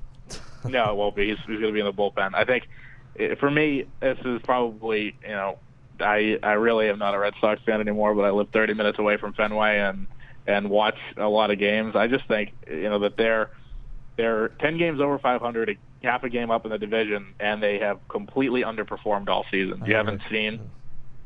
No, 0.66 0.92
it 0.92 0.96
won't 0.98 1.16
be. 1.16 1.30
He's, 1.30 1.38
he's 1.48 1.60
going 1.60 1.68
to 1.68 1.72
be 1.72 1.80
in 1.80 1.86
the 1.86 1.94
bullpen. 1.94 2.32
I 2.34 2.44
think 2.44 2.68
for 3.40 3.50
me, 3.50 3.86
this 4.02 4.18
is 4.26 4.42
probably 4.44 5.16
you 5.24 5.30
know 5.30 5.60
I 6.00 6.38
I 6.44 6.54
really 6.54 6.90
am 6.90 7.00
not 7.00 7.14
a 7.14 7.20
Red 7.20 7.34
Sox 7.42 7.62
fan 7.66 7.82
anymore, 7.82 8.14
but 8.16 8.26
I 8.26 8.32
live 8.32 8.50
30 8.52 8.74
minutes 8.74 9.00
away 9.00 9.18
from 9.18 9.34
Fenway 9.34 9.80
and 9.80 10.08
and 10.48 10.70
watch 10.70 10.98
a 11.18 11.28
lot 11.28 11.52
of 11.52 11.60
games. 11.60 11.96
I 11.96 12.08
just 12.08 12.28
think 12.28 12.54
you 12.68 12.90
know 12.90 13.00
that 13.00 13.18
they're 13.18 13.50
they're 14.18 14.50
10 14.60 14.78
games 14.78 15.00
over 15.00 15.18
500, 15.18 15.78
half 16.04 16.24
a 16.24 16.30
game 16.30 16.52
up 16.52 16.66
in 16.66 16.72
the 16.72 16.78
division, 16.78 17.34
and 17.40 17.64
they 17.64 17.80
have 17.80 18.06
completely 18.10 18.64
underperformed 18.64 19.30
all 19.30 19.46
season. 19.50 19.82
You 19.86 19.96
haven't 19.96 20.22
seen 20.30 20.60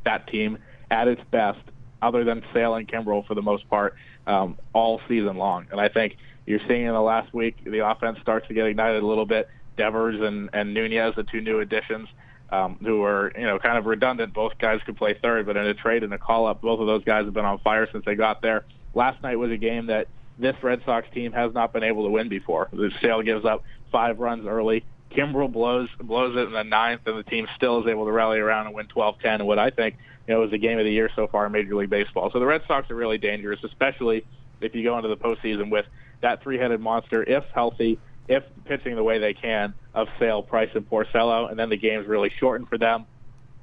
that 0.04 0.28
team 0.28 0.58
at 0.92 1.08
its 1.08 1.22
best 1.32 1.58
other 2.02 2.22
than 2.22 2.44
Sale 2.52 2.76
and 2.76 2.86
Kimbrel 2.86 3.26
for 3.26 3.34
the 3.34 3.42
most 3.42 3.68
part 3.68 3.96
um, 4.28 4.56
all 4.72 5.00
season 5.08 5.36
long. 5.36 5.66
And 5.72 5.80
I 5.80 5.88
think 5.88 6.16
you're 6.46 6.60
seeing 6.68 6.86
in 6.86 6.92
the 6.92 7.00
last 7.00 7.34
week 7.34 7.56
the 7.64 7.84
offense 7.84 8.18
starts 8.20 8.46
to 8.48 8.54
get 8.54 8.66
ignited 8.66 9.02
a 9.02 9.06
little 9.06 9.26
bit. 9.26 9.48
Devers 9.76 10.20
and, 10.20 10.50
and 10.52 10.72
Nunez, 10.72 11.14
the 11.16 11.24
two 11.24 11.40
new 11.40 11.58
additions, 11.58 12.08
um, 12.50 12.78
who 12.82 13.02
are 13.02 13.32
you 13.36 13.44
know 13.44 13.58
kind 13.58 13.78
of 13.78 13.86
redundant. 13.86 14.32
Both 14.32 14.58
guys 14.58 14.80
could 14.84 14.96
play 14.96 15.18
third, 15.20 15.46
but 15.46 15.56
in 15.56 15.66
a 15.66 15.74
trade 15.74 16.02
and 16.02 16.12
a 16.12 16.18
call 16.18 16.46
up, 16.46 16.62
both 16.62 16.80
of 16.80 16.86
those 16.86 17.04
guys 17.04 17.24
have 17.24 17.34
been 17.34 17.44
on 17.44 17.58
fire 17.58 17.88
since 17.90 18.04
they 18.04 18.14
got 18.14 18.42
there. 18.42 18.64
Last 18.94 19.22
night 19.22 19.36
was 19.36 19.50
a 19.50 19.56
game 19.56 19.86
that 19.86 20.08
this 20.38 20.56
Red 20.62 20.82
Sox 20.84 21.06
team 21.12 21.32
has 21.32 21.52
not 21.54 21.72
been 21.72 21.82
able 21.82 22.04
to 22.04 22.10
win 22.10 22.28
before. 22.28 22.68
The 22.72 22.90
Sale 23.00 23.22
gives 23.22 23.44
up 23.44 23.62
five 23.90 24.18
runs 24.18 24.46
early. 24.46 24.84
Kimbrel 25.10 25.52
blows 25.52 25.88
blows 26.00 26.36
it 26.36 26.46
in 26.46 26.52
the 26.52 26.64
ninth, 26.64 27.02
and 27.06 27.18
the 27.18 27.22
team 27.22 27.46
still 27.56 27.80
is 27.80 27.86
able 27.88 28.04
to 28.04 28.12
rally 28.12 28.38
around 28.38 28.66
and 28.66 28.74
win 28.74 28.86
12-10. 28.86 29.16
And 29.24 29.46
what 29.46 29.58
I 29.58 29.70
think 29.70 29.96
you 30.26 30.34
know 30.34 30.42
is 30.42 30.50
the 30.50 30.58
game 30.58 30.78
of 30.78 30.84
the 30.84 30.92
year 30.92 31.10
so 31.14 31.26
far 31.28 31.46
in 31.46 31.52
Major 31.52 31.74
League 31.74 31.90
Baseball. 31.90 32.30
So 32.32 32.40
the 32.40 32.46
Red 32.46 32.62
Sox 32.66 32.90
are 32.90 32.96
really 32.96 33.18
dangerous, 33.18 33.60
especially 33.62 34.24
if 34.60 34.74
you 34.74 34.82
go 34.82 34.96
into 34.96 35.08
the 35.08 35.16
postseason 35.16 35.70
with 35.70 35.86
that 36.20 36.42
three-headed 36.42 36.80
monster, 36.80 37.22
if 37.22 37.44
healthy, 37.54 37.98
if 38.28 38.42
pitching 38.64 38.96
the 38.96 39.02
way 39.02 39.18
they 39.18 39.34
can, 39.34 39.74
of 39.94 40.08
Sale, 40.18 40.42
Price, 40.42 40.70
and 40.74 40.88
Porcello, 40.88 41.50
and 41.50 41.58
then 41.58 41.68
the 41.68 41.76
game's 41.76 42.06
really 42.06 42.30
shortened 42.38 42.68
for 42.68 42.78
them. 42.78 43.06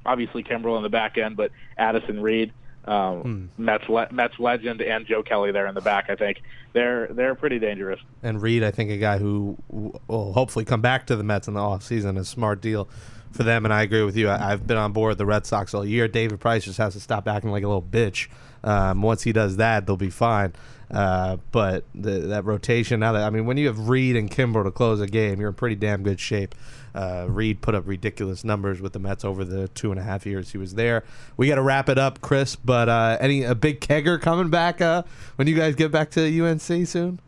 Obviously, 0.05 0.43
Kimbrel 0.43 0.77
in 0.77 0.83
the 0.83 0.89
back 0.89 1.17
end, 1.17 1.35
but 1.35 1.51
Addison 1.77 2.21
Reed, 2.21 2.53
um, 2.85 3.21
hmm. 3.57 3.63
Mets, 3.63 3.87
le- 3.89 4.11
Mets 4.11 4.39
legend, 4.39 4.81
and 4.81 5.05
Joe 5.05 5.21
Kelly 5.23 5.51
there 5.51 5.67
in 5.67 5.75
the 5.75 5.81
back. 5.81 6.09
I 6.09 6.15
think 6.15 6.41
they're 6.73 7.07
they're 7.07 7.35
pretty 7.35 7.59
dangerous. 7.59 7.99
And 8.23 8.41
Reed, 8.41 8.63
I 8.63 8.71
think 8.71 8.89
a 8.89 8.97
guy 8.97 9.19
who 9.19 9.57
will 9.69 10.33
hopefully 10.33 10.65
come 10.65 10.81
back 10.81 11.05
to 11.07 11.15
the 11.15 11.23
Mets 11.23 11.47
in 11.47 11.53
the 11.53 11.59
off 11.59 11.83
season, 11.83 12.17
a 12.17 12.25
smart 12.25 12.61
deal 12.61 12.89
for 13.31 13.43
them. 13.43 13.65
And 13.65 13.73
I 13.73 13.81
agree 13.83 14.03
with 14.03 14.15
you. 14.15 14.29
I, 14.29 14.49
have 14.49 14.67
been 14.67 14.77
on 14.77 14.91
board 14.93 15.11
with 15.11 15.17
the 15.17 15.25
Red 15.25 15.45
Sox 15.45 15.73
all 15.73 15.85
year. 15.85 16.07
David 16.07 16.39
Price 16.39 16.63
just 16.63 16.77
has 16.77 16.93
to 16.93 16.99
stop 16.99 17.27
acting 17.27 17.51
like 17.51 17.63
a 17.63 17.67
little 17.67 17.81
bitch. 17.81 18.27
Um, 18.63 19.01
once 19.01 19.23
he 19.23 19.31
does 19.31 19.57
that, 19.57 19.85
they'll 19.85 19.97
be 19.97 20.09
fine. 20.09 20.53
Uh, 20.91 21.37
but 21.51 21.85
the, 21.95 22.19
that 22.19 22.43
rotation 22.43 22.99
now 22.99 23.13
that 23.13 23.23
I 23.23 23.29
mean, 23.29 23.45
when 23.45 23.55
you 23.55 23.67
have 23.67 23.87
Reed 23.87 24.17
and 24.17 24.29
Kimbrel 24.29 24.65
to 24.65 24.71
close 24.71 24.99
a 24.99 25.07
game, 25.07 25.39
you're 25.39 25.49
in 25.49 25.55
pretty 25.55 25.75
damn 25.75 26.03
good 26.03 26.19
shape. 26.19 26.53
Uh, 26.93 27.25
Reed 27.29 27.61
put 27.61 27.73
up 27.73 27.87
ridiculous 27.87 28.43
numbers 28.43 28.81
with 28.81 28.91
the 28.91 28.99
Mets 28.99 29.23
over 29.23 29.45
the 29.45 29.69
two 29.69 29.91
and 29.91 29.99
a 29.99 30.03
half 30.03 30.25
years 30.25 30.51
he 30.51 30.57
was 30.57 30.73
there. 30.73 31.05
We 31.37 31.47
got 31.47 31.55
to 31.55 31.61
wrap 31.61 31.87
it 31.87 31.97
up, 31.97 32.19
Chris. 32.19 32.57
But 32.57 32.89
uh, 32.89 33.17
any 33.21 33.43
a 33.43 33.55
big 33.55 33.79
kegger 33.79 34.19
coming 34.21 34.49
back 34.49 34.81
uh, 34.81 35.03
when 35.37 35.47
you 35.47 35.55
guys 35.55 35.75
get 35.75 35.91
back 35.91 36.11
to 36.11 36.45
UNC 36.45 36.87
soon? 36.87 37.19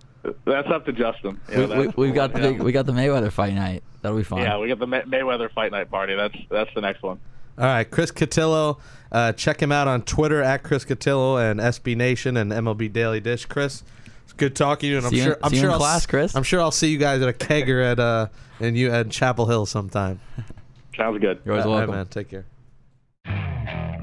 That's 0.45 0.69
up 0.69 0.85
to 0.85 0.93
Justin. 0.93 1.39
Yeah, 1.51 1.87
we, 1.95 2.07
have 2.07 2.15
got 2.15 2.33
the 2.33 2.39
big, 2.39 2.61
we 2.61 2.71
got 2.71 2.85
the 2.85 2.93
Mayweather 2.93 3.31
fight 3.31 3.53
night. 3.53 3.83
That'll 4.01 4.17
be 4.17 4.23
fun. 4.23 4.39
Yeah, 4.39 4.57
we 4.57 4.69
got 4.69 4.79
the 4.79 4.87
May- 4.87 5.01
Mayweather 5.01 5.51
fight 5.51 5.71
night 5.71 5.91
party. 5.91 6.15
That's 6.15 6.35
that's 6.49 6.73
the 6.73 6.81
next 6.81 7.03
one. 7.03 7.19
All 7.57 7.65
right, 7.65 7.89
Chris 7.89 8.11
Cotillo. 8.11 8.79
Uh, 9.11 9.31
check 9.33 9.61
him 9.61 9.71
out 9.71 9.87
on 9.87 10.01
Twitter 10.01 10.41
at 10.41 10.63
Chris 10.63 10.85
Cotillo 10.85 11.39
and 11.39 11.59
SB 11.59 11.95
Nation 11.95 12.37
and 12.37 12.51
MLB 12.51 12.91
Daily 12.91 13.19
Dish. 13.19 13.45
Chris, 13.45 13.83
it's 14.23 14.33
good 14.33 14.55
talking 14.55 14.87
to 14.87 14.91
you, 14.91 14.97
and 14.97 15.05
I'm 15.05 15.13
sure 15.13 15.27
you, 15.27 15.35
I'm 15.43 15.53
sure 15.53 15.71
I'll, 15.71 15.77
class, 15.77 16.05
Chris. 16.05 16.35
I'm 16.35 16.43
sure 16.43 16.61
I'll 16.61 16.71
see 16.71 16.87
you 16.87 16.97
guys 16.97 17.21
at 17.21 17.29
a 17.29 17.33
kegger 17.33 17.83
at 17.91 17.99
uh 17.99 18.27
in 18.59 18.75
you 18.75 18.91
at 18.91 19.09
Chapel 19.09 19.45
Hill 19.45 19.65
sometime. 19.65 20.19
Sounds 20.95 21.19
good. 21.19 21.41
You're 21.43 21.55
always 21.55 21.67
welcome, 21.67 21.95
man. 21.95 22.05
Take 22.07 22.29
care. 22.29 22.45